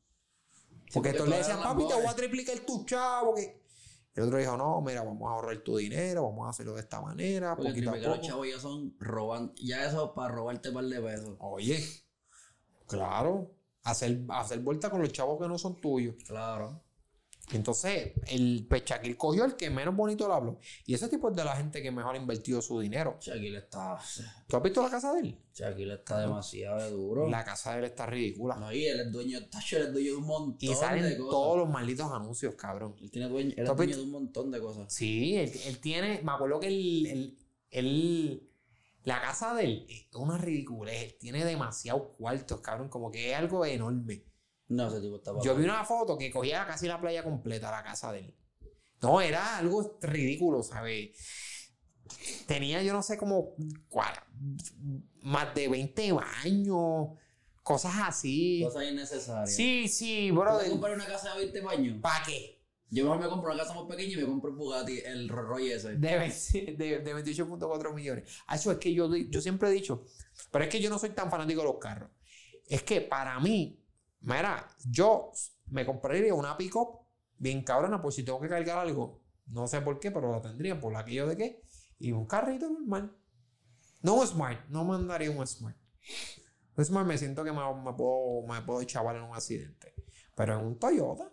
Sí, 0.87 0.93
Porque 0.95 1.12
todos 1.12 1.29
le 1.29 1.39
decían, 1.39 1.61
papi, 1.62 1.87
te 1.87 1.95
voy 1.95 2.07
a 2.07 2.14
triplicar 2.14 2.59
tu 2.61 2.85
chavo. 2.85 3.35
Que... 3.35 3.62
El 4.14 4.24
otro 4.24 4.39
dijo, 4.39 4.57
no, 4.57 4.81
mira, 4.81 5.03
vamos 5.03 5.29
a 5.29 5.35
ahorrar 5.35 5.59
tu 5.59 5.77
dinero, 5.77 6.22
vamos 6.22 6.47
a 6.47 6.51
hacerlo 6.51 6.74
de 6.74 6.81
esta 6.81 7.01
manera, 7.01 7.55
Porque 7.55 7.70
poquito 7.70 7.91
a 7.91 7.93
triplicar 7.93 8.18
los 8.18 8.27
chavos 8.27 8.49
ya 8.49 8.59
son 8.59 8.97
roban, 8.99 9.53
ya 9.57 9.85
eso 9.87 10.14
para 10.14 10.35
robarte 10.35 10.72
par 10.72 10.85
de 10.85 11.01
pesos. 11.01 11.37
Oye, 11.39 11.85
claro, 12.87 13.55
hacer, 13.83 14.24
hacer 14.29 14.61
vuelta 14.61 14.91
con 14.91 15.03
los 15.03 15.12
chavos 15.12 15.41
que 15.41 15.49
no 15.49 15.59
son 15.59 15.81
tuyos. 15.81 16.16
Claro. 16.24 16.86
Entonces, 17.53 18.12
el 18.28 18.66
Pechaquil 18.68 19.16
cogió 19.16 19.44
el 19.44 19.55
que 19.55 19.70
menos 19.70 19.94
bonito 19.94 20.26
le 20.26 20.34
habló. 20.34 20.59
Y 20.84 20.94
ese 20.94 21.09
tipo 21.09 21.30
es 21.30 21.36
de 21.36 21.44
la 21.44 21.55
gente 21.57 21.80
que 21.82 21.90
mejor 21.92 22.14
ha 22.16 22.18
invertido 22.18 22.61
su 22.61 22.80
dinero. 22.80 23.18
Shaquille 23.20 23.59
está. 23.59 23.99
¿Tú 24.49 24.57
has 24.57 24.62
visto 24.62 24.82
la 24.82 24.90
casa 24.90 25.12
de 25.12 25.20
él? 25.20 25.38
Shaquille 25.55 25.94
está 25.94 26.20
demasiado 26.20 26.82
de 26.82 26.90
duro. 26.90 27.28
La 27.30 27.44
casa 27.44 27.72
de 27.72 27.78
él 27.78 27.84
está 27.84 28.07
ridícula. 28.07 28.57
No, 28.57 28.72
y 28.72 28.84
él 28.86 28.99
es 29.01 29.12
dueño, 29.12 29.38
él 29.38 29.49
es 29.53 29.92
dueño 29.92 30.11
de 30.12 30.16
un 30.16 30.26
montón 30.26 30.59
y 30.61 30.68
de 30.68 30.74
salen 30.74 31.03
cosas. 31.16 31.30
todos 31.30 31.57
los 31.59 31.68
malditos 31.68 32.11
anuncios, 32.12 32.55
cabrón. 32.57 32.97
Él 33.01 33.11
tiene 33.11 33.28
dueño, 33.28 33.55
él 33.57 33.64
¿Tú 33.64 33.70
es 33.70 33.76
dueño 33.76 33.97
de 33.97 34.03
un 34.03 34.11
montón 34.11 34.51
de 34.51 34.61
cosas. 34.61 34.92
Sí, 34.92 35.36
él, 35.36 35.53
él 35.66 35.78
tiene. 35.78 36.20
Me 36.22 36.32
acuerdo 36.32 36.59
que 36.61 36.66
él, 36.66 37.07
él- 37.07 37.38
él- 37.70 38.51
La 39.05 39.20
casa 39.20 39.55
de 39.55 39.64
él 39.64 39.86
es 39.88 40.09
una 40.16 40.36
ridiculez. 40.36 41.05
Él 41.05 41.16
tiene 41.20 41.44
demasiados 41.44 42.09
cuartos, 42.18 42.61
cabrón. 42.61 42.88
Como 42.88 43.12
que 43.12 43.30
es 43.30 43.36
algo 43.36 43.64
enorme. 43.64 44.24
No, 44.69 44.89
ese 44.89 45.01
tipo 45.01 45.17
está 45.17 45.33
Yo 45.43 45.55
vi 45.55 45.64
una 45.64 45.85
foto 45.85 46.19
que 46.19 46.31
cogía 46.31 46.67
casi 46.67 46.87
la 46.89 47.01
playa 47.01 47.23
completa, 47.23 47.71
la 47.71 47.83
casa 47.83 48.12
de 48.12 48.21
él. 48.21 48.35
No, 49.03 49.21
era 49.21 49.59
algo 49.59 49.99
ridículo, 50.01 50.62
¿sabes? 50.62 51.11
Tenía, 52.47 52.83
yo 52.83 52.93
no 52.93 53.03
sé, 53.03 53.17
como 53.19 53.55
cua- 53.89 54.25
más 55.23 55.55
de 55.55 55.69
20 55.69 56.12
baños, 56.12 57.09
cosas 57.62 57.95
así. 58.03 58.62
Cosas 58.64 58.85
innecesarias. 58.91 59.55
Sí, 59.55 59.89
sí, 59.89 60.31
¿Tú 60.33 60.43
te 60.62 60.71
comprar 60.71 60.95
una 60.95 61.07
casa 61.07 61.33
de 61.35 61.41
20 61.41 61.61
baños? 61.61 61.99
¿Para 62.01 62.25
qué? 62.25 62.57
Yo 62.89 63.03
mejor 63.03 63.19
me 63.19 63.29
compro 63.29 63.53
una 63.53 63.61
casa 63.62 63.75
más 63.75 63.85
pequeña 63.89 64.12
y 64.12 64.17
me 64.17 64.27
compro 64.27 64.51
el 64.51 64.57
Bugatti, 64.57 65.01
el 65.05 65.29
Rolls 65.29 65.49
Royce 65.49 65.75
ese. 65.75 65.97
De, 65.97 66.19
20 66.19 66.77
de, 66.79 66.99
de 67.01 67.14
28.4 67.14 67.93
millones. 67.93 68.31
Ah, 68.47 68.55
Eso 68.55 68.71
es 68.71 68.79
que 68.79 68.95
yo, 68.95 69.14
yo 69.14 69.41
siempre 69.41 69.69
he 69.69 69.73
dicho, 69.73 70.05
pero 70.53 70.64
es 70.64 70.71
que 70.71 70.81
yo 70.81 70.89
no 70.89 70.99
soy 70.99 71.11
tan 71.11 71.29
fanático 71.31 71.61
de 71.62 71.67
los 71.67 71.79
carros. 71.79 72.11
Es 72.69 72.85
que 72.85 73.01
para 73.01 73.41
mí, 73.41 73.85
mira, 74.21 74.69
yo 74.85 75.33
me 75.67 75.85
compraría 75.85 76.35
una 76.35 76.57
pick-up 76.57 77.01
bien 77.39 77.62
cabrona 77.62 78.01
por 78.01 78.12
si 78.12 78.25
tengo 78.25 78.41
que 78.41 78.49
cargar 78.49 78.79
algo. 78.79 79.23
No 79.47 79.67
sé 79.67 79.81
por 79.81 80.01
qué, 80.01 80.11
pero 80.11 80.33
la 80.33 80.41
tendría 80.41 80.81
por 80.81 80.97
aquello 80.97 81.27
de 81.27 81.37
qué. 81.37 81.62
Y 81.99 82.12
un 82.12 82.27
carrito 82.27 82.69
normal. 82.69 83.17
No 84.03 84.14
un 84.14 84.27
Smart, 84.27 84.69
no 84.69 84.85
mandaría 84.85 85.31
un 85.31 85.47
Smart. 85.47 85.77
Un 86.77 86.85
Smart 86.85 87.07
me 87.07 87.17
siento 87.17 87.45
que 87.45 87.53
me, 87.53 87.59
me 87.59 87.93
puedo, 87.95 88.47
me 88.47 88.61
puedo 88.62 88.83
chaval 88.85 89.17
en 89.17 89.23
un 89.23 89.35
accidente. 89.35 89.95
Pero 90.35 90.59
en 90.59 90.67
un 90.67 90.79
Toyota, 90.79 91.33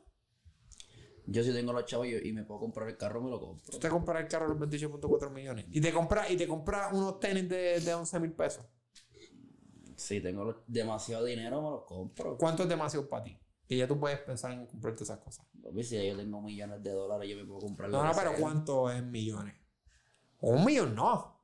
Yo 1.25 1.43
si 1.43 1.51
tengo 1.53 1.73
los 1.73 1.85
chavos 1.85 2.07
y, 2.07 2.31
me 2.31 2.43
puedo 2.43 2.61
comprar 2.61 2.87
el 2.87 2.97
carro, 2.97 3.21
me 3.21 3.29
lo 3.29 3.39
compro. 3.39 3.71
tú 3.71 3.79
te 3.79 3.89
compras 3.89 4.21
el 4.23 4.27
carro 4.27 4.53
de 4.53 4.59
los 4.59 4.69
28.4 4.69 5.29
millones. 5.31 5.65
Y 5.71 5.81
te 5.81 5.91
compras 5.91 6.31
y 6.31 6.37
te 6.37 6.47
compras 6.47 6.93
unos 6.93 7.19
tenis 7.19 7.49
de, 7.49 7.79
de 7.79 7.93
11 7.93 8.19
mil 8.19 8.31
pesos. 8.33 8.65
Si 10.03 10.19
tengo 10.19 10.63
demasiado 10.67 11.23
dinero, 11.23 11.61
me 11.61 11.69
los 11.69 11.83
compro. 11.85 12.37
¿Cuánto 12.37 12.63
es 12.63 12.69
demasiado 12.69 13.07
para 13.07 13.23
ti? 13.23 13.39
Que 13.65 13.77
ya 13.77 13.87
tú 13.87 13.97
puedes 13.97 14.19
pensar 14.19 14.51
en 14.51 14.65
comprarte 14.67 15.05
esas 15.05 15.19
cosas. 15.19 15.45
Si 15.81 16.05
yo 16.05 16.17
tengo 16.17 16.41
millones 16.41 16.83
de 16.83 16.91
dólares, 16.91 17.29
yo 17.29 17.37
me 17.37 17.45
puedo 17.45 17.61
comprar 17.61 17.89
lo 17.89 17.99
No, 17.99 18.03
no, 18.03 18.11
pero 18.13 18.31
sea. 18.31 18.39
¿cuánto 18.39 18.89
es 18.89 19.01
millones? 19.01 19.55
Un 20.41 20.65
millón 20.65 20.93
no. 20.93 21.41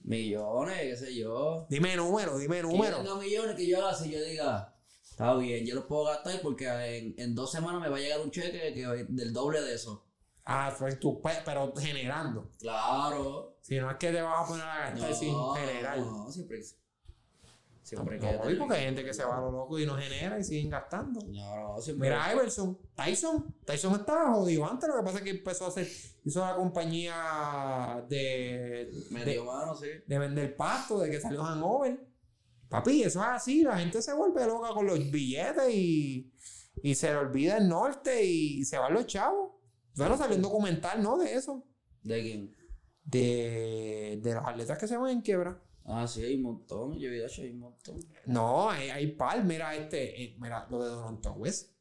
Millones, 0.00 0.76
qué 0.80 0.96
sé 0.96 1.14
yo. 1.14 1.66
Dime 1.70 1.94
número, 1.94 2.36
dime 2.36 2.56
Que 2.56 2.62
yo 2.62 2.68
número. 2.68 3.16
millones 3.16 3.54
que 3.54 3.66
yo 3.68 3.78
haga 3.86 3.94
si 3.96 4.10
yo 4.10 4.20
diga, 4.24 4.76
está 5.08 5.36
bien, 5.36 5.64
yo 5.64 5.76
los 5.76 5.84
puedo 5.84 6.06
gastar 6.06 6.40
porque 6.42 6.66
en, 6.98 7.14
en 7.16 7.34
dos 7.36 7.52
semanas 7.52 7.80
me 7.80 7.88
va 7.88 7.96
a 7.96 8.00
llegar 8.00 8.20
un 8.20 8.32
cheque 8.32 8.74
que, 8.74 9.06
del 9.08 9.32
doble 9.32 9.62
de 9.62 9.72
eso. 9.72 10.04
Ah, 10.44 10.74
pues 10.76 10.98
tú, 10.98 11.20
pues, 11.22 11.38
pero 11.44 11.72
generando. 11.76 12.50
Claro. 12.58 13.56
Si 13.62 13.78
no 13.78 13.88
es 13.88 13.96
que 13.98 14.10
te 14.10 14.20
vas 14.20 14.44
a 14.44 14.46
poner 14.48 14.64
a 14.66 14.90
gastar 14.90 15.14
sin 15.14 15.32
generar. 15.54 15.98
No, 16.00 16.30
siempre. 16.32 16.60
Siempre 17.84 18.18
que. 18.18 18.32
No, 18.32 18.50
y 18.50 18.56
porque 18.56 18.76
hay 18.76 18.84
gente 18.86 19.04
que 19.04 19.12
se 19.12 19.22
va 19.24 19.36
a 19.36 19.40
lo 19.42 19.52
loco 19.52 19.78
y 19.78 19.84
no 19.84 19.94
genera 19.94 20.38
y 20.38 20.42
siguen 20.42 20.70
gastando. 20.70 21.20
No, 21.26 21.74
no, 21.74 21.82
siempre. 21.82 22.08
Mira, 22.08 22.32
Iverson, 22.32 22.78
Tyson, 22.94 23.54
Tyson 23.62 23.94
estaba 23.96 24.32
jodido 24.32 24.66
antes, 24.66 24.88
lo 24.88 24.96
que 24.96 25.02
pasa 25.02 25.18
es 25.18 25.24
que 25.24 25.30
empezó 25.30 25.66
a 25.66 25.68
hacer, 25.68 25.86
hizo 26.24 26.40
la 26.40 26.56
compañía 26.56 28.02
de, 28.08 28.90
Medio 29.10 29.42
de, 29.42 29.46
mano, 29.46 29.76
sí. 29.76 29.88
de 30.06 30.18
vender 30.18 30.56
pasto, 30.56 30.98
de 30.98 31.10
que 31.10 31.20
salió 31.20 31.44
Hanover. 31.44 32.08
Papi, 32.70 33.02
eso 33.02 33.20
es 33.20 33.26
así, 33.26 33.62
la 33.62 33.78
gente 33.78 34.00
se 34.00 34.14
vuelve 34.14 34.46
loca 34.46 34.70
con 34.72 34.86
los 34.86 35.10
billetes 35.10 35.68
y, 35.70 36.32
y 36.82 36.94
se 36.94 37.10
le 37.10 37.16
olvida 37.18 37.58
el 37.58 37.68
norte 37.68 38.24
y 38.24 38.64
se 38.64 38.78
van 38.78 38.94
los 38.94 39.06
chavos. 39.06 39.52
Bueno, 39.94 40.16
salió 40.16 40.36
un 40.36 40.42
documental, 40.42 41.02
¿no? 41.02 41.18
De 41.18 41.34
eso. 41.34 41.62
¿De 42.02 42.22
quién? 42.22 42.56
De, 43.04 44.20
de 44.22 44.34
los 44.34 44.46
atletas 44.46 44.78
que 44.78 44.88
se 44.88 44.96
van 44.96 45.10
en 45.10 45.20
quiebra. 45.20 45.60
Ah, 45.86 46.06
sí, 46.06 46.22
hay 46.24 46.36
un 46.36 46.42
montón. 46.42 46.98
Yo 46.98 47.08
he 47.10 47.22
visto, 47.22 47.42
hay 47.42 47.50
un 47.50 47.60
montón. 47.60 47.96
No, 48.26 48.70
hay, 48.70 48.88
hay 48.90 49.06
par, 49.12 49.44
mira 49.44 49.74
este, 49.74 50.22
eh, 50.22 50.36
mira 50.38 50.66
lo 50.70 50.82
de 50.82 50.90
Donovan 50.90 51.34
West. 51.36 51.72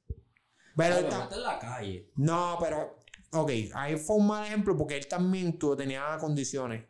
Pero 0.75 0.95
Ah, 0.95 0.99
pero 1.01 1.23
está 1.23 1.35
en 1.35 1.43
la 1.43 1.59
calle. 1.59 2.11
No, 2.15 2.57
pero, 2.59 2.97
ok, 3.31 3.51
ahí 3.73 3.95
fue 3.97 4.17
un 4.17 4.27
mal 4.27 4.45
ejemplo 4.45 4.75
porque 4.75 4.97
él 4.97 5.07
también 5.07 5.57
tuvo, 5.57 5.77
tenía 5.77 6.17
condiciones 6.19 6.83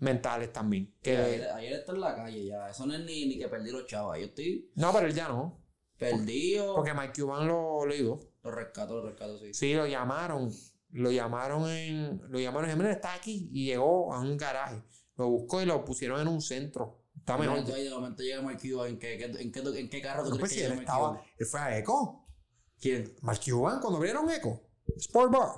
mentales 0.00 0.52
también. 0.52 0.92
Que, 1.00 1.16
Ayer, 1.16 1.48
ayer 1.52 1.72
está 1.74 1.92
en 1.92 2.00
la 2.00 2.14
calle 2.16 2.44
ya. 2.46 2.68
Eso 2.68 2.84
no 2.86 2.94
es 2.94 3.00
ni, 3.00 3.26
ni 3.26 3.38
que 3.38 3.48
perdí 3.48 3.70
los 3.70 3.86
chavos. 3.86 4.18
Yo 4.18 4.24
estoy 4.26 4.70
no, 4.74 4.92
pero 4.92 5.06
él 5.06 5.14
ya 5.14 5.28
no. 5.28 5.58
perdido. 5.96 6.74
Porque 6.74 6.92
Mike 6.92 7.12
Cuban 7.22 7.46
lo, 7.46 7.86
lo 7.86 7.92
ayudó. 7.94 8.20
Los 8.42 8.54
rescato, 8.54 8.96
los 8.96 9.04
rescato, 9.06 9.38
sí. 9.38 9.54
Sí, 9.54 9.74
lo 9.74 9.86
llamaron. 9.86 10.50
Lo 10.90 11.10
llamaron 11.12 11.70
en. 11.70 12.20
Lo 12.28 12.38
llamaron 12.40 12.68
en. 12.68 12.86
Está 12.86 13.14
aquí. 13.14 13.48
Y 13.52 13.66
llegó 13.66 14.12
a 14.12 14.20
un 14.20 14.36
garaje. 14.36 14.82
Lo 15.16 15.28
buscó 15.28 15.62
y 15.62 15.66
lo 15.66 15.84
pusieron 15.84 16.20
en 16.20 16.28
un 16.28 16.40
centro. 16.40 17.04
Está 17.16 17.36
mejor. 17.36 17.56
momento, 17.56 17.74
de 17.74 17.90
momento 17.90 18.22
llega 18.22 18.42
Mark 18.42 18.58
Cuban. 18.60 18.90
¿En 18.90 18.98
qué, 18.98 19.22
en, 19.22 19.52
qué, 19.52 19.60
en 19.60 19.90
qué 19.90 20.02
carro 20.02 20.24
tú 20.24 20.30
No, 20.30 20.36
crees 20.36 20.40
pues 20.40 20.52
que 20.52 20.58
si 20.58 20.64
él 20.64 20.78
estaba. 20.78 21.22
Él 21.38 21.46
fue 21.46 21.60
a 21.60 21.78
Eco. 21.78 22.26
¿Quién? 22.80 23.14
Mark 23.20 23.40
Cuban, 23.44 23.80
cuando 23.80 23.98
abrieron 23.98 24.28
Eco. 24.30 24.60
Sport 24.96 25.30
Bar. 25.32 25.48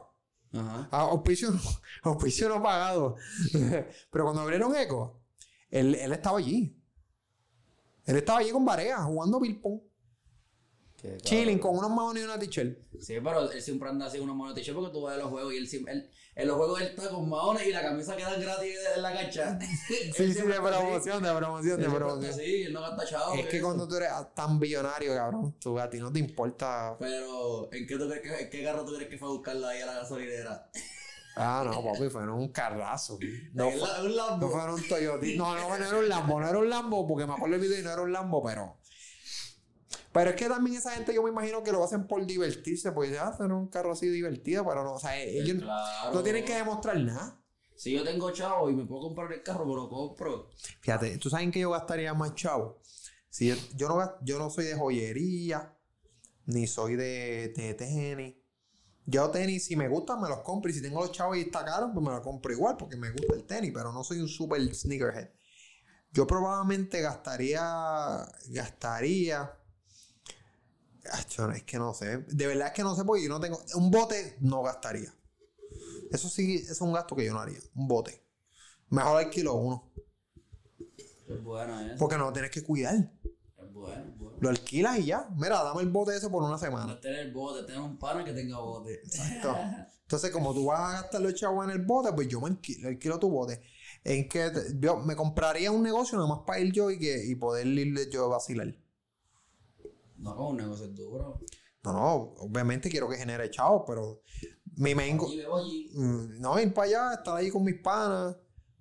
Ajá. 0.52 0.88
Ah, 0.92 1.00
auspicio, 1.02 1.48
auspicio 2.02 2.48
no 2.48 2.62
pagado. 2.62 3.16
Pero 4.10 4.24
cuando 4.24 4.42
abrieron 4.42 4.74
Eco, 4.76 5.22
él, 5.70 5.94
él 5.94 6.12
estaba 6.12 6.38
allí. 6.38 6.80
Él 8.04 8.16
estaba 8.16 8.40
allí 8.40 8.50
con 8.50 8.64
Barea 8.64 9.02
jugando 9.02 9.40
ping-pong. 9.40 9.80
Qué 11.12 11.18
Chilling 11.18 11.58
cabrón. 11.58 11.76
con 11.76 11.84
unos 11.84 11.90
maones 11.96 12.22
y 12.22 12.24
una 12.24 12.38
t-shirt. 12.38 12.78
Sí, 13.00 13.14
pero 13.22 13.50
él 13.50 13.60
siempre 13.62 13.88
anda 13.90 14.06
así 14.06 14.18
unos 14.18 14.34
monos 14.34 14.54
t-shirt 14.54 14.74
porque 14.74 14.90
tú 14.92 15.02
vas 15.02 15.14
a 15.14 15.18
los 15.18 15.28
juegos 15.28 15.52
y 15.52 15.58
él, 15.58 15.68
siempre- 15.68 15.92
él- 15.92 16.10
en 16.36 16.48
los 16.48 16.56
juegos 16.56 16.80
él 16.80 16.86
está 16.88 17.10
con 17.10 17.28
maones 17.28 17.66
y 17.66 17.72
la 17.72 17.82
camisa 17.82 18.16
queda 18.16 18.34
gratis 18.38 18.74
en 18.96 19.02
la 19.02 19.12
cancha. 19.12 19.58
Sí, 19.60 20.12
sí, 20.32 20.40
de 20.42 20.54
promoción, 20.54 21.22
de 21.22 21.32
promoción, 21.34 21.80
de 21.80 21.88
promoción. 21.90 22.32
Sí, 22.32 22.62
él 22.62 22.72
no 22.72 22.80
gasta 22.80 23.04
chavo. 23.04 23.34
Es 23.34 23.46
que 23.46 23.60
cuando 23.60 23.86
tú 23.86 23.96
eres 23.96 24.08
tan 24.34 24.58
billonario, 24.58 25.14
cabrón, 25.14 25.54
tú 25.60 25.78
a 25.78 25.88
ti 25.90 25.98
no 25.98 26.10
te 26.10 26.18
importa. 26.20 26.96
Pero, 26.98 27.68
¿en 27.72 27.86
qué, 27.86 27.96
tú 27.98 28.08
crees 28.08 28.22
que, 28.22 28.42
en 28.44 28.50
qué 28.50 28.64
carro 28.64 28.84
tú 28.84 28.94
crees 28.96 29.10
que 29.10 29.18
fue 29.18 29.28
a 29.28 29.32
buscarla 29.32 29.68
ahí 29.68 29.82
a 29.82 29.86
la 29.86 29.94
gasolinera? 29.94 30.70
Ah, 31.36 31.64
no, 31.66 31.82
papi, 31.84 32.08
fue 32.08 32.22
en 32.22 32.30
un 32.30 32.48
carrazo. 32.48 33.18
No, 33.52 33.70
fue, 33.70 34.04
un 34.06 34.16
Lambo. 34.16 34.46
no 34.46 34.52
fue 34.52 34.62
en 34.64 34.70
un 34.70 34.88
Toyota. 34.88 35.26
No, 35.36 35.54
no, 35.54 35.68
no 35.68 35.74
era 35.84 35.98
un 35.98 36.08
Lambo, 36.08 36.40
no 36.40 36.48
era 36.48 36.58
un 36.58 36.70
Lambo, 36.70 37.06
porque 37.06 37.26
me 37.26 37.34
acuerdo 37.34 37.56
el 37.56 37.60
video 37.60 37.78
y 37.78 37.82
no 37.82 37.92
era 37.92 38.02
un 38.02 38.12
Lambo, 38.12 38.42
pero. 38.42 38.76
Pero 40.14 40.30
es 40.30 40.36
que 40.36 40.48
también 40.48 40.76
esa 40.76 40.92
gente, 40.92 41.12
yo 41.12 41.24
me 41.24 41.30
imagino 41.30 41.62
que 41.64 41.72
lo 41.72 41.82
hacen 41.82 42.06
por 42.06 42.24
divertirse, 42.24 42.92
porque 42.92 43.10
ya 43.10 43.26
hacen 43.26 43.50
un 43.50 43.66
carro 43.66 43.90
así 43.92 44.08
divertido, 44.08 44.64
pero 44.64 44.84
no, 44.84 44.92
o 44.94 44.98
sea, 45.00 45.20
ellos 45.20 45.58
Claro. 45.60 46.14
no 46.14 46.22
tienen 46.22 46.44
que 46.44 46.54
demostrar 46.54 46.96
nada. 47.00 47.40
Si 47.74 47.90
yo 47.92 48.04
tengo 48.04 48.30
chavo 48.30 48.70
y 48.70 48.74
me 48.76 48.86
puedo 48.86 49.02
comprar 49.08 49.32
el 49.32 49.42
carro, 49.42 49.64
pero 49.64 49.74
lo 49.74 49.88
compro. 49.88 50.50
Fíjate, 50.80 51.18
tú 51.18 51.28
sabes 51.28 51.50
que 51.50 51.58
yo 51.58 51.70
gastaría 51.70 52.14
más 52.14 52.32
chavo. 52.36 52.80
Si 53.28 53.48
yo, 53.48 53.56
yo 53.74 53.88
no, 53.88 54.14
yo 54.22 54.38
no 54.38 54.50
soy 54.50 54.66
de 54.66 54.76
joyería, 54.76 55.76
ni 56.46 56.68
soy 56.68 56.94
de, 56.94 57.52
de 57.56 57.74
tenis. 57.74 58.36
Yo 59.06 59.28
tenis, 59.30 59.64
si 59.66 59.74
me 59.74 59.88
gustan, 59.88 60.20
me 60.22 60.28
los 60.28 60.42
compro. 60.42 60.70
Y 60.70 60.74
si 60.74 60.80
tengo 60.80 61.00
los 61.00 61.10
chavos 61.10 61.36
y 61.38 61.40
está 61.40 61.64
caro, 61.64 61.90
pues 61.92 62.06
me 62.06 62.12
los 62.12 62.20
compro 62.20 62.52
igual, 62.52 62.76
porque 62.76 62.96
me 62.96 63.10
gusta 63.10 63.34
el 63.34 63.44
tenis, 63.44 63.72
pero 63.74 63.92
no 63.92 64.04
soy 64.04 64.20
un 64.20 64.28
super 64.28 64.62
sneakerhead. 64.72 65.30
Yo 66.12 66.24
probablemente 66.28 67.00
gastaría, 67.00 67.60
gastaría, 68.50 69.50
es 71.54 71.62
que 71.64 71.78
no 71.78 71.92
sé, 71.94 72.18
de 72.18 72.46
verdad 72.46 72.68
es 72.68 72.72
que 72.74 72.82
no 72.82 72.94
sé 72.94 73.04
porque 73.04 73.22
yo 73.24 73.28
no 73.28 73.40
tengo, 73.40 73.60
un 73.74 73.90
bote 73.90 74.36
no 74.40 74.62
gastaría. 74.62 75.12
Eso 76.10 76.28
sí, 76.28 76.54
es 76.56 76.80
un 76.80 76.92
gasto 76.92 77.16
que 77.16 77.24
yo 77.24 77.32
no 77.32 77.40
haría, 77.40 77.58
un 77.74 77.88
bote. 77.88 78.24
Mejor 78.90 79.18
alquilo 79.18 79.54
uno. 79.54 79.92
Es 81.28 81.42
buena 81.42 81.86
esa. 81.86 81.96
Porque 81.98 82.16
no 82.16 82.26
lo 82.26 82.32
tienes 82.32 82.50
que 82.50 82.62
cuidar. 82.62 82.94
Es 82.94 83.72
bueno, 83.72 84.04
es 84.04 84.18
bueno. 84.18 84.36
Lo 84.40 84.48
alquilas 84.50 84.98
y 84.98 85.06
ya. 85.06 85.28
Mira, 85.36 85.62
dame 85.64 85.82
el 85.82 85.88
bote 85.90 86.14
ese 86.16 86.28
por 86.28 86.42
una 86.42 86.52
No 86.52 86.58
semana. 86.58 86.92
es 86.92 87.00
tener 87.00 87.32
bote, 87.32 87.64
tener 87.64 87.80
un 87.80 87.98
pana 87.98 88.24
que 88.24 88.32
tenga 88.32 88.58
bote. 88.58 88.94
Exacto. 88.94 89.56
Entonces, 90.02 90.30
como 90.30 90.52
tú 90.52 90.66
vas 90.66 90.80
a 90.80 91.00
gastar 91.00 91.22
los 91.22 91.34
chavos 91.34 91.64
en 91.64 91.70
el 91.70 91.80
bote, 91.82 92.12
pues 92.12 92.28
yo 92.28 92.40
me 92.40 92.48
alquilo, 92.48 92.88
alquilo 92.88 93.18
tu 93.18 93.30
bote. 93.30 93.62
En 94.04 94.28
que 94.28 94.50
te- 94.50 94.78
yo 94.78 94.98
me 94.98 95.16
compraría 95.16 95.70
un 95.72 95.82
negocio 95.82 96.18
nada 96.18 96.28
más 96.28 96.40
para 96.46 96.60
ir 96.60 96.72
yo 96.72 96.90
y, 96.90 96.98
que, 96.98 97.24
y 97.24 97.34
poder 97.36 97.66
ir 97.66 98.10
yo 98.10 98.26
a 98.26 98.28
vacilar. 98.28 98.76
No, 100.24 100.48
un 100.48 100.56
negocio 100.56 100.86
es 100.86 100.94
duro. 100.94 101.38
No, 101.84 101.92
no, 101.92 102.12
obviamente 102.38 102.88
quiero 102.88 103.08
que 103.08 103.16
genere 103.16 103.50
chavos, 103.50 103.84
pero 103.86 104.22
mi 104.76 104.94
main. 104.94 105.18
Mm, 105.18 106.40
No, 106.40 106.58
ir 106.58 106.72
para 106.72 106.86
allá, 106.88 107.14
estar 107.14 107.36
ahí 107.36 107.50
con 107.50 107.62
mis 107.62 107.80
panas. 107.80 108.36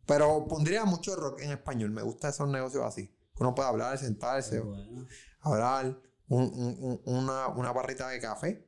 Pero 0.05 0.47
pondría 0.47 0.83
mucho 0.85 1.15
rock 1.15 1.41
en 1.41 1.51
español. 1.51 1.91
Me 1.91 2.01
gustan 2.01 2.31
esos 2.31 2.47
negocios 2.49 2.83
así. 2.83 3.13
Uno 3.39 3.53
puede 3.55 3.69
hablar, 3.69 3.97
sentarse, 3.97 4.59
bueno. 4.59 5.05
hablar, 5.41 5.97
un- 6.27 6.43
un- 6.53 6.77
un- 6.79 7.01
una, 7.05 7.47
una 7.49 7.71
barrita 7.71 8.07
de 8.09 8.19
café. 8.19 8.67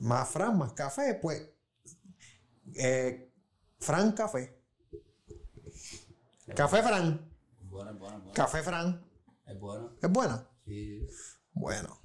Más 0.00 0.28
Fran, 0.28 0.56
más 0.58 0.72
café, 0.72 1.18
pues. 1.20 1.48
eh, 2.76 3.32
Fran 3.78 4.12
Café. 4.12 4.62
Café 6.54 6.82
Fran. 6.82 7.30
Es 7.62 7.68
bueno, 7.68 7.90
es 7.90 7.98
bueno, 7.98 8.16
es 8.16 8.22
bueno. 8.22 8.34
Café 8.34 8.62
Fran. 8.62 9.04
Es 9.46 9.58
bueno. 9.58 9.96
¿Es 10.00 10.10
buena? 10.10 10.48
Sí. 10.64 11.06
Bueno. 11.60 12.00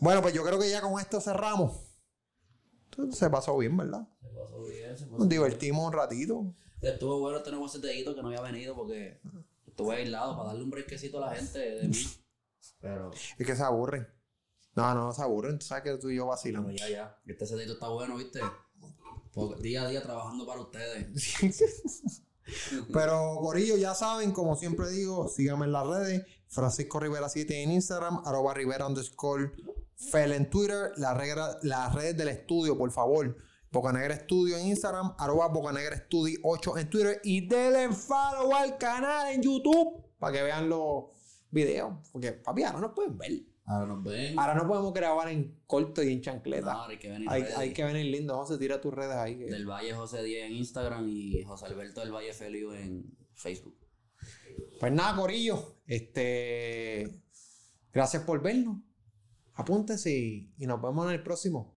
Bueno, 0.00 0.20
pues 0.20 0.34
yo 0.34 0.44
creo 0.44 0.58
que 0.58 0.68
ya 0.70 0.80
con 0.82 1.00
esto 1.00 1.20
cerramos. 1.20 1.72
Se 3.10 3.30
pasó 3.30 3.56
bien, 3.56 3.76
¿verdad? 3.76 4.06
Se 4.20 4.28
pasó 4.28 4.64
bien, 4.64 4.98
se 4.98 5.04
pasó 5.06 5.18
Nos 5.18 5.28
bien. 5.28 5.28
divertimos 5.30 5.86
un 5.86 5.92
ratito. 5.92 6.54
Estuvo 6.80 7.20
bueno 7.20 7.38
este 7.38 7.50
nuevo 7.50 7.68
setellito 7.68 8.14
que 8.14 8.20
no 8.22 8.28
había 8.28 8.42
venido 8.42 8.74
porque 8.74 9.20
estuve 9.66 9.96
aislado 9.96 10.36
para 10.36 10.48
darle 10.48 10.64
un 10.64 10.70
brequecito 10.70 11.16
a 11.22 11.28
la 11.30 11.34
gente 11.36 11.58
de 11.58 11.88
mí. 11.88 11.96
Pero, 12.80 13.10
Es 13.38 13.46
que 13.46 13.56
se 13.56 13.62
aburren. 13.62 14.06
No, 14.74 14.94
no, 14.94 15.12
se 15.12 15.22
aburren. 15.22 15.58
Tú 15.58 15.66
sabes 15.66 15.84
que 15.84 15.96
tú 15.98 16.10
y 16.10 16.16
yo 16.16 16.22
pero 16.22 16.30
vacilamos. 16.30 16.74
ya, 16.74 16.88
ya. 16.88 17.18
Este 17.26 17.46
setellito 17.46 17.74
está 17.74 17.88
bueno, 17.88 18.16
¿viste? 18.16 18.40
Porque 19.32 19.62
día 19.62 19.82
a 19.82 19.88
día 19.88 20.02
trabajando 20.02 20.46
para 20.46 20.60
ustedes. 20.60 21.06
Pero, 22.92 23.36
Corillo, 23.40 23.76
ya 23.76 23.94
saben, 23.94 24.32
como 24.32 24.56
siempre 24.56 24.90
digo, 24.90 25.28
síganme 25.28 25.66
en 25.66 25.72
las 25.72 25.86
redes. 25.86 26.26
Francisco 26.52 27.00
Rivera 27.00 27.28
7 27.28 27.62
en 27.62 27.72
Instagram, 27.72 28.20
arroba 28.26 28.52
Rivera 28.54 28.86
underscore 28.86 29.52
Fel 29.96 30.32
en 30.32 30.50
Twitter, 30.50 30.92
la 30.96 31.14
las 31.62 31.94
redes 31.94 32.16
del 32.16 32.28
estudio, 32.28 32.76
por 32.76 32.90
favor. 32.90 33.36
Bocanegra 33.70 34.12
Estudio 34.14 34.58
en 34.58 34.66
Instagram, 34.66 35.14
arroba 35.18 35.48
Bocanegra 35.48 35.96
Studio 35.96 36.38
8 36.42 36.76
en 36.78 36.90
Twitter 36.90 37.20
y 37.24 37.46
denle 37.48 37.88
follow 37.94 38.54
al 38.54 38.76
canal 38.76 39.32
en 39.32 39.40
YouTube 39.42 40.04
para 40.18 40.36
que 40.36 40.42
vean 40.42 40.68
los 40.68 41.04
videos. 41.50 41.94
Porque, 42.12 42.32
papi, 42.32 42.64
ahora 42.64 42.80
no 42.80 42.94
pueden 42.94 43.16
ver. 43.16 43.32
Ahora 43.64 43.86
nos 43.86 44.02
ven. 44.02 44.38
Ahora 44.38 44.54
no 44.56 44.66
podemos 44.68 44.92
grabar 44.92 45.28
en 45.28 45.62
corto 45.66 46.02
y 46.02 46.12
en 46.12 46.20
chancleta. 46.20 46.72
No, 46.74 46.82
hay 46.84 46.98
que 46.98 47.08
venir 47.08 47.28
hay, 47.30 47.44
hay 47.56 47.72
que 47.72 47.84
venir 47.84 48.06
lindo. 48.06 48.36
José, 48.36 48.58
tira 48.58 48.78
tus 48.80 48.92
redes 48.92 49.14
ahí. 49.16 49.38
que- 49.38 49.46
Del 49.46 49.66
Valle 49.66 49.94
José 49.94 50.22
10 50.22 50.46
en 50.50 50.52
Instagram 50.56 51.08
y 51.08 51.42
José 51.44 51.66
Alberto 51.66 52.00
del 52.00 52.12
Valle 52.12 52.34
Feliu 52.34 52.72
en 52.74 53.16
Facebook. 53.34 53.76
Pues 54.80 54.92
nada, 54.92 55.16
Corillo. 55.16 55.76
Este. 55.86 57.22
Gracias 57.92 58.22
por 58.24 58.42
vernos. 58.42 58.78
Apúntense 59.54 60.10
y, 60.10 60.54
y 60.58 60.66
nos 60.66 60.80
vemos 60.80 61.06
en 61.06 61.12
el 61.12 61.22
próximo. 61.22 61.76